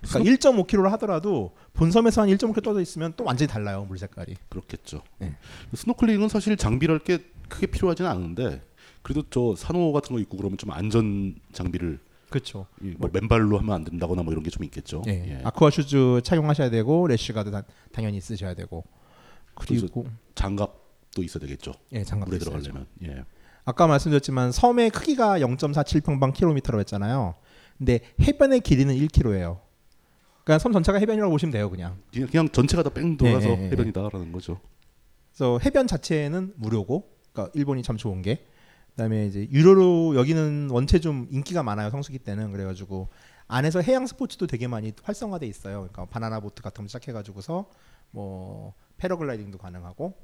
그러니까 0.08 0.32
1.5km를 0.50 0.88
하더라도 0.90 1.54
본섬에서 1.74 2.22
한 2.22 2.28
1.5km 2.28 2.62
떨어져 2.62 2.80
있으면 2.80 3.12
또 3.16 3.24
완전히 3.24 3.48
달라요 3.50 3.84
물 3.88 3.98
색깔이. 3.98 4.36
그렇겠죠. 4.48 5.02
예. 5.22 5.34
스노클링은 5.74 6.28
사실 6.28 6.56
장비랄 6.56 7.00
게 7.00 7.18
크게 7.48 7.66
필요하지는 7.66 8.10
않은데 8.10 8.62
그래도 9.02 9.22
저 9.30 9.54
산호 9.56 9.92
같은 9.92 10.14
거 10.14 10.20
있고 10.20 10.36
그러면 10.36 10.56
좀 10.58 10.70
안전 10.70 11.34
장비를 11.52 11.98
그렇죠. 12.30 12.66
이뭐 12.82 13.10
맨발로 13.12 13.58
하면 13.58 13.74
안 13.74 13.84
된다거나 13.84 14.22
뭐 14.22 14.32
이런 14.32 14.42
게 14.42 14.50
좀 14.50 14.64
있겠죠. 14.64 15.02
예. 15.06 15.38
예. 15.38 15.40
aqua 15.44 15.70
shoes 15.70 16.20
착용하셔야 16.24 16.70
되고 16.70 17.06
rash 17.06 17.26
guard 17.26 17.50
다- 17.50 17.62
당연히 17.92 18.20
쓰셔야 18.20 18.54
되고 18.54 18.84
그리고 19.54 20.06
장갑도 20.34 21.22
있어야 21.22 21.40
되겠죠. 21.42 21.72
예, 21.92 22.02
장갑도 22.02 22.30
물에. 22.30 22.38
들어가려면. 22.38 22.86
예. 23.04 23.24
아까 23.64 23.86
말씀드렸지만 23.86 24.52
섬의 24.52 24.90
크기가 24.90 25.38
0.47 25.38 26.04
평방 26.04 26.32
킬로미터라고 26.32 26.80
했잖아요. 26.80 27.34
근데 27.78 28.00
해변의 28.20 28.60
길이는 28.60 28.94
1km예요. 28.96 29.60
그러니까 30.44 30.58
섬 30.62 30.72
전체가 30.72 30.98
해변이라고 30.98 31.30
보시면 31.30 31.52
돼요, 31.52 31.70
그냥. 31.70 31.96
그냥, 32.12 32.28
그냥 32.28 32.48
전체가 32.50 32.82
다 32.82 32.90
뺑 32.90 33.16
돌아서 33.16 33.48
예. 33.48 33.70
해변이다라는 33.70 34.30
거죠. 34.32 34.60
그래서 35.32 35.58
해변 35.64 35.86
자체는 35.86 36.52
무료고, 36.56 37.10
그러니까 37.32 37.50
일본이 37.54 37.82
참 37.82 37.96
좋은 37.96 38.22
게, 38.22 38.44
그다음에 38.90 39.26
이제 39.26 39.48
유료로 39.50 40.14
여기는 40.16 40.68
원체 40.70 41.00
좀 41.00 41.26
인기가 41.30 41.62
많아요 41.64 41.90
성수기 41.90 42.20
때는 42.20 42.52
그래가지고 42.52 43.08
안에서 43.48 43.80
해양 43.80 44.06
스포츠도 44.06 44.46
되게 44.46 44.68
많이 44.68 44.92
활성화돼 45.02 45.46
있어요. 45.46 45.78
그러니까 45.78 46.04
바나나 46.06 46.38
보트 46.40 46.62
같은 46.62 46.84
거 46.84 46.88
시작해가지고서 46.88 47.68
뭐 48.12 48.74
패러글라이딩도 48.98 49.58
가능하고 49.58 50.14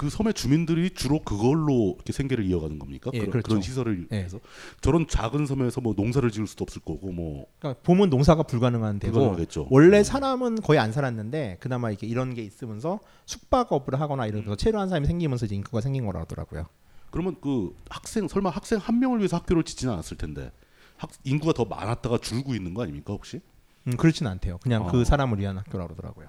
그 0.00 0.08
섬의 0.08 0.32
주민들이 0.32 0.88
주로 0.88 1.20
그걸로 1.20 1.92
이렇게 1.96 2.14
생계를 2.14 2.46
이어가는 2.46 2.78
겁니까? 2.78 3.10
예, 3.12 3.18
그런, 3.18 3.32
그렇죠. 3.32 3.48
그런 3.48 3.60
시설을 3.60 4.08
예. 4.12 4.16
해서 4.16 4.40
저런 4.80 5.06
작은 5.06 5.44
섬에서 5.44 5.82
뭐 5.82 5.92
농사를 5.94 6.30
지을 6.30 6.46
수도 6.46 6.62
없을 6.62 6.80
거고 6.80 7.12
뭐 7.12 7.44
그러니까 7.58 7.82
봄은 7.82 8.08
농사가 8.08 8.42
불가능한 8.42 8.98
데고 8.98 9.12
불가능하겠죠. 9.12 9.66
원래 9.68 9.98
음. 9.98 10.02
사람은 10.02 10.62
거의 10.62 10.78
안 10.78 10.92
살았는데 10.92 11.58
그나마 11.60 11.90
이렇게 11.90 12.06
이런 12.06 12.32
게 12.32 12.42
있으면서 12.42 13.00
숙박업을 13.26 14.00
하거나 14.00 14.24
이러면서 14.24 14.56
체류한 14.56 14.88
사람이 14.88 15.06
생기면서 15.06 15.44
이제 15.44 15.54
인구가 15.54 15.82
생긴 15.82 16.06
거라 16.06 16.20
하더라고요. 16.20 16.64
그러면 17.10 17.36
그 17.42 17.76
학생 17.90 18.26
설마 18.26 18.48
학생 18.48 18.78
한 18.78 19.00
명을 19.00 19.18
위해서 19.18 19.36
학교를 19.36 19.64
짓지는 19.64 19.92
않았을 19.92 20.16
텐데 20.16 20.50
학, 20.96 21.10
인구가 21.24 21.52
더 21.52 21.66
많았다가 21.66 22.16
줄고 22.16 22.54
있는 22.54 22.72
거 22.72 22.84
아닙니까 22.84 23.12
혹시? 23.12 23.42
음, 23.86 23.98
그렇지는 23.98 24.30
않대요. 24.30 24.60
그냥 24.62 24.86
아. 24.86 24.90
그 24.90 25.04
사람을 25.04 25.38
위한 25.40 25.58
학교라 25.58 25.84
그러더라고요. 25.88 26.28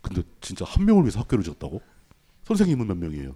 근데 0.00 0.22
진짜 0.40 0.64
한 0.64 0.86
명을 0.86 1.02
위해서 1.02 1.20
학교를 1.20 1.44
지었다고? 1.44 1.82
선생님은 2.44 2.86
몇 2.86 2.96
명이에요? 2.96 3.34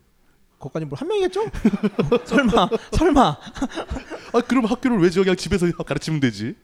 거기까지 0.59 0.87
뭐한 0.87 1.07
명이겠죠? 1.09 1.45
설마 2.25 2.69
설마 2.93 3.21
아 4.33 4.41
그럼 4.49 4.65
학교를 4.65 4.99
왜 5.01 5.11
그냥 5.11 5.37
집에서 5.37 5.71
가르치면 5.85 6.21
되지? 6.21 6.57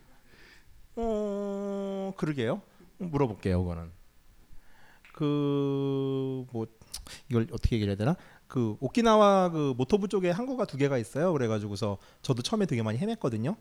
어 0.96 2.12
그러게요. 2.16 2.62
물어볼게요. 2.98 3.62
그거는 3.62 3.90
그 5.14 6.44
뭐 6.52 6.66
이걸 7.28 7.46
어떻게 7.52 7.76
얘기를 7.76 7.90
해야 7.92 7.96
되나? 7.96 8.16
그 8.46 8.76
오키나와 8.80 9.50
그 9.50 9.74
모토부 9.76 10.08
쪽에 10.08 10.30
항구가 10.30 10.66
두 10.66 10.76
개가 10.76 10.98
있어요. 10.98 11.32
그래가지고서 11.32 11.98
저도 12.22 12.42
처음에 12.42 12.66
되게 12.66 12.82
많이 12.82 12.98
헤맸거든요. 12.98 13.56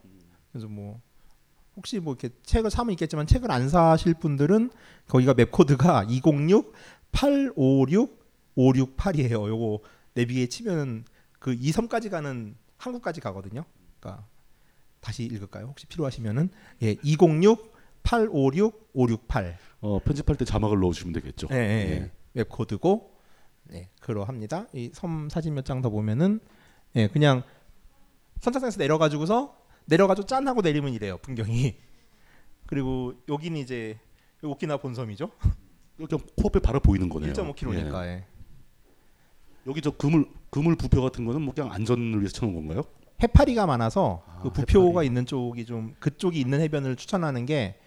그래서 0.50 0.68
뭐 0.68 1.00
혹시 1.76 1.98
뭐 2.00 2.14
이렇게 2.14 2.34
책을 2.44 2.70
사면 2.70 2.92
있겠지만 2.92 3.26
책을 3.26 3.50
안 3.50 3.68
사실 3.68 4.14
분들은 4.14 4.70
거기가 5.08 5.34
map 5.34 5.50
code가 5.50 6.04
206 6.08 6.72
856 7.12 8.21
568이에요. 8.56 9.48
요거 9.48 9.80
내비에 10.14 10.46
치면은 10.46 11.04
그이 11.38 11.72
섬까지 11.72 12.10
가는 12.10 12.56
항구까지 12.78 13.20
가거든요. 13.20 13.64
그러니까 14.00 14.26
다시 15.00 15.24
읽을까요? 15.24 15.66
혹시 15.66 15.86
필요하시면은 15.86 16.50
예, 16.82 16.96
206 17.02 17.72
856 18.02 18.90
568. 18.94 19.58
어 19.80 19.98
편집할 20.04 20.36
때 20.36 20.44
자막을 20.44 20.78
넣어 20.80 20.92
주시면 20.92 21.12
되겠죠. 21.14 21.48
예, 21.52 21.56
예, 21.56 21.90
예. 21.92 22.10
map 22.34 22.48
code고 22.48 23.12
네, 23.64 23.88
그러합니다. 24.00 24.66
이 24.74 24.90
섬 24.92 25.28
사진 25.28 25.54
몇 25.54 25.64
장 25.64 25.82
더 25.82 25.90
보면은 25.90 26.40
예, 26.96 27.08
그냥 27.08 27.42
선착장에서 28.40 28.78
내려 28.78 28.98
가지고서 28.98 29.56
내려가지고 29.86 30.26
짠 30.26 30.46
하고 30.48 30.60
내리면 30.62 30.92
이래요 30.92 31.18
풍경이. 31.18 31.76
그리고 32.66 33.14
여기는 33.28 33.58
이제 33.60 33.98
여기 34.42 34.52
오키나와 34.52 34.78
본섬이죠. 34.78 35.30
그냥 35.96 36.20
코앞에 36.36 36.58
바로 36.60 36.80
보이는 36.80 37.08
거네요. 37.08 37.32
1.5km니까. 37.32 38.04
예. 38.06 38.24
여기 39.66 39.80
저 39.80 39.90
그물 39.90 40.26
그물 40.50 40.76
부표 40.76 41.02
같은 41.02 41.24
거는 41.24 41.42
뭐 41.42 41.54
그냥 41.54 41.72
안전을 41.72 42.18
위해서 42.20 42.32
쳐놓은 42.34 42.54
건가요? 42.54 42.82
해파리가 43.22 43.66
많아서 43.66 44.22
그 44.42 44.48
아, 44.48 44.52
부표가 44.52 44.88
해파리. 44.88 45.06
있는 45.06 45.26
쪽이 45.26 45.64
좀 45.66 45.94
그쪽이 46.00 46.40
있는 46.40 46.60
해변을 46.60 46.96
추천하는 46.96 47.46
게 47.46 47.78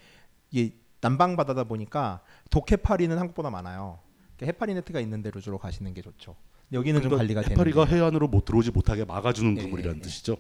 이게 0.51 0.76
남방 1.01 1.36
바다다 1.36 1.65
보니까 1.65 2.21
독해파리는 2.49 3.17
한국보다 3.17 3.49
많아요. 3.49 3.99
그러니까 4.38 4.45
해파리 4.55 4.73
네트가 4.76 4.99
있는 5.01 5.21
데로 5.21 5.41
주로 5.41 5.57
가시는 5.57 5.93
게 5.93 6.01
좋죠. 6.01 6.36
여기는 6.71 7.01
좀 7.01 7.09
그러니까 7.09 7.17
관리가 7.17 7.41
되는. 7.41 7.57
해파리가. 7.57 7.86
해안으로 7.86 8.28
못 8.28 8.45
들어오지 8.45 8.71
못하게 8.71 9.05
막아주는 9.05 9.57
예, 9.57 9.61
그물이라는 9.63 9.97
예, 9.97 9.99
예. 9.99 10.01
뜻이죠. 10.01 10.38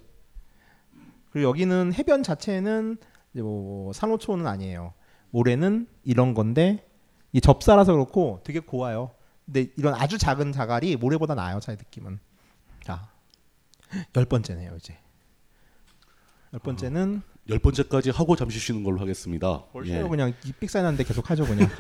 그리고 1.31 1.49
여기는 1.49 1.93
해변 1.93 2.23
자체는 2.23 2.97
이제 3.33 3.41
뭐 3.41 3.91
산호초는 3.93 4.47
아니에요. 4.47 4.93
모래는 5.31 5.87
이런 6.03 6.33
건데 6.33 6.87
이 7.33 7.41
접사라서 7.41 7.91
그렇고 7.91 8.39
되게 8.45 8.59
고와요. 8.59 9.11
근데 9.45 9.67
이런 9.77 9.93
아주 9.95 10.17
작은 10.17 10.51
자갈이 10.51 10.95
모래보다 10.95 11.35
나아요. 11.35 11.59
제 11.59 11.73
느낌은. 11.73 12.19
자, 12.83 13.09
열 14.15 14.25
번째네요 14.25 14.75
이제. 14.77 14.97
열 16.53 16.59
번째는 16.59 17.21
열 17.49 17.59
번째까지 17.59 18.09
하고 18.11 18.35
잠시 18.35 18.59
쉬는 18.59 18.83
걸로 18.83 18.99
하겠습니다. 19.01 19.65
벌써요 19.71 20.09
그냥 20.09 20.33
이 20.45 20.51
삑사리는데 20.53 21.03
계속 21.03 21.29
하죠 21.29 21.45
그냥. 21.45 21.69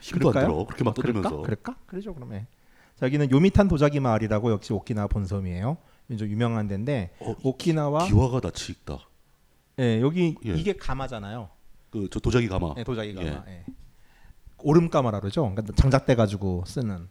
힘도 0.00 0.28
안 0.28 0.32
그럴까요? 0.32 0.46
들어. 0.46 0.64
그렇게 0.66 0.84
막? 0.84 0.94
떠들면서. 0.94 1.42
그럴까? 1.42 1.76
그러죠 1.86 2.14
그러면. 2.14 2.46
자, 2.96 3.06
여기는 3.06 3.30
요미탄 3.30 3.68
도자기 3.68 4.00
마을이라고 4.00 4.50
역시 4.52 4.72
오키나와 4.72 5.08
본섬이에요. 5.08 5.76
좀 6.18 6.28
유명한 6.28 6.66
데인데 6.68 7.14
어, 7.20 7.34
오키나와 7.42 8.06
기와가 8.06 8.40
낯이 8.40 8.70
익다. 8.70 8.98
예, 9.78 10.00
여기 10.00 10.34
예. 10.46 10.54
이게 10.54 10.72
가마잖아요. 10.74 11.50
그 11.90 12.08
저 12.10 12.18
도자기 12.18 12.48
가마. 12.48 12.74
예, 12.78 12.84
도자기 12.84 13.14
가마. 13.14 13.26
예. 13.26 13.42
예. 13.48 13.64
오름 14.62 14.90
가마라 14.90 15.20
그러죠. 15.20 15.42
그러니까 15.42 15.74
장작대 15.74 16.14
가지고 16.14 16.64
쓰는 16.66 17.08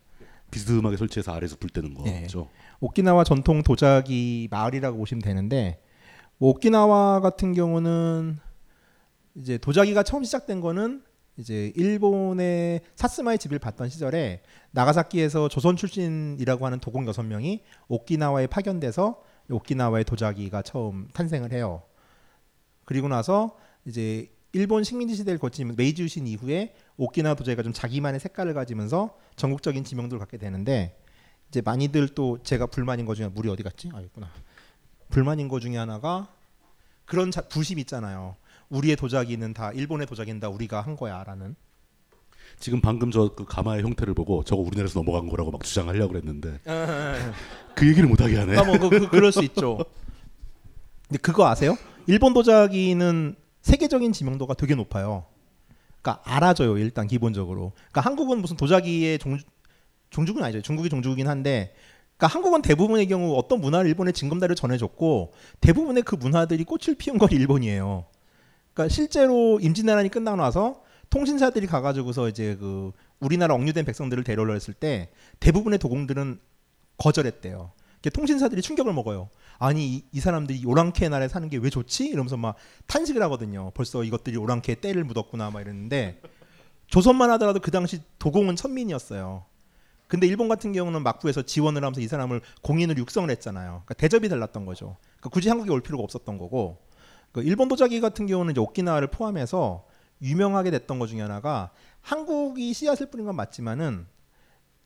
비스듬하게 0.52 0.98
설치해서 0.98 1.34
아래에서 1.34 1.58
불 1.58 1.70
때는 1.70 1.96
예. 2.06 2.22
거죠. 2.22 2.50
오키나와 2.80 3.24
전통 3.24 3.64
도자기 3.64 4.48
마을이라고 4.52 4.98
보시면 4.98 5.22
되는데 5.22 5.82
뭐 6.38 6.52
오키나와 6.52 7.20
같은 7.20 7.54
경우는 7.54 8.38
이제 9.36 9.58
도자기가 9.58 10.04
처음 10.04 10.24
시작된 10.24 10.62
거는 10.62 11.04
이제 11.38 11.72
일본의 11.76 12.82
사스마의 12.96 13.38
집을 13.38 13.60
봤던 13.60 13.90
시절에 13.90 14.42
나가사키에서 14.72 15.50
조선 15.50 15.76
출신이라고 15.76 16.66
하는 16.66 16.80
도공 16.80 17.08
여섯 17.08 17.24
명이 17.24 17.64
오키나와에 17.88 18.48
파견돼서 18.48 19.22
오키나와의 19.50 20.04
도자기가 20.06 20.64
처음 20.64 21.08
탄생을 21.14 21.52
해요. 21.52 21.84
그리고 22.86 23.08
나서 23.08 23.56
이제 23.86 24.32
일본 24.54 24.84
식민지 24.84 25.16
시대를 25.16 25.40
거치면 25.40 25.76
메이지 25.78 26.02
유신 26.04 26.26
이후에 26.28 26.74
오키나와 26.98 27.36
도자기가 27.36 27.64
좀 27.64 27.74
자기만의 27.74 28.20
색깔을 28.20 28.54
가지면서 28.54 29.16
전국적인 29.36 29.84
지명도를 29.84 30.20
갖게 30.20 30.38
되는데 30.38 30.98
이제 31.50 31.62
많이들 31.62 32.10
또 32.10 32.40
제가 32.44 32.68
불만인 32.68 33.06
거 33.06 33.14
중에 33.16 33.28
물이 33.28 33.50
어디 33.50 33.64
갔지? 33.64 33.90
아 33.94 34.02
있구나. 34.02 34.30
불만인 35.10 35.48
거 35.48 35.60
중에 35.60 35.78
하나가 35.78 36.28
그런 37.06 37.32
자, 37.32 37.42
부심 37.42 37.80
있잖아요. 37.80 38.36
우리의 38.70 38.96
도자기는 38.96 39.54
다 39.54 39.72
일본의 39.72 40.08
도자기는 40.08 40.40
다 40.40 40.50
우리가 40.50 40.82
한 40.82 40.96
거야라는. 40.96 41.56
지금 42.60 42.82
방금 42.82 43.12
저 43.12 43.34
그 43.36 43.46
가마의 43.46 43.84
형태를 43.84 44.14
보고 44.14 44.44
저거 44.44 44.62
우리나라에서 44.64 45.00
넘어간 45.00 45.30
거라고 45.30 45.52
막 45.52 45.64
주장하려고 45.64 46.14
그랬는데 46.14 46.60
그 47.76 47.88
얘기를 47.88 48.10
못 48.10 48.20
하게 48.22 48.38
하네. 48.38 48.58
아, 48.58 48.64
뭐 48.64 48.78
그, 48.80 48.90
그, 48.90 49.10
그럴 49.10 49.32
수 49.32 49.44
있죠. 49.44 49.78
근데 51.08 51.20
그거 51.22 51.48
아세요? 51.48 51.78
일본 52.08 52.34
도자기는 52.34 53.36
세계적인 53.68 54.14
지명도가 54.14 54.54
되게 54.54 54.76
높아요. 54.76 55.26
그러니까 56.02 56.24
알아줘요 56.24 56.78
일단 56.78 57.06
기본적으로. 57.06 57.74
그러니까 57.76 58.02
한국은 58.02 58.40
무슨 58.40 58.56
도자기의 58.56 59.20
종 59.20 59.38
종주국은 60.10 60.42
아니죠. 60.46 60.62
중국이 60.62 60.88
종주국이긴 60.90 61.28
한데, 61.28 61.76
그러니까 62.16 62.28
한국은 62.28 62.62
대부분의 62.62 63.08
경우 63.08 63.36
어떤 63.36 63.60
문화를 63.60 63.90
일본에 63.90 64.14
징검다리를 64.14 64.56
전해줬고 64.56 65.34
대부분의 65.60 66.04
그 66.04 66.16
문화들이 66.16 66.64
꽃을 66.64 66.96
피운 66.98 67.18
건 67.18 67.30
일본이에요. 67.30 68.06
그러니까 68.74 68.94
실제로 68.94 69.60
임진왜란이 69.60 70.08
끝나고 70.10 70.38
나서 70.38 70.82
통신사들이 71.10 71.68
가가지고서 71.68 72.30
이제 72.30 72.56
그 72.56 72.94
우리나라 73.20 73.54
억류된 73.56 73.84
백성들을 73.84 74.24
데려오려 74.24 74.54
했을 74.54 74.74
때 74.74 75.10
대부분의 75.42 75.78
도공들은 75.80 76.40
거절했대요. 76.98 77.72
통신사들이 78.10 78.62
충격을 78.62 78.94
먹어요. 78.94 79.30
아니 79.60 79.88
이, 79.88 80.04
이 80.12 80.20
사람들이 80.20 80.64
오랑캐 80.66 81.10
나라에 81.10 81.28
사는 81.28 81.50
게 81.50 81.58
왜 81.58 81.70
좋지? 81.70 82.08
이러면서 82.08 82.38
막 82.38 82.56
탄식을 82.86 83.22
하거든요. 83.24 83.72
벌써 83.74 84.04
이것들이 84.04 84.38
오랑캐에 84.38 84.76
때를 84.76 85.04
묻었구나 85.04 85.50
막 85.52 85.62
이랬는데 85.62 86.22
조선만 86.88 87.30
하더라도 87.32 87.60
그 87.60 87.72
당시 87.72 88.02
도공은 88.20 88.56
천민이었어요. 88.56 89.46
근데 90.08 90.26
일본 90.26 90.48
같은 90.48 90.72
경우는 90.72 91.04
막부에서 91.04 91.42
지원을 91.42 91.84
하면서 91.84 92.00
이 92.00 92.08
사람을 92.08 92.42
공인으로 92.62 92.98
육성을 93.00 93.30
했잖아요. 93.30 93.84
그러니까 93.86 93.94
대접이 93.96 94.30
달랐던 94.30 94.66
거죠. 94.66 94.96
그러니까 95.18 95.30
굳이 95.30 95.50
한국에 95.50 95.72
올 95.72 95.82
필요가 95.82 96.04
없었던 96.04 96.38
거고. 96.38 96.78
그 97.34 97.42
일본 97.42 97.68
도자기 97.68 98.00
같은 98.00 98.26
경우는 98.26 98.52
이제 98.52 98.62
오키나와를 98.62 99.10
포함해서 99.10 99.86
유명하게 100.22 100.72
됐던 100.72 100.98
것 100.98 101.08
중에 101.08 101.22
하나가 101.22 101.72
한국이 102.02 102.74
씨앗을 102.74 103.08
뿌린 103.12 103.26
건 103.26 103.36
맞지만은 103.36 104.08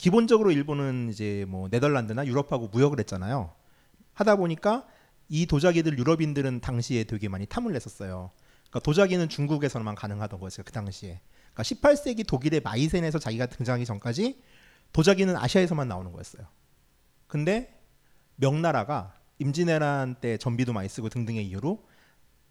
기본적으로 0.02 0.52
일본은 0.52 1.10
이제 1.12 1.46
뭐 1.48 1.68
네덜란드나 1.70 2.26
유럽하고 2.26 2.70
무역을 2.70 2.98
했잖아요. 3.02 3.54
하다 4.14 4.38
보니까 4.38 4.88
이 5.30 5.46
도자기들 5.46 5.96
유럽인들은 6.00 6.60
당시에 6.60 7.04
되게 7.04 7.30
많이 7.30 7.46
탐을 7.46 7.72
냈었어요. 7.72 8.32
그러니까 8.62 8.80
도자기는 8.80 9.30
중국에서만 9.30 9.94
가능하던 9.94 10.40
거였어요. 10.40 10.64
그 10.66 10.72
당시에. 10.72 11.22
그러니까 11.54 11.62
18세기 11.62 12.26
독일의 12.26 12.62
마이센에서 12.62 13.20
자기가 13.20 13.46
등장하기 13.46 13.86
전까지 13.86 14.42
도자기는 14.92 15.38
아시아에서만 15.38 15.88
나오는 15.88 16.12
거였어요. 16.12 16.48
근데 17.28 17.80
명나라가 18.38 19.14
임진왜란 19.38 20.16
때 20.20 20.38
전비도 20.38 20.74
많이 20.74 20.90
쓰고 20.90 21.10
등등의 21.10 21.46
이유로 21.46 21.86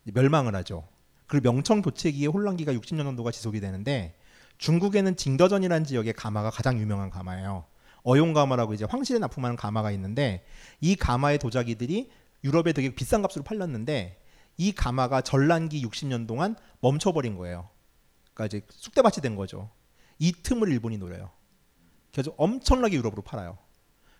멸망을 0.04 0.54
하죠. 0.54 0.86
그리고 1.26 1.50
명청 1.50 1.82
도체기의 1.82 2.28
혼란기가 2.28 2.72
60년 2.74 3.02
정도가 3.02 3.32
지속이 3.32 3.58
되는데 3.58 4.14
중국에는 4.60 5.16
징더전이라는 5.16 5.84
지역의 5.86 6.12
가마가 6.12 6.50
가장 6.50 6.78
유명한 6.78 7.10
가마예요. 7.10 7.64
어용 8.02 8.34
가마라고 8.34 8.74
이제 8.74 8.84
황실에 8.84 9.18
납품하는 9.18 9.56
가마가 9.56 9.90
있는데 9.92 10.44
이 10.80 10.96
가마의 10.96 11.38
도자기들이 11.38 12.10
유럽에 12.44 12.72
되게 12.72 12.94
비싼 12.94 13.22
값으로 13.22 13.42
팔렸는데 13.42 14.22
이 14.58 14.72
가마가 14.72 15.22
전란기 15.22 15.84
60년 15.86 16.26
동안 16.26 16.56
멈춰버린 16.80 17.36
거예요. 17.36 17.70
그러니까 18.34 18.46
이제 18.46 18.66
쑥대밭이 18.70 19.22
된 19.22 19.34
거죠. 19.34 19.70
이 20.18 20.32
틈을 20.32 20.68
일본이 20.68 20.98
노려요. 20.98 21.30
그래서 22.12 22.34
엄청나게 22.36 22.96
유럽으로 22.96 23.22
팔아요. 23.22 23.56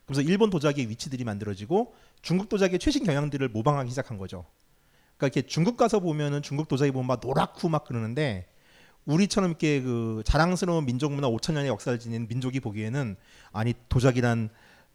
그래서 0.06 0.22
일본 0.22 0.48
도자기의 0.48 0.88
위치들이 0.88 1.24
만들어지고 1.24 1.94
중국 2.22 2.48
도자기의 2.48 2.78
최신 2.78 3.04
경향들을 3.04 3.46
모방하기 3.50 3.90
시작한 3.90 4.16
거죠. 4.16 4.46
그러니까 5.18 5.26
이렇게 5.26 5.42
중국 5.42 5.76
가서 5.76 6.00
보면은 6.00 6.40
중국 6.40 6.66
도자기 6.66 6.92
보면 6.92 7.06
막 7.06 7.20
노랗고 7.22 7.68
막 7.68 7.84
그러는데 7.84 8.46
우리처럼 9.06 9.50
이렇게 9.50 9.80
그 9.82 10.22
자랑스러운 10.24 10.86
민족 10.86 11.12
문화 11.12 11.28
5천 11.28 11.54
년의 11.54 11.68
역사를 11.68 11.98
지닌 11.98 12.26
민족이 12.28 12.60
보기에는 12.60 13.16
아니 13.52 13.74
도자기란 13.88 14.50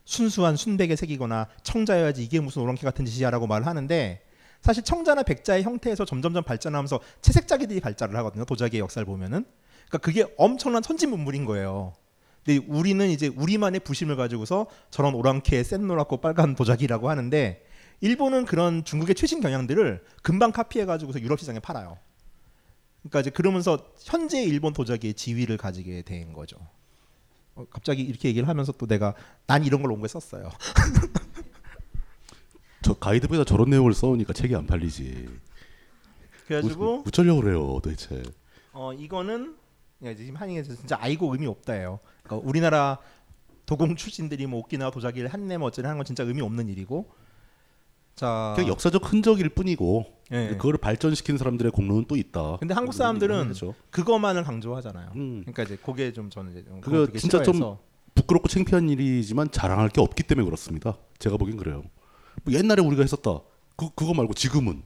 순수한 0.05 0.55
순백의 0.55 0.95
색이거나 0.97 1.47
청자여야지 1.63 2.23
이게 2.23 2.39
무슨 2.39 2.61
오랑캐 2.61 2.83
같은 2.83 3.05
짓이야라고 3.05 3.47
말을 3.47 3.65
하는데 3.65 4.21
사실 4.61 4.83
청자나 4.83 5.23
백자의 5.23 5.63
형태에서 5.63 6.05
점점점 6.05 6.43
발전하면서 6.43 6.99
채색자기들이 7.21 7.81
발달을 7.81 8.15
하거든요. 8.17 8.45
도자기의 8.45 8.81
역사를 8.81 9.03
보면은 9.05 9.45
그러니까 9.87 9.97
그게 9.99 10.25
엄청난 10.37 10.81
선진 10.81 11.09
문물인 11.09 11.45
거예요. 11.45 11.93
근데 12.43 12.63
우리는 12.67 13.07
이제 13.09 13.27
우리만의 13.27 13.79
부심을 13.81 14.15
가지고서 14.15 14.67
저런 14.91 15.15
오랑캐 15.15 15.63
센 15.63 15.87
노랗고 15.87 16.17
빨간 16.17 16.55
도자기라고 16.55 17.09
하는데 17.09 17.63
일본은 18.01 18.45
그런 18.45 18.83
중국의 18.83 19.15
최신 19.15 19.41
경향들을 19.41 20.03
금방 20.21 20.51
카피해 20.51 20.85
가지고서 20.85 21.19
유럽 21.21 21.39
시장에 21.39 21.59
팔아요. 21.59 21.97
그러니까 23.05 23.19
이제 23.19 23.29
그러면서 23.29 23.77
현재 23.99 24.43
일본 24.43 24.73
도자기의 24.73 25.13
지위를 25.13 25.57
가지게 25.57 26.01
된 26.01 26.33
거죠. 26.33 26.57
어, 27.53 27.65
갑자기 27.69 28.01
이렇게 28.01 28.29
얘기를 28.29 28.47
하면서 28.47 28.71
또 28.71 28.87
내가 28.87 29.13
난 29.45 29.63
이런 29.63 29.83
걸 29.83 29.91
온거에 29.91 30.07
썼어요. 30.07 30.49
저 32.81 32.95
가이드북에다 32.95 33.45
저런 33.45 33.69
내용을 33.69 33.93
써오니까 33.93 34.33
책이 34.33 34.55
안 34.55 34.65
팔리지. 34.65 35.29
그래가지고 36.47 37.03
어쩌려고 37.07 37.41
그래요 37.41 37.79
도대체. 37.83 38.23
어 38.73 38.91
이거는 38.93 39.55
야, 40.03 40.15
지금 40.15 40.35
한의에서 40.35 40.75
진짜 40.75 40.97
아이고 40.99 41.31
의미 41.31 41.45
없다예요. 41.45 41.99
그러니까 42.23 42.47
우리나라 42.47 42.97
도공 43.67 43.95
출신들이 43.95 44.47
뭐 44.47 44.61
오키나와 44.61 44.89
도자기를 44.91 45.29
한내 45.29 45.57
뭐 45.57 45.67
어쩌려 45.67 45.89
하는 45.89 45.99
건 45.99 46.05
진짜 46.05 46.23
의미 46.23 46.41
없는 46.41 46.69
일이고. 46.69 47.13
자, 48.15 48.53
그냥 48.55 48.71
역사적 48.71 49.11
흔적일 49.11 49.49
뿐이고 49.49 50.14
예. 50.31 50.47
그거를 50.49 50.79
발전시킨 50.79 51.37
사람들의 51.37 51.71
공로는 51.71 52.05
또 52.07 52.15
있다. 52.15 52.57
근데 52.59 52.73
한국 52.73 52.93
사람들은. 52.93 53.53
그것만을 53.91 54.43
강조하잖아요. 54.43 55.11
음. 55.15 55.41
그러니까 55.41 55.63
이제 55.63 55.77
그게 55.83 56.11
좀 56.13 56.29
저는 56.29 56.51
이제 56.51 56.63
좀 56.63 56.81
그거 56.81 57.07
진짜 57.17 57.43
좀. 57.43 57.77
부끄럽고 58.15 58.47
창피한 58.47 58.89
일이지만 58.89 59.51
자랑할 59.51 59.89
게 59.89 59.99
없기 60.01 60.23
때문에 60.23 60.45
그렇습니다. 60.45 60.97
제가 61.19 61.35
보긴 61.37 61.57
그래요. 61.57 61.83
뭐 62.43 62.53
옛날에 62.53 62.81
우리가 62.81 63.01
했었다. 63.01 63.41
그 63.75 63.89
그거 63.93 64.13
말고 64.13 64.33
지금은 64.33 64.83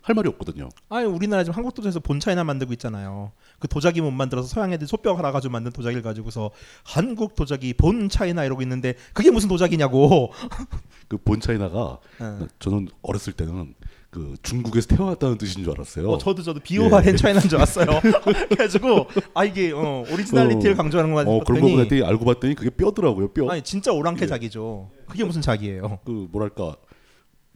할 0.00 0.14
말이 0.14 0.28
없거든요. 0.28 0.68
아니 0.88 1.04
우리나라 1.04 1.42
지금 1.44 1.56
한국 1.56 1.74
도자기에서 1.74 2.00
본차이나 2.00 2.44
만들고 2.44 2.72
있잖아요. 2.74 3.32
그 3.58 3.68
도자기 3.68 4.00
못 4.00 4.10
만들어서 4.12 4.48
서양 4.48 4.72
애들 4.72 4.86
소뼈 4.86 5.16
갈아가지고 5.16 5.52
만든 5.52 5.72
도자기를 5.72 6.02
가지고서 6.02 6.50
한국 6.84 7.34
도자기 7.34 7.74
본 7.74 8.08
차이나 8.08 8.44
이러고 8.44 8.62
있는데 8.62 8.94
그게 9.12 9.30
무슨 9.30 9.48
도자기냐고. 9.48 10.32
그 11.08 11.18
본차이나가 11.18 11.98
네. 12.20 12.46
저는 12.58 12.88
어렸을 13.02 13.32
때는 13.32 13.74
그 14.18 14.34
중국에서 14.42 14.88
태어났다는 14.88 15.38
뜻인 15.38 15.62
줄 15.62 15.72
알았어요. 15.72 16.10
어, 16.10 16.18
저도 16.18 16.42
저도 16.42 16.58
B-O-R 16.58 17.04
예. 17.04 17.10
N 17.10 17.16
China인 17.16 17.48
줄 17.48 17.58
알았어요. 17.58 17.86
그래가지고 18.50 19.06
아 19.32 19.44
이게 19.44 19.70
어, 19.70 20.04
originality를 20.10 20.72
어, 20.72 20.76
강조하는 20.76 21.14
거 21.14 21.20
어, 21.20 21.44
그런 21.44 21.60
거 21.60 21.68
보더니 21.68 22.02
알고 22.02 22.24
봤더니 22.24 22.56
그게 22.56 22.70
뼈더라고요. 22.70 23.32
뼈. 23.32 23.48
아니 23.48 23.62
진짜 23.62 23.92
오랑캐 23.92 24.24
예. 24.24 24.26
자기죠. 24.26 24.90
그게 25.06 25.22
무슨 25.22 25.40
자기예요? 25.40 26.00
그 26.04 26.26
뭐랄까 26.32 26.74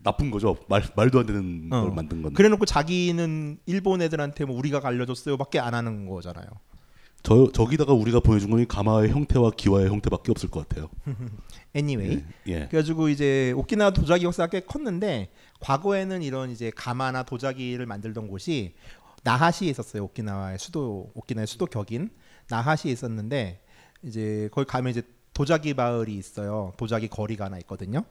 나쁜 0.04 0.30
거죠. 0.30 0.56
말 0.68 0.84
말도 0.94 1.18
안 1.18 1.26
되는 1.26 1.68
어. 1.72 1.82
걸 1.82 1.92
만든 1.92 2.22
건. 2.22 2.32
그래놓고 2.32 2.64
자기는 2.64 3.58
일본 3.66 4.00
애들한테 4.00 4.44
뭐 4.44 4.56
우리가 4.56 4.80
알려줬어요밖에 4.84 5.58
안 5.58 5.74
하는 5.74 6.06
거잖아요. 6.06 6.46
저 7.24 7.50
저기다가 7.52 7.92
우리가 7.92 8.20
보여준 8.20 8.50
건 8.50 8.66
가마의 8.66 9.10
형태와 9.10 9.52
기와의 9.56 9.88
형태밖에 9.88 10.30
없을 10.30 10.48
것 10.48 10.68
같아요. 10.68 10.88
Anyway, 11.74 12.22
예. 12.48 12.52
예. 12.52 12.66
그래가지고 12.66 13.08
이제 13.08 13.52
오키나와 13.56 13.92
도자기 13.92 14.26
역사가 14.26 14.50
꽤 14.50 14.60
컸는데 14.60 15.30
과거에는 15.62 16.22
이런 16.22 16.50
이제 16.50 16.70
가마나 16.74 17.22
도자기를 17.22 17.86
만들던 17.86 18.28
곳이 18.28 18.74
나하시에 19.22 19.68
있었어요. 19.70 20.04
오키나와의 20.04 20.58
수도 20.58 21.10
오키나와의 21.14 21.46
수도 21.46 21.66
격인 21.66 22.10
나하시에 22.48 22.90
있었는데 22.90 23.62
이제 24.02 24.48
거기 24.52 24.66
가면 24.66 24.90
이제 24.90 25.02
도자기 25.32 25.72
마을이 25.74 26.14
있어요. 26.16 26.72
도자기 26.76 27.08
거리가 27.08 27.46
하나 27.46 27.58
있거든요. 27.58 28.04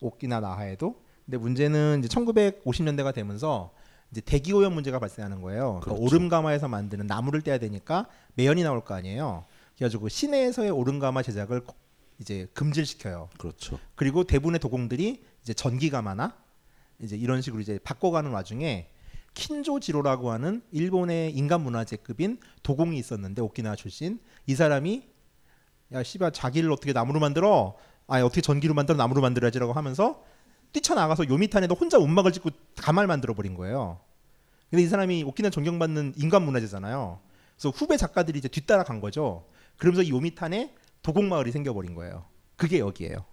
오키나 0.00 0.40
나하에도. 0.40 1.00
근데 1.24 1.38
문제는 1.38 2.00
이제 2.04 2.08
1950년대가 2.08 3.14
되면서 3.14 3.72
이제 4.10 4.20
대기 4.20 4.52
오염 4.52 4.74
문제가 4.74 4.98
발생하는 4.98 5.40
거예요. 5.40 5.80
그러니까 5.80 5.84
그렇죠. 5.92 6.02
오름 6.02 6.28
가마에서 6.28 6.68
만드는 6.68 7.06
나무를 7.06 7.42
떼야 7.42 7.58
되니까 7.58 8.06
매연이 8.34 8.62
나올 8.62 8.84
거 8.84 8.94
아니에요. 8.94 9.44
그래가지고 9.76 10.08
시내에서의 10.08 10.70
오름 10.70 10.98
가마 10.98 11.22
제작을 11.22 11.64
거- 11.64 11.74
이제 12.20 12.48
금지를 12.54 12.86
시켜요. 12.86 13.28
그렇죠. 13.38 13.78
그리고 13.94 14.24
대부분의 14.24 14.58
도공들이 14.60 15.24
이제 15.42 15.54
전기 15.54 15.90
가마나 15.90 16.34
이제 17.00 17.16
이런 17.16 17.42
식으로 17.42 17.60
이제 17.60 17.78
바꿔가는 17.82 18.30
와중에 18.30 18.88
킨조지로라고 19.34 20.30
하는 20.30 20.62
일본의 20.72 21.32
인간 21.32 21.60
문화재급인 21.60 22.38
도공이 22.62 22.98
있었는데 22.98 23.42
오키나와 23.42 23.76
출신 23.76 24.18
이 24.46 24.54
사람이 24.54 25.06
야 25.92 26.02
씨발 26.02 26.32
자기를 26.32 26.72
어떻게 26.72 26.92
나무로 26.92 27.20
만들어 27.20 27.76
아 28.06 28.20
어떻게 28.22 28.40
전기로 28.40 28.74
만들어 28.74 28.96
나무로 28.96 29.20
만들어야지라고 29.20 29.72
하면서 29.72 30.24
뛰쳐나가서 30.72 31.28
요미탄에도 31.28 31.74
혼자 31.74 31.98
움막을 31.98 32.32
짓고 32.32 32.50
가마를 32.76 33.06
만들어 33.06 33.34
버린 33.34 33.54
거예요. 33.54 34.00
근데 34.70 34.82
이 34.82 34.86
사람이 34.86 35.22
오키나 35.24 35.50
존경받는 35.50 36.14
인간 36.16 36.42
문화재잖아요. 36.42 37.20
그래서 37.54 37.70
후배 37.70 37.96
작가들이 37.96 38.38
이제 38.38 38.48
뒤따라 38.48 38.84
간 38.84 39.00
거죠. 39.00 39.46
그러면서 39.76 40.02
이 40.02 40.10
요미탄에 40.10 40.74
도공 41.02 41.28
마을이 41.28 41.52
생겨버린 41.52 41.94
거예요. 41.94 42.24
그게 42.56 42.78
여기예요. 42.78 43.24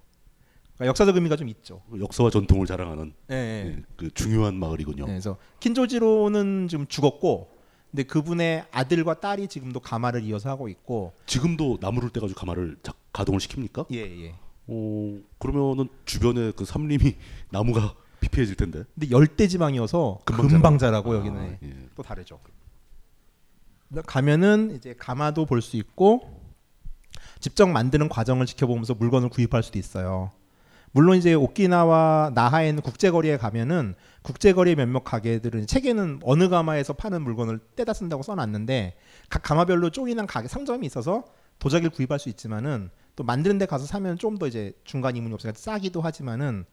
그러니까 0.75 0.87
역사적 0.89 1.15
의미가 1.15 1.35
좀 1.35 1.47
있죠. 1.49 1.81
역사와 1.99 2.29
전통을 2.29 2.65
자랑하는. 2.65 3.13
예, 3.31 3.77
그 3.95 4.11
중요한 4.13 4.55
마을이군요. 4.55 5.05
네, 5.05 5.11
그래서 5.13 5.37
킨조지로는 5.59 6.67
지금 6.67 6.87
죽었고, 6.87 7.51
근데 7.91 8.03
그분의 8.03 8.65
아들과 8.71 9.19
딸이 9.19 9.47
지금도 9.47 9.79
가마를 9.79 10.23
이어서 10.23 10.49
하고 10.49 10.67
있고, 10.69 11.13
지금도 11.27 11.77
나무를 11.79 12.09
떼가지고 12.09 12.39
가마를 12.39 12.77
자- 12.81 12.93
가동을 13.13 13.39
시킵니까? 13.39 13.85
예, 13.93 13.97
예. 14.25 14.35
어 14.65 15.19
그러면은 15.39 15.89
주변에 16.05 16.51
그 16.55 16.65
삼림이 16.65 17.15
나무가 17.51 17.93
피폐해질 18.21 18.55
텐데. 18.55 18.83
근데 18.95 19.11
열대 19.11 19.47
지방이어서 19.47 20.19
금방 20.25 20.47
금방, 20.47 20.77
자라- 20.77 21.01
자라고 21.03 21.11
아, 21.11 21.15
여기는 21.17 21.57
예. 21.61 21.73
또 21.95 22.01
다르죠. 22.03 22.39
가면은 24.07 24.75
이제 24.75 24.95
가마도 24.97 25.45
볼 25.45 25.61
수 25.61 25.77
있고 25.77 26.41
직접 27.39 27.67
만드는 27.67 28.09
과정을 28.09 28.45
지켜보면서 28.47 28.95
물건을 28.95 29.29
구입할 29.29 29.61
수도 29.61 29.77
있어요. 29.77 30.31
물론 30.93 31.17
이제 31.17 31.33
오키나와 31.33 32.31
있는 32.65 32.81
국제거리에 32.81 33.37
가면은 33.37 33.95
국제거리 34.21 34.75
몇몇 34.75 35.03
가게들은 35.03 35.67
책에는 35.67 36.19
어느 36.23 36.49
가마에서 36.49 36.93
파는 36.93 37.23
물건을 37.23 37.59
떼다 37.75 37.93
쓴다고 37.93 38.23
써놨는데 38.23 38.95
각 39.29 39.41
가마별로 39.43 39.89
쪼이는 39.89 40.27
가게 40.27 40.47
상점이 40.47 40.85
있어서 40.85 41.25
도자기를 41.59 41.89
구입할 41.91 42.19
수 42.19 42.29
있지만은 42.29 42.89
또 43.15 43.23
만드는 43.23 43.57
데 43.57 43.65
가서 43.65 43.85
사면 43.85 44.17
좀 44.17 44.37
더 44.37 44.47
이제 44.47 44.73
중간 44.83 45.15
이문이 45.15 45.33
없으니까 45.33 45.57
싸기도 45.59 46.01
하지만은 46.01 46.65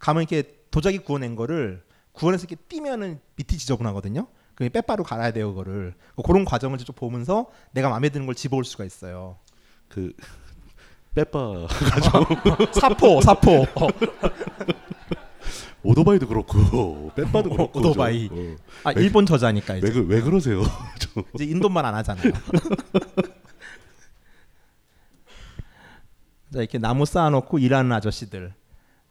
가면 0.00 0.22
이렇게 0.22 0.56
도자기 0.70 0.98
구워낸 0.98 1.36
거를 1.36 1.84
구워내서 2.12 2.46
이렇게 2.48 2.56
띄면은 2.68 3.20
밑이 3.36 3.58
지저분하거든요. 3.58 4.26
그 4.56 4.68
빼바로 4.68 5.04
갈아야 5.04 5.32
돼요, 5.32 5.50
그거를. 5.50 5.94
그런 6.24 6.44
과정을 6.44 6.78
좀 6.78 6.94
보면서 6.94 7.46
내가 7.72 7.88
마음에 7.88 8.08
드는 8.08 8.26
걸 8.26 8.34
집어올 8.34 8.64
수가 8.64 8.84
있어요. 8.84 9.38
그 9.88 10.12
빼빠 11.14 11.66
사포, 12.72 13.20
사포. 13.20 13.66
오토바이도 15.82 16.28
그렇고 16.28 17.10
빼빠도 17.16 17.50
그렇고 17.50 17.78
오토바이. 17.80 18.28
저, 18.28 18.34
어. 18.34 18.56
아, 18.84 18.92
왜- 18.94 19.02
일본 19.02 19.24
저자니까 19.26 19.76
이제. 19.76 19.86
왜, 19.88 19.92
그, 19.92 20.06
왜 20.06 20.20
그러세요? 20.20 20.62
저- 21.00 21.24
이제 21.34 21.44
인도만 21.44 21.84
안 21.84 21.94
하잖아요. 21.96 22.32
자 26.52 26.58
이렇게 26.58 26.78
나무 26.78 27.06
쌓아놓고 27.06 27.58
일하는 27.58 27.90
아저씨들. 27.92 28.52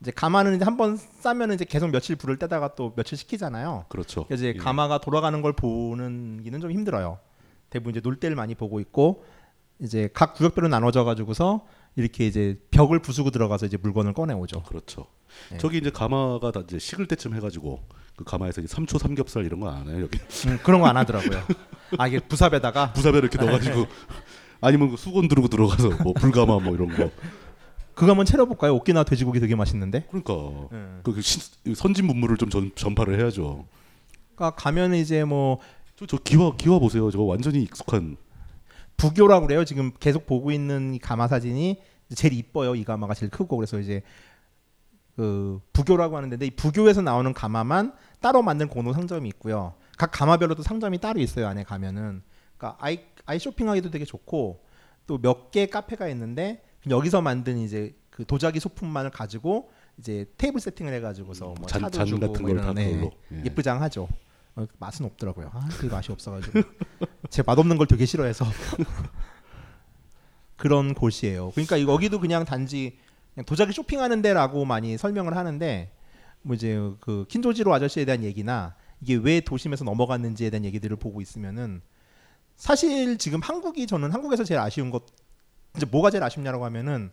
이제 0.02 0.12
가마는 0.12 0.56
이제 0.56 0.64
한번 0.64 0.96
싸면 0.96 1.54
이제 1.54 1.66
계속 1.66 1.90
며칠 1.90 2.16
불을 2.16 2.38
떼다가 2.38 2.76
또 2.76 2.94
며칠 2.96 3.18
식히잖아요. 3.18 3.86
그렇죠. 3.90 4.26
이제 4.32 4.48
예. 4.50 4.54
가마가 4.54 5.00
돌아가는 5.00 5.42
걸 5.42 5.52
보는 5.54 6.44
기는 6.44 6.62
좀 6.62 6.72
힘들어요. 6.72 7.20
대부분 7.70 7.92
이제 7.92 8.00
놀 8.02 8.18
때를 8.18 8.36
많이 8.38 8.56
보고 8.56 8.80
있고 8.80 9.26
이제 9.80 10.08
각 10.14 10.36
구역별로 10.36 10.68
나눠져 10.70 11.04
가지고서 11.04 11.66
이렇게 12.00 12.26
이제 12.28 12.60
벽을 12.72 13.00
부수고 13.00 13.30
들어가서 13.32 13.66
이제 13.66 13.78
물건을 13.78 14.14
꺼내 14.14 14.34
오죠. 14.34 14.64
그렇죠. 14.64 15.06
네. 15.52 15.58
저기 15.58 15.78
이제 15.78 15.90
가마가 15.92 16.52
다 16.52 16.62
이제 16.62 16.80
식을 16.80 17.08
때쯤 17.08 17.36
해가지고 17.36 17.84
그 18.16 18.24
가마에서 18.24 18.62
이제 18.62 18.68
삼초 18.74 18.98
삼겹살 18.98 19.46
이런 19.46 19.60
거 19.60 19.70
안 19.70 19.88
해요 19.88 20.02
여기 20.04 20.18
음, 20.48 20.60
그런 20.64 20.82
거 20.82 20.88
안 20.88 20.98
하더라고요. 20.98 21.42
아 21.98 22.08
이게 22.08 22.20
부삽에다가 22.20 22.92
부사배 22.94 23.18
이렇게 23.20 23.38
넣어가지고 23.38 23.86
아니면 24.62 24.90
그 24.92 24.98
수건 24.98 25.28
들고 25.28 25.48
들어가서 25.48 26.04
뭐 26.04 26.14
불가마 26.14 26.60
뭐 26.60 26.74
이런 26.76 26.90
거 26.96 27.12
그거 27.94 28.12
한번 28.12 28.26
채려볼까요? 28.26 28.74
오키나와 28.76 29.04
돼지고기 29.04 29.40
되게 29.42 29.56
맛있는데. 29.56 30.06
그러니까 30.10 30.34
네. 30.72 31.00
그 31.04 31.22
신- 31.22 31.76
선진 31.76 32.06
문물을 32.08 32.38
좀 32.38 32.50
전, 32.50 32.72
전파를 32.74 33.20
해야죠. 33.20 33.66
그러니까 34.36 34.56
가면 34.56 34.94
이제 34.96 35.24
뭐 35.26 35.60
저, 35.98 36.06
저 36.06 36.18
기와 36.18 36.56
기와 36.56 36.80
보세요. 36.80 37.12
저거 37.12 37.26
완전히 37.26 37.62
익숙한 37.64 38.16
부교라고 39.00 39.48
그래요. 39.48 39.64
지금 39.66 39.92
계속 40.00 40.26
보고 40.26 40.52
있는 40.52 40.94
이 40.94 41.00
가마 41.00 41.28
사진이 41.28 41.82
제일 42.16 42.34
이뻐요. 42.34 42.76
이 42.76 42.84
가마가 42.84 43.14
제일 43.14 43.30
크고 43.32 43.58
그래서 43.58 43.80
이제 43.80 44.02
그 45.16 45.60
부교라고 45.74 46.16
하는데 46.18 46.46
이 46.46 46.50
부교에서 46.52 47.02
나오는 47.02 47.34
가마만 47.34 47.94
따로 48.22 48.42
만든 48.42 48.68
공동 48.68 48.94
상점이 48.94 49.28
있고요. 49.30 49.74
각 49.98 50.12
가마별로도 50.12 50.64
상점이 50.64 51.00
따로 51.00 51.20
있어요. 51.20 51.48
안에 51.48 51.64
가면은 51.64 52.22
그러니까 52.58 52.78
아이 52.84 53.00
아이 53.26 53.40
쇼핑하기도 53.40 53.92
되게 53.92 54.06
좋고 54.06 54.64
또 55.08 55.18
몇 55.18 55.52
개 55.52 55.66
카페가 55.66 56.08
있는데 56.10 56.64
여기서 56.90 57.22
만든 57.22 57.58
이제 57.58 57.96
그 58.10 58.26
도자기 58.26 58.60
소품만을 58.60 59.10
가지고 59.12 59.72
이제 59.98 60.26
테이블 60.38 60.62
세팅을 60.62 60.94
해가지고서 60.94 61.54
뭐 61.58 61.68
잔- 61.68 61.82
차도 61.82 61.98
잔 61.98 62.06
주고 62.06 62.28
같은 62.28 62.42
뭐 62.42 62.52
이런, 62.52 62.76
네. 62.76 63.10
예. 63.34 63.44
예쁘장하죠. 63.46 64.08
어, 64.60 64.68
맛은 64.78 65.06
없더라고요. 65.06 65.50
아, 65.54 65.68
그 65.80 65.86
맛이 65.88 66.12
없어가지고 66.12 66.62
제 67.30 67.44
맛없는 67.46 67.78
걸 67.78 67.88
되게 67.88 68.06
싫어해서 68.06 68.46
그런 70.58 70.94
곳이에요. 70.94 71.52
그러니까 71.52 71.78
이- 71.78 71.88
여기도 71.88 72.20
그냥 72.20 72.44
단지 72.46 72.98
그냥 73.34 73.46
도자기 73.46 73.72
쇼핑하는 73.72 74.22
데라고 74.22 74.66
많이 74.66 74.98
설명을 74.98 75.36
하는데 75.38 75.92
뭐 76.42 76.56
이제 76.56 76.78
그 77.00 77.26
킨조지로 77.30 77.74
아저씨에 77.74 78.06
대한 78.06 78.24
얘기나 78.24 78.76
이게 79.02 79.16
왜 79.16 79.40
도심에서 79.40 79.86
넘어갔는지에 79.86 80.50
대한 80.50 80.66
얘기들을 80.66 80.98
보고 80.98 81.22
있으면은 81.22 81.82
사실 82.58 83.18
지금 83.18 83.40
한국이 83.42 83.88
저는 83.88 84.12
한국에서 84.12 84.44
제일 84.44 84.60
아쉬운 84.60 84.90
것 84.90 85.04
이제 85.78 85.86
뭐가 85.86 86.12
제일 86.12 86.24
아쉽냐라고 86.24 86.66
하면은 86.66 87.12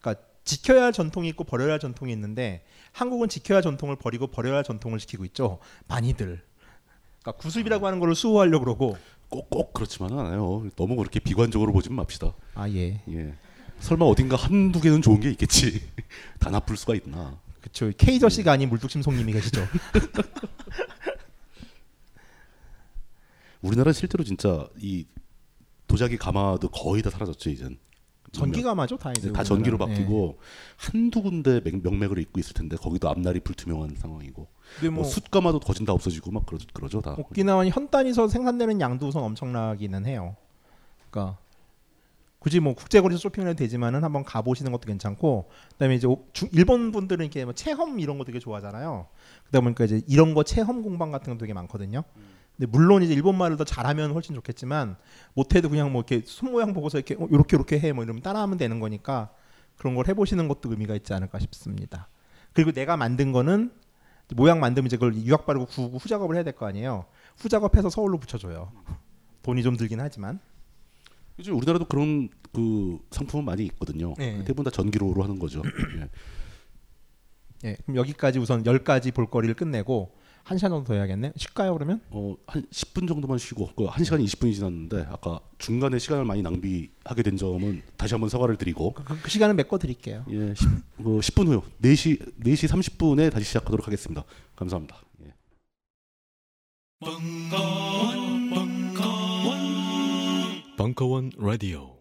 그러니까 0.00 0.22
지켜야 0.44 0.84
할 0.84 0.92
전통이 0.92 1.28
있고 1.30 1.44
버려야 1.44 1.72
할 1.72 1.80
전통이 1.80 2.12
있는데 2.12 2.64
한국은 2.92 3.28
지켜야 3.28 3.56
할 3.56 3.62
전통을 3.62 3.96
버리고 3.96 4.28
버려야 4.28 4.56
할 4.56 4.64
전통을 4.64 4.98
지키고 4.98 5.24
있죠. 5.26 5.58
많이들. 5.88 6.42
그러니까 7.22 7.32
구습이라고 7.42 7.86
하는 7.86 8.00
거를 8.00 8.14
수호하려고 8.14 8.64
그러고 8.64 8.96
꼭 9.28 9.48
꼭 9.50 9.72
그렇지만은 9.72 10.18
않아요. 10.18 10.66
너무 10.76 10.96
그렇게 10.96 11.20
비관적으로 11.20 11.72
보진 11.72 11.94
맙시다. 11.94 12.34
아 12.54 12.68
예. 12.70 13.00
예. 13.08 13.34
설마 13.78 14.04
어딘가 14.04 14.36
한두 14.36 14.80
개는 14.80 15.02
좋은 15.02 15.20
게 15.20 15.30
있겠지. 15.30 15.80
다 16.40 16.50
나쁠 16.50 16.76
수가 16.76 16.94
있나. 16.96 17.38
그쵸 17.60 17.92
케이저 17.96 18.28
씨가 18.28 18.52
아닌 18.52 18.68
물뚝심송님이 18.70 19.32
계시죠. 19.34 19.60
우리나라 23.62 23.92
실제로 23.92 24.24
진짜 24.24 24.66
이 24.78 25.06
도자기 25.86 26.16
가마도 26.16 26.68
거의 26.70 27.02
다 27.02 27.10
사라졌죠 27.10 27.50
이젠. 27.50 27.78
전기 28.32 28.62
가마죠 28.62 28.96
다 28.96 29.10
이제. 29.10 29.22
이제 29.22 29.32
다 29.32 29.42
전기로. 29.42 29.76
바뀌고 29.76 30.38
한두 30.76 31.20
군데 31.22 31.60
명- 31.60 31.82
명맥을 31.82 32.18
잇고 32.20 32.38
있을 32.40 32.54
텐데 32.54 32.76
거기도 32.76 33.08
앞날이 33.10 33.40
불투명한 33.40 33.96
상황이고 33.96 34.46
뭐, 34.82 34.90
뭐 34.90 35.04
숯가마도 35.04 35.60
거진 35.60 35.84
다 35.86 35.92
없어지고 35.92 36.30
막 36.30 36.46
그러, 36.46 36.58
그러죠 36.72 37.00
다. 37.00 37.14
오키나와는 37.18 37.70
현 37.72 37.88
단위에서 37.90 38.28
생산되는 38.28 38.80
양도 38.80 39.08
우선 39.08 39.22
엄청나기는 39.22 40.06
해요. 40.06 40.36
그러니까 41.10 41.38
굳이 42.38 42.58
뭐 42.60 42.74
국제 42.74 43.00
거리에서 43.02 43.20
쇼핑을 43.20 43.48
해도 43.50 43.58
되지만은 43.58 44.02
한번 44.02 44.24
가보시는 44.24 44.72
것도 44.72 44.86
괜찮고 44.86 45.50
그다음에 45.72 45.94
이제 45.96 46.06
오- 46.06 46.24
중- 46.32 46.48
일본 46.52 46.90
분들은 46.90 47.24
이렇게 47.26 47.44
뭐 47.44 47.52
체험 47.52 48.00
이런 48.00 48.16
거 48.16 48.24
되게 48.24 48.38
좋아하잖아요. 48.38 49.06
그러다 49.48 49.60
보니까 49.62 49.84
이제 49.84 50.00
이런 50.08 50.32
거 50.32 50.42
체험 50.42 50.82
공방 50.82 51.10
같은 51.10 51.34
거 51.34 51.38
되게 51.38 51.52
많거든요. 51.52 52.02
근데 52.56 52.70
물론 52.70 53.02
이제 53.02 53.12
일본 53.12 53.36
말을 53.36 53.58
더 53.58 53.64
잘하면 53.64 54.12
훨씬 54.12 54.34
좋겠지만 54.34 54.96
못해도 55.34 55.68
그냥 55.68 55.92
뭐 55.92 56.00
이렇게 56.08 56.24
손 56.26 56.52
모양 56.52 56.72
보고서 56.72 56.96
이렇게 56.98 57.14
어, 57.14 57.28
요렇게 57.30 57.56
요렇게 57.56 57.78
해 57.78 57.92
뭐 57.92 58.04
이러면 58.04 58.22
따라하면 58.22 58.56
되는 58.56 58.80
거니까 58.80 59.30
그런 59.76 59.94
걸 59.94 60.08
해보시는 60.08 60.48
것도 60.48 60.70
의미가 60.70 60.94
있지 60.94 61.12
않을까 61.12 61.38
싶습니다. 61.40 62.08
그리고 62.54 62.72
내가 62.72 62.96
만든 62.96 63.32
거는 63.32 63.70
모양 64.34 64.60
만들면 64.60 64.86
이제 64.86 64.96
그걸 64.96 65.14
유약 65.16 65.46
바르고 65.46 65.66
구우고 65.66 65.98
후작업을 65.98 66.36
해야 66.36 66.42
될 66.44 66.52
거 66.54 66.66
아니에요. 66.66 67.06
후작업해서 67.38 67.90
서울로 67.90 68.18
붙여줘요. 68.18 68.72
돈이 69.42 69.62
좀 69.62 69.76
들긴 69.76 70.00
하지만. 70.00 70.40
요즘 71.38 71.56
우리나라도 71.56 71.86
그런 71.86 72.28
그 72.52 72.98
상품은 73.10 73.44
많이 73.44 73.64
있거든요. 73.64 74.14
네. 74.18 74.38
대부분 74.44 74.64
다 74.64 74.70
전기로로 74.70 75.22
하는 75.22 75.38
거죠. 75.38 75.62
예. 75.96 76.08
예, 77.64 77.76
그럼 77.84 77.96
여기까지 77.96 78.38
우선 78.38 78.62
10가지 78.62 79.12
볼거리를 79.14 79.54
끝내고 79.54 80.14
한 80.44 80.58
시간 80.58 80.70
정도 80.70 80.84
더 80.88 80.94
해야겠네. 80.94 81.32
쉴까요 81.36 81.74
그러면? 81.74 82.00
어, 82.10 82.36
한 82.46 82.62
10분 82.70 83.06
정도만 83.06 83.38
쉬고 83.38 83.70
그 83.76 83.86
1시간 83.86 84.24
20분이 84.24 84.54
지났는데 84.54 85.06
아까 85.08 85.40
중간에 85.58 85.98
시간을 85.98 86.24
많이 86.24 86.42
낭비하게 86.42 87.22
된 87.22 87.36
점은 87.36 87.82
다시 87.96 88.14
한번 88.14 88.28
사과를 88.28 88.56
드리고 88.56 88.94
그, 88.94 89.04
그 89.22 89.30
시간은 89.30 89.56
메꿔 89.56 89.78
드릴게요. 89.78 90.24
예, 90.30 90.54
10, 90.54 90.68
어, 90.98 91.02
10분 91.20 91.48
후 91.48 91.62
4시 91.82 92.40
4시 92.42 92.68
30분에 92.68 93.32
다시 93.32 93.44
시작하도록 93.46 93.86
하겠습니다. 93.86 94.24
감사합니다. 94.56 94.96
예. 95.24 95.34
벙커원 100.76 101.30
라디오 101.38 101.99